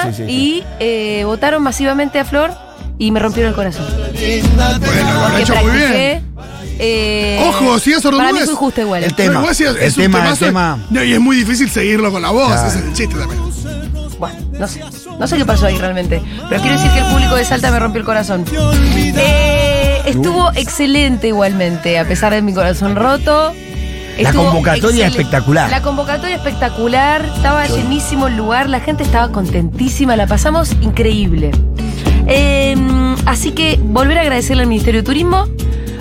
sí, 0.05 0.09
sí, 0.09 0.14
sí, 0.16 0.25
sí. 0.27 0.33
y 0.33 0.64
eh, 0.81 1.23
votaron 1.27 1.62
masivamente 1.62 2.19
a 2.19 2.25
Flor 2.25 2.51
y 2.99 3.11
me 3.11 3.21
rompieron 3.21 3.51
el 3.51 3.55
corazón. 3.57 3.85
Bueno, 3.95 4.57
lo 4.57 4.62
han 4.64 5.23
Porque 5.23 5.43
hecho 5.43 5.55
muy 5.62 5.71
bien. 5.77 6.30
Eh, 6.79 7.44
Ojo, 7.49 7.79
si 7.79 7.92
es 7.92 8.03
sordomuda 8.03 8.25
Para 8.29 8.33
mí 8.33 8.38
es- 8.40 8.44
fue 8.46 8.55
justo 8.55 8.81
igual. 8.81 9.05
El 9.05 9.14
tema, 9.14 9.29
Pero 9.29 9.40
igual 9.40 9.55
si 9.55 9.64
es- 9.64 9.70
el 9.70 9.77
es 9.79 9.96
un 9.96 10.03
tema, 10.05 10.29
el 10.31 10.38
tema. 10.38 10.79
no, 10.90 11.03
y 11.05 11.12
es 11.12 11.20
muy 11.20 11.37
difícil 11.37 11.70
seguirlo 11.70 12.11
con 12.12 12.23
la 12.23 12.31
voz. 12.31 12.46
Claro. 12.53 12.68
Ese 12.68 12.79
es 12.79 12.85
el 12.85 12.92
chiste 12.92 13.14
también. 13.18 13.40
Bueno, 14.18 14.38
no 14.59 14.68
sé. 14.68 14.81
No 15.18 15.27
sé 15.27 15.37
qué 15.37 15.44
pasó 15.46 15.66
ahí 15.66 15.77
realmente. 15.79 16.23
Pero 16.49 16.61
quiero 16.62 16.77
decir 16.77 16.90
que 16.92 16.99
el 17.01 17.07
público 17.07 17.35
de 17.37 17.44
Salta 17.44 17.70
me 17.70 17.79
rompió 17.79 18.01
el 18.01 18.05
corazón. 18.07 18.44
Eh, 18.55 20.03
estuvo 20.07 20.51
excelente 20.55 21.29
igualmente, 21.29 21.99
a 21.99 22.07
pesar 22.07 22.33
de 22.33 22.42
mi 22.42 22.53
corazón 22.53 22.96
roto. 22.96 23.53
La 24.18 24.33
convocatoria 24.35 25.07
excelente. 25.07 25.07
espectacular. 25.23 25.70
La 25.70 25.81
convocatoria 25.81 26.37
espectacular, 26.37 27.25
estaba 27.35 27.66
llenísimo 27.66 28.29
el 28.29 28.37
lugar, 28.37 28.68
la 28.68 28.81
gente 28.81 29.03
estaba 29.03 29.33
contentísima, 29.33 30.14
la 30.16 30.27
pasamos 30.27 30.73
increíble. 30.83 31.53
Eh, 32.27 32.77
así 33.25 33.53
que 33.53 33.79
volver 33.83 34.18
a 34.18 34.20
agradecerle 34.23 34.62
al 34.64 34.68
Ministerio 34.68 35.01
de 35.01 35.07
Turismo, 35.07 35.49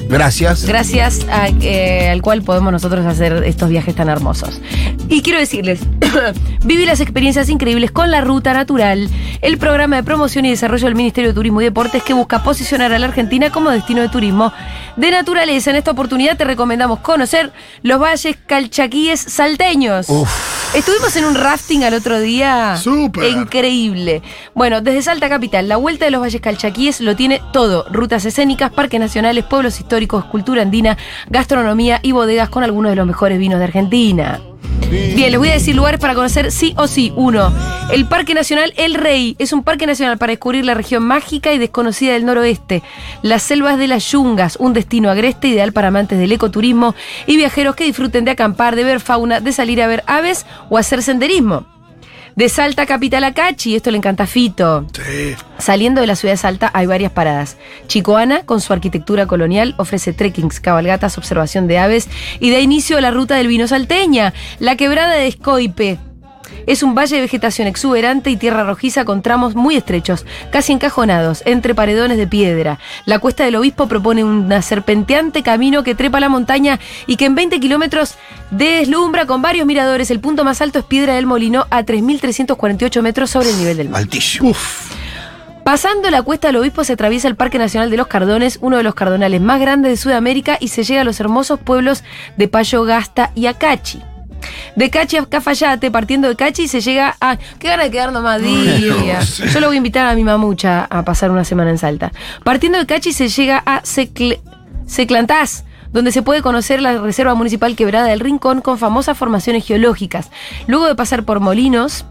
Gracias. 0.09 0.65
gracias 0.65 1.25
a- 1.31 1.49
eh, 1.61 2.09
al 2.09 2.21
cual 2.21 2.41
podemos 2.41 2.71
nosotros 2.71 3.05
hacer 3.05 3.43
estos 3.45 3.69
viajes 3.69 3.95
tan 3.95 4.09
hermosos. 4.09 4.59
Y 5.07 5.21
quiero 5.21 5.39
decirles, 5.39 5.79
viví 6.65 6.85
las 6.85 6.99
experiencias 6.99 7.49
increíbles 7.49 7.91
con 7.91 8.11
la 8.11 8.21
Ruta 8.21 8.53
Natural, 8.53 9.09
el 9.41 9.57
programa 9.57 9.95
de 9.97 10.03
promoción 10.03 10.45
y 10.45 10.49
desarrollo 10.49 10.85
del 10.85 10.95
Ministerio 10.95 11.29
de 11.29 11.33
Turismo 11.33 11.61
y 11.61 11.65
Deportes 11.65 12.03
que 12.03 12.13
busca 12.13 12.43
posicionar 12.43 12.91
a 12.91 12.99
la 12.99 13.05
Argentina 13.07 13.51
como 13.51 13.69
destino 13.69 14.01
de 14.01 14.09
turismo 14.09 14.51
de 14.97 15.11
naturaleza. 15.11 15.69
En 15.69 15.77
esta 15.77 15.91
oportunidad 15.91 16.37
te 16.37 16.43
recomendamos 16.43 16.99
conocer 16.99 17.51
los 17.83 17.99
valles 18.01 18.35
calchaquíes 18.47 19.19
salteños. 19.19 20.07
Estuvimos 20.73 21.15
en 21.15 21.25
un 21.25 21.35
rafting 21.35 21.83
al 21.83 21.93
otro 21.95 22.19
día. 22.19 22.77
Súper. 22.77 23.29
Increíble. 23.29 24.21
Bueno, 24.53 24.81
desde 24.81 25.01
Salta 25.01 25.27
Capital, 25.29 25.67
la 25.67 25.77
vuelta 25.77 26.05
de 26.05 26.11
los 26.11 26.21
valles 26.21 26.41
calchaquíes 26.41 27.01
lo 27.01 27.15
tiene 27.15 27.41
todo. 27.53 27.85
Rutas 27.91 28.25
escénicas, 28.25 28.71
parques 28.71 28.99
nacionales, 28.99 29.45
pueblos 29.45 29.79
históricos, 29.79 29.98
cultura 30.07 30.61
andina, 30.61 30.97
gastronomía 31.29 31.99
y 32.03 32.11
bodegas 32.11 32.49
con 32.49 32.63
algunos 32.63 32.91
de 32.91 32.95
los 32.95 33.07
mejores 33.07 33.39
vinos 33.39 33.59
de 33.59 33.65
Argentina. 33.65 34.39
Bien, 34.89 35.29
les 35.31 35.37
voy 35.37 35.49
a 35.49 35.53
decir 35.53 35.75
lugares 35.75 35.99
para 35.99 36.15
conocer 36.15 36.51
sí 36.51 36.73
o 36.75 36.87
sí. 36.87 37.13
Uno, 37.15 37.53
el 37.91 38.07
Parque 38.07 38.33
Nacional 38.33 38.73
El 38.75 38.95
Rey. 38.95 39.35
Es 39.37 39.53
un 39.53 39.63
parque 39.63 39.85
nacional 39.85 40.17
para 40.17 40.31
descubrir 40.31 40.65
la 40.65 40.73
región 40.73 41.03
mágica 41.03 41.53
y 41.53 41.59
desconocida 41.59 42.13
del 42.13 42.25
noroeste. 42.25 42.81
Las 43.21 43.43
selvas 43.43 43.77
de 43.77 43.87
las 43.87 44.09
yungas, 44.11 44.55
un 44.59 44.73
destino 44.73 45.11
agreste 45.11 45.47
ideal 45.47 45.73
para 45.73 45.89
amantes 45.89 46.17
del 46.17 46.31
ecoturismo 46.31 46.95
y 47.27 47.37
viajeros 47.37 47.75
que 47.75 47.83
disfruten 47.83 48.25
de 48.25 48.31
acampar, 48.31 48.75
de 48.75 48.83
ver 48.83 48.99
fauna, 48.99 49.41
de 49.41 49.51
salir 49.51 49.81
a 49.81 49.87
ver 49.87 50.03
aves 50.07 50.47
o 50.69 50.77
hacer 50.77 51.03
senderismo. 51.03 51.65
De 52.39 52.47
Salta 52.47 52.85
Capital 52.85 53.25
a 53.25 53.33
Cachi, 53.33 53.75
esto 53.75 53.91
le 53.91 53.97
encanta 53.97 54.23
a 54.23 54.25
Fito. 54.25 54.85
Sí. 54.93 55.35
Saliendo 55.57 55.99
de 55.99 56.07
la 56.07 56.15
ciudad 56.15 56.31
de 56.31 56.37
Salta 56.37 56.71
hay 56.73 56.85
varias 56.85 57.11
paradas. 57.11 57.57
Chicoana, 57.87 58.45
con 58.45 58.61
su 58.61 58.71
arquitectura 58.71 59.25
colonial, 59.25 59.75
ofrece 59.77 60.13
trekkings, 60.13 60.61
cabalgatas, 60.61 61.17
observación 61.17 61.67
de 61.67 61.79
aves 61.79 62.07
y 62.39 62.49
da 62.49 62.59
inicio 62.59 62.97
a 62.97 63.01
la 63.01 63.11
ruta 63.11 63.35
del 63.35 63.47
vino 63.47 63.67
salteña, 63.67 64.33
la 64.59 64.77
quebrada 64.77 65.15
de 65.15 65.27
Escoipe. 65.27 65.99
Es 66.67 66.83
un 66.83 66.95
valle 66.95 67.15
de 67.15 67.21
vegetación 67.21 67.67
exuberante 67.67 68.29
y 68.29 68.37
tierra 68.37 68.63
rojiza 68.63 69.05
con 69.05 69.21
tramos 69.21 69.55
muy 69.55 69.75
estrechos, 69.75 70.25
casi 70.51 70.73
encajonados, 70.73 71.43
entre 71.45 71.75
paredones 71.75 72.17
de 72.17 72.27
piedra. 72.27 72.79
La 73.05 73.19
cuesta 73.19 73.43
del 73.43 73.55
obispo 73.55 73.87
propone 73.87 74.23
un 74.23 74.49
serpenteante 74.61 75.43
camino 75.43 75.83
que 75.83 75.95
trepa 75.95 76.19
la 76.19 76.29
montaña 76.29 76.79
y 77.07 77.15
que 77.15 77.25
en 77.25 77.35
20 77.35 77.59
kilómetros 77.59 78.15
deslumbra 78.51 79.25
con 79.25 79.41
varios 79.41 79.65
miradores. 79.65 80.11
El 80.11 80.19
punto 80.19 80.43
más 80.43 80.61
alto 80.61 80.79
es 80.79 80.85
Piedra 80.85 81.15
del 81.15 81.25
Molino, 81.25 81.67
a 81.69 81.83
3.348 81.83 83.01
metros 83.01 83.29
sobre 83.29 83.49
el 83.49 83.57
nivel 83.57 83.77
del 83.77 83.89
mar. 83.89 84.01
Altísimo. 84.01 84.49
Uf. 84.49 84.99
Pasando 85.63 86.09
la 86.09 86.23
cuesta 86.23 86.47
del 86.47 86.55
obispo 86.55 86.83
se 86.83 86.93
atraviesa 86.93 87.27
el 87.27 87.35
Parque 87.35 87.59
Nacional 87.59 87.91
de 87.91 87.97
los 87.97 88.07
Cardones, 88.07 88.57
uno 88.61 88.77
de 88.77 88.83
los 88.83 88.95
cardonales 88.95 89.39
más 89.39 89.59
grandes 89.59 89.91
de 89.91 89.97
Sudamérica, 89.97 90.57
y 90.59 90.69
se 90.69 90.83
llega 90.83 91.01
a 91.01 91.03
los 91.03 91.19
hermosos 91.19 91.59
pueblos 91.59 92.03
de 92.37 92.47
Payo 92.47 92.83
Gasta 92.85 93.31
y 93.35 93.45
Acachi. 93.45 94.01
De 94.75 94.89
Cachi 94.89 95.17
a 95.17 95.25
Cafayate, 95.25 95.91
partiendo 95.91 96.27
de 96.27 96.35
Cachi, 96.35 96.67
se 96.67 96.81
llega 96.81 97.15
a. 97.19 97.37
¡Qué 97.37 97.67
gana 97.67 97.83
de 97.83 97.91
quedarnos 97.91 98.23
más 98.23 98.41
días! 98.41 99.37
Yo 99.37 99.59
lo 99.59 99.67
voy 99.67 99.75
a 99.75 99.77
invitar 99.77 100.05
a 100.07 100.15
mi 100.15 100.23
mamucha 100.23 100.85
a 100.89 101.03
pasar 101.03 101.31
una 101.31 101.43
semana 101.43 101.69
en 101.71 101.77
Salta. 101.77 102.11
Partiendo 102.43 102.77
de 102.77 102.85
Cachi 102.85 103.11
se 103.13 103.27
llega 103.29 103.61
a 103.65 103.81
Secle- 103.83 104.39
Seclantás, 104.85 105.65
donde 105.91 106.11
se 106.11 106.21
puede 106.21 106.41
conocer 106.41 106.81
la 106.81 106.97
Reserva 106.99 107.33
Municipal 107.35 107.75
Quebrada 107.75 108.07
del 108.07 108.19
Rincón 108.19 108.61
con 108.61 108.77
famosas 108.77 109.17
formaciones 109.17 109.65
geológicas. 109.65 110.29
Luego 110.67 110.85
de 110.87 110.95
pasar 110.95 111.23
por 111.23 111.39
Molinos, 111.39 112.05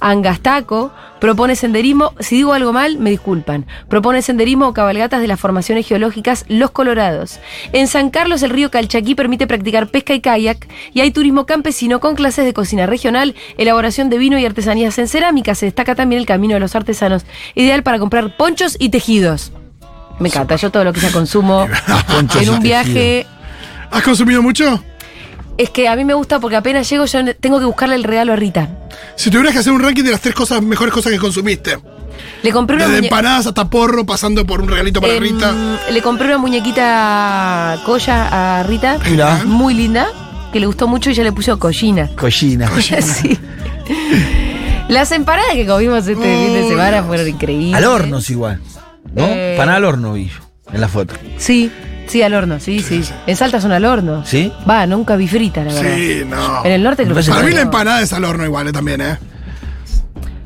Angastaco 0.00 0.92
propone 1.20 1.56
senderismo, 1.56 2.12
si 2.20 2.36
digo 2.36 2.52
algo 2.52 2.72
mal, 2.72 2.98
me 2.98 3.10
disculpan. 3.10 3.66
Propone 3.88 4.22
senderismo 4.22 4.68
o 4.68 4.74
cabalgatas 4.74 5.20
de 5.20 5.26
las 5.26 5.40
formaciones 5.40 5.86
geológicas 5.86 6.44
Los 6.48 6.70
Colorados. 6.70 7.40
En 7.72 7.88
San 7.88 8.10
Carlos 8.10 8.42
el 8.42 8.50
río 8.50 8.70
Calchaquí 8.70 9.14
permite 9.14 9.46
practicar 9.46 9.88
pesca 9.88 10.14
y 10.14 10.20
kayak 10.20 10.68
y 10.92 11.00
hay 11.00 11.10
turismo 11.10 11.46
campesino 11.46 12.00
con 12.00 12.14
clases 12.14 12.44
de 12.44 12.54
cocina 12.54 12.86
regional, 12.86 13.34
elaboración 13.58 14.10
de 14.10 14.18
vino 14.18 14.38
y 14.38 14.46
artesanías 14.46 14.98
en 14.98 15.08
cerámica. 15.08 15.54
Se 15.54 15.66
destaca 15.66 15.94
también 15.94 16.20
el 16.20 16.26
camino 16.26 16.54
de 16.54 16.60
los 16.60 16.74
artesanos, 16.74 17.24
ideal 17.54 17.82
para 17.82 17.98
comprar 17.98 18.36
ponchos 18.36 18.76
y 18.78 18.90
tejidos. 18.90 19.52
Me 20.18 20.28
encanta, 20.28 20.56
yo 20.56 20.70
todo 20.70 20.84
lo 20.84 20.92
que 20.92 21.00
sea 21.00 21.12
consumo 21.12 21.66
en 22.40 22.48
un 22.48 22.60
viaje 22.60 23.26
¿Has 23.90 24.02
consumido 24.02 24.42
mucho? 24.42 24.82
Es 25.58 25.70
que 25.70 25.88
a 25.88 25.96
mí 25.96 26.04
me 26.04 26.14
gusta 26.14 26.40
porque 26.40 26.56
apenas 26.56 26.88
llego 26.88 27.04
yo 27.06 27.34
tengo 27.36 27.58
que 27.58 27.64
buscarle 27.64 27.94
el 27.94 28.04
regalo 28.04 28.32
a 28.32 28.36
Rita. 28.36 28.68
Si 29.14 29.30
tuvieras 29.30 29.52
que 29.52 29.60
hacer 29.60 29.72
un 29.72 29.80
ranking 29.82 30.04
de 30.04 30.10
las 30.10 30.20
tres 30.20 30.34
cosas, 30.34 30.62
mejores 30.62 30.92
cosas 30.92 31.12
que 31.12 31.18
consumiste. 31.18 31.78
Le 32.42 32.52
compré 32.52 32.76
una 32.76 32.86
Desde 32.88 33.04
empanadas 33.06 33.46
hasta 33.46 33.68
porro, 33.68 34.06
pasando 34.06 34.46
por 34.46 34.60
un 34.60 34.68
regalito 34.68 35.00
para 35.00 35.14
Em, 35.14 35.22
Rita. 35.22 35.54
Le 35.90 36.02
compré 36.02 36.28
una 36.28 36.38
muñequita 36.38 37.80
colla 37.84 38.58
a 38.58 38.62
Rita. 38.62 38.98
Mira. 39.08 39.42
Muy 39.44 39.74
linda. 39.74 40.08
Que 40.52 40.60
le 40.60 40.66
gustó 40.66 40.86
mucho 40.88 41.10
y 41.10 41.14
ya 41.14 41.22
le 41.22 41.32
puso 41.32 41.58
collina. 41.58 42.08
Collina. 42.16 42.70
sí. 43.00 43.38
Las 44.88 45.10
empanadas 45.12 45.52
que 45.52 45.66
comimos 45.66 45.98
este 46.06 46.14
fin 46.14 46.54
de 46.54 46.68
semana 46.68 47.02
fueron 47.02 47.28
increíbles. 47.28 47.74
Al 47.74 47.84
horno 47.84 48.18
es 48.18 48.30
igual. 48.30 48.60
¿No? 49.12 49.24
Eh. 49.26 49.54
Pan 49.56 49.68
al 49.68 49.84
horno 49.84 50.12
vi 50.12 50.28
yo, 50.28 50.40
en 50.72 50.80
la 50.80 50.88
foto. 50.88 51.14
Sí, 51.38 51.70
sí, 52.06 52.22
al 52.22 52.34
horno, 52.34 52.60
sí, 52.60 52.80
sí. 52.80 53.02
En 53.26 53.36
Salta 53.36 53.60
son 53.60 53.72
al 53.72 53.84
horno. 53.84 54.24
¿Sí? 54.24 54.52
Va, 54.68 54.86
nunca 54.86 55.16
vi 55.16 55.28
frita, 55.28 55.64
la 55.64 55.72
verdad. 55.72 55.96
Sí, 55.96 56.22
no. 56.26 56.64
En 56.64 56.72
el 56.72 56.82
norte 56.82 57.04
creo 57.04 57.16
que 57.16 57.22
Para 57.22 57.42
mí 57.42 57.52
la 57.52 57.62
empanada 57.62 58.00
es 58.02 58.12
al 58.12 58.24
horno 58.24 58.44
igual 58.44 58.68
eh, 58.68 58.72
también, 58.72 59.00
¿eh? 59.00 59.18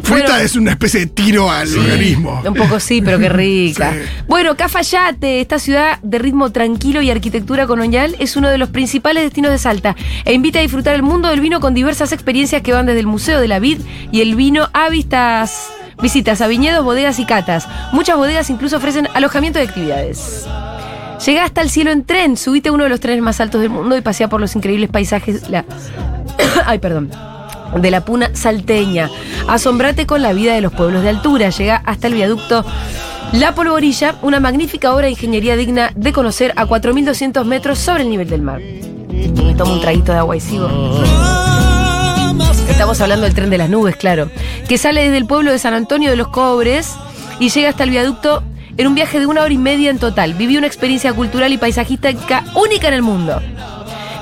Frita 0.02 0.28
Bueno. 0.30 0.44
es 0.44 0.56
una 0.56 0.70
especie 0.72 1.00
de 1.00 1.06
tiro 1.06 1.50
al 1.50 1.68
organismo. 1.76 2.42
Un 2.44 2.54
poco 2.54 2.80
sí, 2.80 3.02
pero 3.02 3.18
qué 3.18 3.28
rica. 3.28 3.92
Sí. 4.00 4.24
Bueno, 4.26 4.56
Cafayate, 4.56 5.40
esta 5.40 5.58
ciudad 5.58 5.98
de 6.02 6.18
ritmo 6.18 6.50
tranquilo 6.50 7.02
y 7.02 7.10
arquitectura 7.10 7.66
colonial, 7.66 8.16
es 8.18 8.36
uno 8.36 8.48
de 8.48 8.56
los 8.58 8.70
principales 8.70 9.22
destinos 9.24 9.50
de 9.50 9.58
Salta 9.58 9.94
e 10.24 10.32
invita 10.32 10.58
a 10.58 10.62
disfrutar 10.62 10.94
el 10.94 11.02
mundo 11.02 11.28
del 11.28 11.40
vino 11.40 11.60
con 11.60 11.74
diversas 11.74 12.12
experiencias 12.12 12.62
que 12.62 12.72
van 12.72 12.86
desde 12.86 13.00
el 13.00 13.06
Museo 13.06 13.40
de 13.40 13.48
la 13.48 13.58
Vid 13.58 13.80
y 14.10 14.20
el 14.22 14.36
vino 14.36 14.68
a 14.72 14.88
vistas. 14.88 15.68
Visitas 16.00 16.40
a 16.40 16.46
viñedos, 16.46 16.82
bodegas 16.84 17.18
y 17.18 17.26
catas. 17.26 17.68
Muchas 17.92 18.16
bodegas 18.16 18.48
incluso 18.48 18.78
ofrecen 18.78 19.06
alojamiento 19.14 19.58
de 19.58 19.66
actividades. 19.66 20.46
Llega 21.24 21.44
hasta 21.44 21.60
el 21.60 21.68
cielo 21.68 21.90
en 21.90 22.04
tren, 22.04 22.36
subite 22.36 22.70
a 22.70 22.72
uno 22.72 22.84
de 22.84 22.90
los 22.90 23.00
trenes 23.00 23.22
más 23.22 23.40
altos 23.40 23.60
del 23.60 23.70
mundo 23.70 23.96
y 23.96 24.00
pasea 24.00 24.28
por 24.28 24.40
los 24.40 24.56
increíbles 24.56 24.88
paisajes. 24.88 25.50
La... 25.50 25.64
Ay, 26.66 26.78
perdón. 26.78 27.10
De 27.76 27.90
la 27.90 28.04
puna 28.04 28.30
salteña. 28.32 29.10
Asombrate 29.46 30.06
con 30.06 30.22
la 30.22 30.32
vida 30.32 30.54
de 30.54 30.60
los 30.60 30.72
pueblos 30.72 31.02
de 31.02 31.10
altura. 31.10 31.50
Llega 31.50 31.82
hasta 31.84 32.06
el 32.06 32.14
viaducto 32.14 32.64
La 33.32 33.54
Polvorilla, 33.54 34.16
una 34.22 34.40
magnífica 34.40 34.94
obra 34.94 35.06
de 35.06 35.10
ingeniería 35.10 35.56
digna 35.56 35.92
de 35.94 36.12
conocer 36.12 36.52
a 36.56 36.66
4.200 36.66 37.44
metros 37.44 37.78
sobre 37.78 38.02
el 38.02 38.10
nivel 38.10 38.28
del 38.28 38.42
mar. 38.42 38.60
Me 38.60 39.54
tomo 39.54 39.74
un 39.74 39.80
traguito 39.80 40.12
de 40.12 40.18
agua 40.18 40.36
y 40.36 40.40
sigo. 40.40 40.68
Estamos 42.68 43.00
hablando 43.02 43.26
del 43.26 43.34
tren 43.34 43.50
de 43.50 43.58
las 43.58 43.68
nubes, 43.68 43.94
claro. 43.96 44.30
Que 44.66 44.78
sale 44.78 45.02
desde 45.02 45.18
el 45.18 45.26
pueblo 45.26 45.52
de 45.52 45.58
San 45.58 45.74
Antonio 45.74 46.08
de 46.08 46.16
los 46.16 46.28
Cobres 46.28 46.94
y 47.38 47.50
llega 47.50 47.68
hasta 47.68 47.84
el 47.84 47.90
viaducto 47.90 48.42
en 48.80 48.86
un 48.86 48.94
viaje 48.94 49.20
de 49.20 49.26
una 49.26 49.42
hora 49.42 49.52
y 49.52 49.58
media 49.58 49.90
en 49.90 49.98
total. 49.98 50.32
Viví 50.32 50.56
una 50.56 50.66
experiencia 50.66 51.12
cultural 51.12 51.52
y 51.52 51.58
paisajística 51.58 52.44
única 52.54 52.88
en 52.88 52.94
el 52.94 53.02
mundo. 53.02 53.38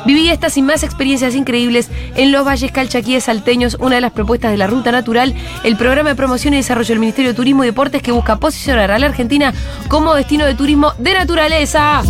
Viví 0.04 0.30
estas 0.30 0.56
y 0.56 0.62
más 0.62 0.82
experiencias 0.82 1.36
increíbles 1.36 1.88
en 2.16 2.32
los 2.32 2.44
valles 2.44 2.72
calchaquíes 2.72 3.24
salteños, 3.24 3.76
una 3.78 3.94
de 3.96 4.00
las 4.00 4.10
propuestas 4.10 4.50
de 4.50 4.56
la 4.56 4.66
Ruta 4.66 4.90
Natural, 4.90 5.32
el 5.62 5.76
programa 5.76 6.08
de 6.08 6.16
promoción 6.16 6.54
y 6.54 6.56
desarrollo 6.56 6.88
del 6.88 6.98
Ministerio 6.98 7.30
de 7.30 7.36
Turismo 7.36 7.62
y 7.62 7.68
Deportes 7.68 8.02
que 8.02 8.10
busca 8.10 8.40
posicionar 8.40 8.90
a 8.90 8.98
la 8.98 9.06
Argentina 9.06 9.54
como 9.86 10.14
destino 10.14 10.44
de 10.44 10.56
turismo 10.56 10.92
de 10.98 11.14
naturaleza. 11.14 12.02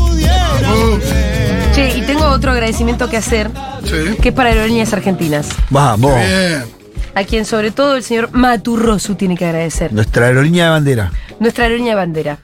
Che, 1.75 1.99
y 1.99 2.03
tengo 2.03 2.25
otro 2.29 2.53
agradecimiento 2.53 3.11
que 3.11 3.19
hacer, 3.19 3.51
sí. 3.85 4.17
que 4.23 4.31
es 4.31 4.35
para 4.35 4.49
Aerolíneas 4.51 4.91
Argentinas, 4.95 5.51
Vamos. 5.69 6.15
Bien. 6.15 6.65
a 7.15 7.25
quien 7.25 7.45
sobre 7.45 7.73
todo 7.73 7.97
el 7.97 8.03
señor 8.03 8.31
Maturrosu 8.33 9.17
tiene 9.17 9.37
que 9.37 9.45
agradecer. 9.45 9.93
Nuestra 9.93 10.27
aerolínea 10.27 10.65
de 10.65 10.71
bandera. 10.71 11.13
Nuestra 11.41 11.65
aerolínea 11.65 11.93
de 11.93 11.97
bandera. 11.97 12.39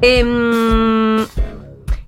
Em, 0.00 1.26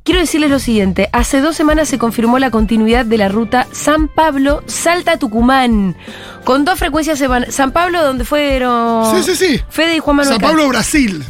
quiero 0.05 0.21
decirles 0.21 0.51
lo 0.51 0.59
siguiente, 0.59 1.09
hace 1.13 1.41
dos 1.41 1.57
semanas 1.57 1.89
se 1.89 1.99
confirmó 1.99 2.39
la 2.39 2.51
continuidad 2.51 3.05
de 3.07 3.19
la 3.19 3.29
ruta 3.29 3.67
San 3.73 4.09
Pablo-Salta-Tucumán, 4.09 5.97
con 6.45 6.65
dos 6.65 6.79
frecuencias 6.79 7.19
semanales. 7.19 7.55
San 7.55 7.73
Pablo, 7.73 8.03
donde 8.03 8.25
fueron 8.25 9.23
Sí, 9.23 9.35
sí, 9.35 9.37
sí. 9.57 9.61
Fede 9.69 9.97
y 9.97 9.99
Juan 9.99 10.17
Manuel 10.17 10.35
San 10.35 10.41
Castro. 10.41 10.57
Pablo, 10.59 10.69
Brasil. 10.69 11.25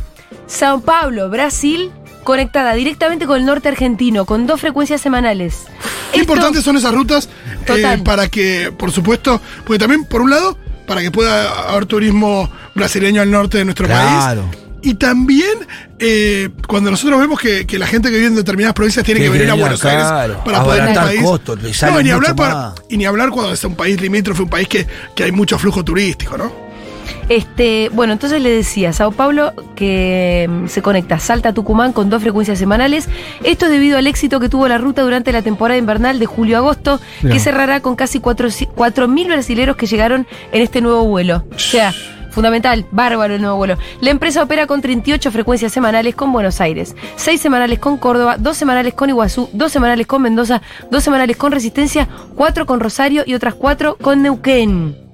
Sao 0.46 0.80
Paulo, 0.80 1.28
Brasil, 1.30 1.90
conectada 2.24 2.74
directamente 2.74 3.26
con 3.26 3.38
el 3.38 3.46
norte 3.46 3.68
argentino, 3.68 4.24
con 4.26 4.46
dos 4.46 4.60
frecuencias 4.60 5.00
semanales. 5.00 5.64
Qué 6.12 6.20
Esto- 6.20 6.32
importantes 6.32 6.62
son 6.64 6.76
esas 6.76 6.94
rutas 6.94 7.28
eh, 7.68 8.00
para 8.04 8.28
que, 8.28 8.72
por 8.76 8.90
supuesto, 8.92 9.40
porque 9.64 9.78
también, 9.78 10.04
por 10.04 10.20
un 10.22 10.30
lado, 10.30 10.56
para 10.86 11.00
que 11.02 11.10
pueda 11.10 11.70
haber 11.70 11.86
turismo 11.86 12.50
brasileño 12.74 13.22
al 13.22 13.30
norte 13.30 13.58
de 13.58 13.64
nuestro 13.64 13.86
Claro. 13.86 14.42
país. 14.42 14.58
Y 14.82 14.94
también 14.94 15.66
eh, 15.98 16.50
cuando 16.68 16.90
nosotros 16.92 17.18
vemos 17.18 17.40
que, 17.40 17.66
que 17.66 17.76
la 17.78 17.86
gente 17.88 18.08
que 18.08 18.16
vive 18.16 18.28
en 18.28 18.36
determinadas 18.36 18.74
provincias 18.74 19.04
tiene 19.04 19.20
que 19.20 19.30
venir 19.30 19.50
a 19.50 19.54
Buenos 19.54 19.84
Aires 19.84 20.04
claro, 20.06 20.44
para 20.44 20.62
poder 20.62 20.90
ir 20.90 20.98
al 20.98 21.06
país. 21.06 21.22
no, 21.82 22.00
y 22.00 22.04
ni 22.04 22.10
hablar 22.10 22.36
para- 22.36 22.74
y 22.88 22.96
ni 22.96 23.04
hablar 23.04 23.30
cuando 23.30 23.52
es 23.52 23.64
un 23.64 23.74
país 23.74 24.00
limítrofe, 24.00 24.42
un 24.42 24.48
país 24.50 24.68
que, 24.68 24.86
que 25.16 25.24
hay 25.24 25.32
mucho 25.32 25.58
flujo 25.58 25.82
turístico, 25.84 26.36
¿no? 26.38 26.65
Este, 27.28 27.90
bueno, 27.92 28.12
entonces 28.12 28.40
le 28.40 28.50
decía, 28.50 28.92
Sao 28.92 29.12
Paulo 29.12 29.52
que 29.74 30.46
mm, 30.48 30.66
se 30.68 30.82
conecta 30.82 31.18
Salta 31.18 31.52
Tucumán 31.52 31.92
con 31.92 32.10
dos 32.10 32.22
frecuencias 32.22 32.58
semanales. 32.58 33.08
Esto 33.44 33.66
es 33.66 33.72
debido 33.72 33.98
al 33.98 34.06
éxito 34.06 34.40
que 34.40 34.48
tuvo 34.48 34.68
la 34.68 34.78
ruta 34.78 35.02
durante 35.02 35.32
la 35.32 35.42
temporada 35.42 35.78
invernal 35.78 36.18
de 36.18 36.26
julio-agosto, 36.26 37.00
que 37.22 37.38
cerrará 37.38 37.80
con 37.80 37.96
casi 37.96 38.20
4.000 38.20 39.26
brasileros 39.26 39.76
que 39.76 39.86
llegaron 39.86 40.26
en 40.52 40.62
este 40.62 40.80
nuevo 40.80 41.04
vuelo. 41.04 41.44
O 41.54 41.58
sea, 41.58 41.92
fundamental, 42.30 42.86
bárbaro 42.90 43.34
el 43.34 43.40
nuevo 43.40 43.56
vuelo. 43.56 43.78
La 44.00 44.10
empresa 44.10 44.42
opera 44.42 44.66
con 44.66 44.82
38 44.82 45.30
frecuencias 45.30 45.72
semanales 45.72 46.14
con 46.14 46.32
Buenos 46.32 46.60
Aires, 46.60 46.94
6 47.16 47.40
semanales 47.40 47.78
con 47.78 47.96
Córdoba, 47.96 48.36
2 48.38 48.56
semanales 48.56 48.94
con 48.94 49.08
Iguazú, 49.08 49.48
2 49.52 49.72
semanales 49.72 50.06
con 50.06 50.22
Mendoza, 50.22 50.60
2 50.90 51.02
semanales 51.02 51.36
con 51.36 51.52
Resistencia, 51.52 52.08
4 52.34 52.66
con 52.66 52.80
Rosario 52.80 53.24
y 53.26 53.34
otras 53.34 53.54
4 53.54 53.96
con 53.96 54.22
Neuquén. 54.22 55.05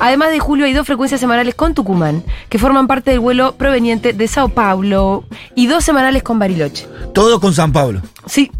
Además 0.00 0.30
de 0.30 0.38
julio 0.38 0.66
hay 0.66 0.72
dos 0.72 0.86
frecuencias 0.86 1.20
semanales 1.20 1.54
con 1.54 1.74
Tucumán, 1.74 2.24
que 2.48 2.58
forman 2.58 2.86
parte 2.86 3.10
del 3.10 3.20
vuelo 3.20 3.54
proveniente 3.56 4.12
de 4.12 4.28
Sao 4.28 4.48
Paulo, 4.48 5.24
y 5.54 5.66
dos 5.66 5.84
semanales 5.84 6.22
con 6.22 6.38
Bariloche. 6.38 6.86
Todo 7.14 7.40
con 7.40 7.52
San 7.52 7.72
Pablo. 7.72 8.00
Sí. 8.26 8.50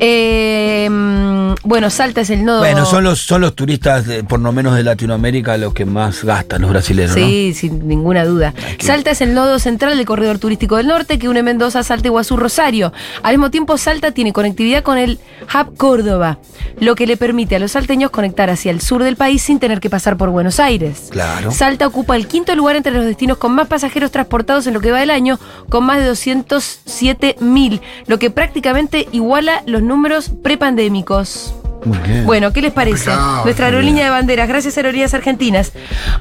Eh, 0.00 0.88
mm, 0.90 1.54
bueno, 1.64 1.90
Salta 1.90 2.20
es 2.22 2.30
el 2.30 2.44
nodo. 2.44 2.58
Bueno, 2.60 2.84
son 2.84 3.04
los, 3.04 3.20
son 3.20 3.40
los 3.40 3.54
turistas, 3.54 4.06
de- 4.06 4.24
por 4.24 4.40
lo 4.40 4.52
menos 4.52 4.74
de 4.74 4.82
Latinoamérica, 4.82 5.56
los 5.56 5.72
que 5.72 5.84
más 5.84 6.24
gastan, 6.24 6.62
los 6.62 6.70
brasileños, 6.70 7.12
Sí, 7.14 7.54
sin 7.54 7.86
ninguna 7.86 8.24
duda. 8.24 8.54
Salta 8.80 9.10
es 9.12 9.20
el 9.20 9.34
nodo 9.34 9.58
central 9.58 9.96
del 9.96 10.04
corredor 10.06 10.38
turístico 10.38 10.76
del 10.76 10.86
norte 10.88 11.18
que 11.18 11.28
une 11.28 11.42
Mendoza, 11.42 11.82
Salta, 11.82 12.08
Iguazú, 12.08 12.36
Rosario. 12.36 12.92
Al 13.22 13.34
mismo 13.36 13.50
tiempo, 13.50 13.78
Salta 13.78 14.10
tiene 14.10 14.32
conectividad 14.32 14.82
con 14.82 14.98
el 14.98 15.18
Hub 15.54 15.76
Córdoba, 15.76 16.38
lo 16.80 16.94
que 16.96 17.06
le 17.06 17.16
permite 17.16 17.56
a 17.56 17.58
los 17.58 17.72
salteños 17.72 18.10
conectar 18.10 18.50
hacia 18.50 18.70
el 18.72 18.80
sur 18.80 19.02
del 19.04 19.16
país 19.16 19.42
sin 19.42 19.58
tener 19.58 19.80
que 19.80 19.90
pasar 19.90 20.16
por 20.16 20.30
Buenos 20.30 20.58
Aires. 20.60 21.08
Claro. 21.10 21.50
Salta 21.52 21.86
ocupa 21.86 22.16
el 22.16 22.26
quinto 22.26 22.54
lugar 22.54 22.76
entre 22.76 22.92
los 22.92 23.04
destinos 23.04 23.38
con 23.38 23.52
más 23.52 23.68
pasajeros 23.68 24.10
transportados 24.10 24.66
en 24.66 24.74
lo 24.74 24.80
que 24.80 24.90
va 24.90 24.98
del 25.00 25.10
año, 25.10 25.38
con 25.68 25.84
más 25.84 25.98
de 25.98 26.06
207 26.06 27.36
mil, 27.40 27.80
lo 28.06 28.18
que 28.18 28.30
prácticamente 28.30 29.08
iguala 29.12 29.62
los 29.66 29.82
números 29.86 30.30
prepandémicos. 30.42 31.54
Muy 31.84 31.98
bien. 31.98 32.24
Bueno, 32.24 32.52
¿qué 32.52 32.62
les 32.62 32.72
parece? 32.72 33.10
Nuestra 33.44 33.66
aerolínea 33.66 34.04
de 34.04 34.10
banderas, 34.10 34.48
gracias 34.48 34.76
a 34.76 34.80
Aerolíneas 34.80 35.14
Argentinas. 35.14 35.72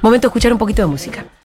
Momento 0.01 0.27
de 0.27 0.29
escuchar 0.29 0.51
un 0.51 0.59
poquito 0.59 0.81
de 0.81 0.87
música. 0.87 1.25